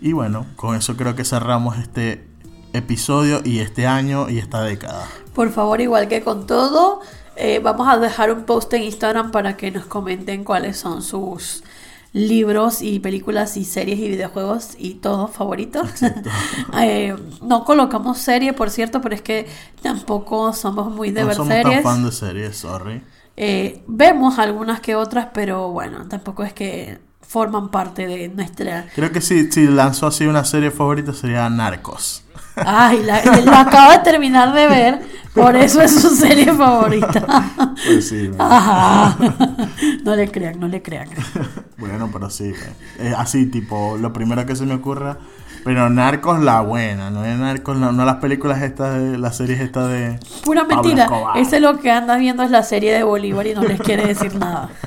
Y 0.00 0.12
bueno, 0.12 0.46
con 0.56 0.76
eso 0.76 0.96
creo 0.96 1.14
que 1.14 1.24
cerramos 1.24 1.76
este 1.78 2.26
episodio 2.72 3.40
y 3.44 3.58
este 3.58 3.86
año 3.86 4.30
y 4.30 4.38
esta 4.38 4.62
década. 4.62 5.08
Por 5.34 5.50
favor, 5.50 5.80
igual 5.80 6.08
que 6.08 6.22
con 6.22 6.46
todo, 6.46 7.00
eh, 7.36 7.60
vamos 7.60 7.88
a 7.88 7.98
dejar 7.98 8.32
un 8.32 8.44
post 8.44 8.72
en 8.74 8.82
Instagram 8.82 9.30
para 9.30 9.56
que 9.56 9.70
nos 9.70 9.86
comenten 9.86 10.44
cuáles 10.44 10.76
son 10.78 11.02
sus 11.02 11.64
libros 12.12 12.82
y 12.82 12.98
películas 12.98 13.56
y 13.56 13.64
series 13.64 13.98
y 13.98 14.08
videojuegos 14.08 14.74
y 14.78 14.94
todo 14.94 15.28
favoritos. 15.28 15.88
Eh, 16.80 17.14
no 17.42 17.64
colocamos 17.64 18.18
serie, 18.18 18.52
por 18.52 18.70
cierto, 18.70 19.00
pero 19.00 19.14
es 19.14 19.22
que 19.22 19.46
tampoco 19.82 20.52
somos 20.52 20.90
muy 20.90 21.10
de 21.10 21.20
no 21.22 21.26
ver 21.28 21.36
somos 21.36 21.52
series. 21.52 21.82
tan 21.82 21.82
fan 21.82 22.04
de 22.04 22.12
series, 22.12 22.56
sorry. 22.56 23.02
Eh, 23.36 23.82
vemos 23.86 24.38
algunas 24.38 24.80
que 24.80 24.94
otras, 24.94 25.28
pero 25.32 25.70
bueno, 25.70 26.08
tampoco 26.08 26.44
es 26.44 26.52
que 26.52 26.98
forman 27.20 27.70
parte 27.70 28.06
de 28.06 28.28
nuestra... 28.28 28.86
Creo 28.94 29.12
que 29.12 29.20
si, 29.20 29.50
si 29.50 29.66
lanzó 29.66 30.06
así 30.06 30.26
una 30.26 30.44
serie 30.44 30.70
favorita 30.70 31.12
sería 31.12 31.48
Narcos. 31.48 32.24
Ay, 32.56 33.02
la, 33.04 33.22
la 33.44 33.60
acaba 33.62 33.96
de 33.96 34.04
terminar 34.04 34.52
de 34.52 34.66
ver, 34.66 35.00
por 35.34 35.56
eso 35.56 35.80
es 35.80 36.00
su 36.00 36.10
serie 36.10 36.52
favorita. 36.52 37.74
Pues 37.86 38.08
sí, 38.08 38.30
Ajá. 38.38 39.16
No 40.04 40.14
le 40.16 40.30
crean, 40.30 40.60
no 40.60 40.68
le 40.68 40.82
crean. 40.82 41.08
Bueno, 41.82 42.10
pero 42.12 42.30
sí. 42.30 42.52
Es 43.00 43.12
así, 43.14 43.46
tipo, 43.46 43.96
lo 43.98 44.12
primero 44.12 44.46
que 44.46 44.54
se 44.54 44.64
me 44.64 44.74
ocurra. 44.74 45.18
Pero 45.64 45.90
Narcos 45.90 46.38
la 46.40 46.60
buena, 46.60 47.10
no 47.10 47.24
es 47.24 47.36
Narcos, 47.36 47.76
no, 47.76 47.90
no 47.90 48.04
las 48.04 48.16
películas 48.16 48.62
estas, 48.62 48.94
de, 49.00 49.18
las 49.18 49.36
series 49.36 49.60
estas 49.60 49.88
de... 49.88 50.18
Pura 50.44 50.62
Pablo 50.62 50.82
mentira. 50.82 51.04
Escobar. 51.04 51.38
Ese 51.38 51.58
lo 51.58 51.78
que 51.80 51.90
andas 51.90 52.20
viendo 52.20 52.44
es 52.44 52.52
la 52.52 52.62
serie 52.62 52.92
de 52.92 53.02
Bolívar 53.02 53.46
y 53.48 53.54
no 53.54 53.62
les 53.62 53.80
quiere 53.80 54.06
decir 54.06 54.34
nada. 54.36 54.70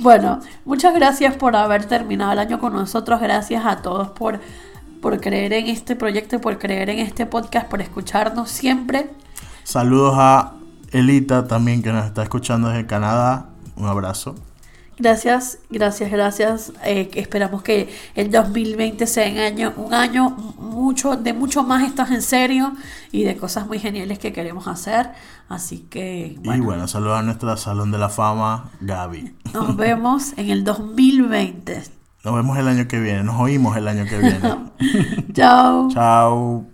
Bueno, 0.00 0.40
muchas 0.66 0.92
gracias 0.94 1.34
por 1.34 1.56
haber 1.56 1.86
terminado 1.86 2.32
el 2.32 2.38
año 2.38 2.58
con 2.58 2.74
nosotros. 2.74 3.22
Gracias 3.22 3.64
a 3.64 3.80
todos 3.80 4.08
por, 4.08 4.38
por 5.00 5.18
creer 5.18 5.54
en 5.54 5.68
este 5.68 5.96
proyecto, 5.96 6.42
por 6.42 6.58
creer 6.58 6.90
en 6.90 6.98
este 6.98 7.24
podcast, 7.24 7.68
por 7.68 7.80
escucharnos 7.80 8.50
siempre. 8.50 9.08
Saludos 9.62 10.14
a 10.18 10.52
Elita 10.92 11.46
también 11.46 11.82
que 11.82 11.90
nos 11.90 12.04
está 12.04 12.22
escuchando 12.22 12.68
desde 12.68 12.84
Canadá. 12.84 13.53
Un 13.76 13.86
abrazo. 13.86 14.34
Gracias, 14.96 15.58
gracias, 15.70 16.10
gracias. 16.10 16.72
Eh, 16.84 17.10
esperamos 17.14 17.62
que 17.62 17.88
el 18.14 18.30
2020 18.30 19.06
sea 19.06 19.28
un 19.28 19.38
año, 19.38 19.72
un 19.76 19.92
año 19.92 20.30
mucho, 20.30 21.16
de 21.16 21.32
mucho 21.32 21.64
más 21.64 21.82
estás 21.82 22.12
en 22.12 22.22
serio 22.22 22.72
y 23.10 23.24
de 23.24 23.36
cosas 23.36 23.66
muy 23.66 23.80
geniales 23.80 24.20
que 24.20 24.32
queremos 24.32 24.68
hacer. 24.68 25.10
Así 25.48 25.80
que 25.90 26.36
Y 26.36 26.46
bueno, 26.46 26.64
bueno, 26.64 26.88
saludos 26.88 27.18
a 27.18 27.22
nuestra 27.22 27.56
Salón 27.56 27.90
de 27.90 27.98
la 27.98 28.08
Fama, 28.08 28.70
Gaby. 28.80 29.34
nos 29.52 29.76
vemos 29.76 30.32
en 30.36 30.50
el 30.50 30.62
2020. 30.62 31.82
Nos 32.24 32.34
vemos 32.34 32.56
el 32.56 32.68
año 32.68 32.86
que 32.88 33.00
viene, 33.00 33.24
nos 33.24 33.38
oímos 33.40 33.76
el 33.76 33.88
año 33.88 34.04
que 34.04 34.18
viene. 34.18 34.40
Chao. 35.32 35.88
Chao. 35.90 36.73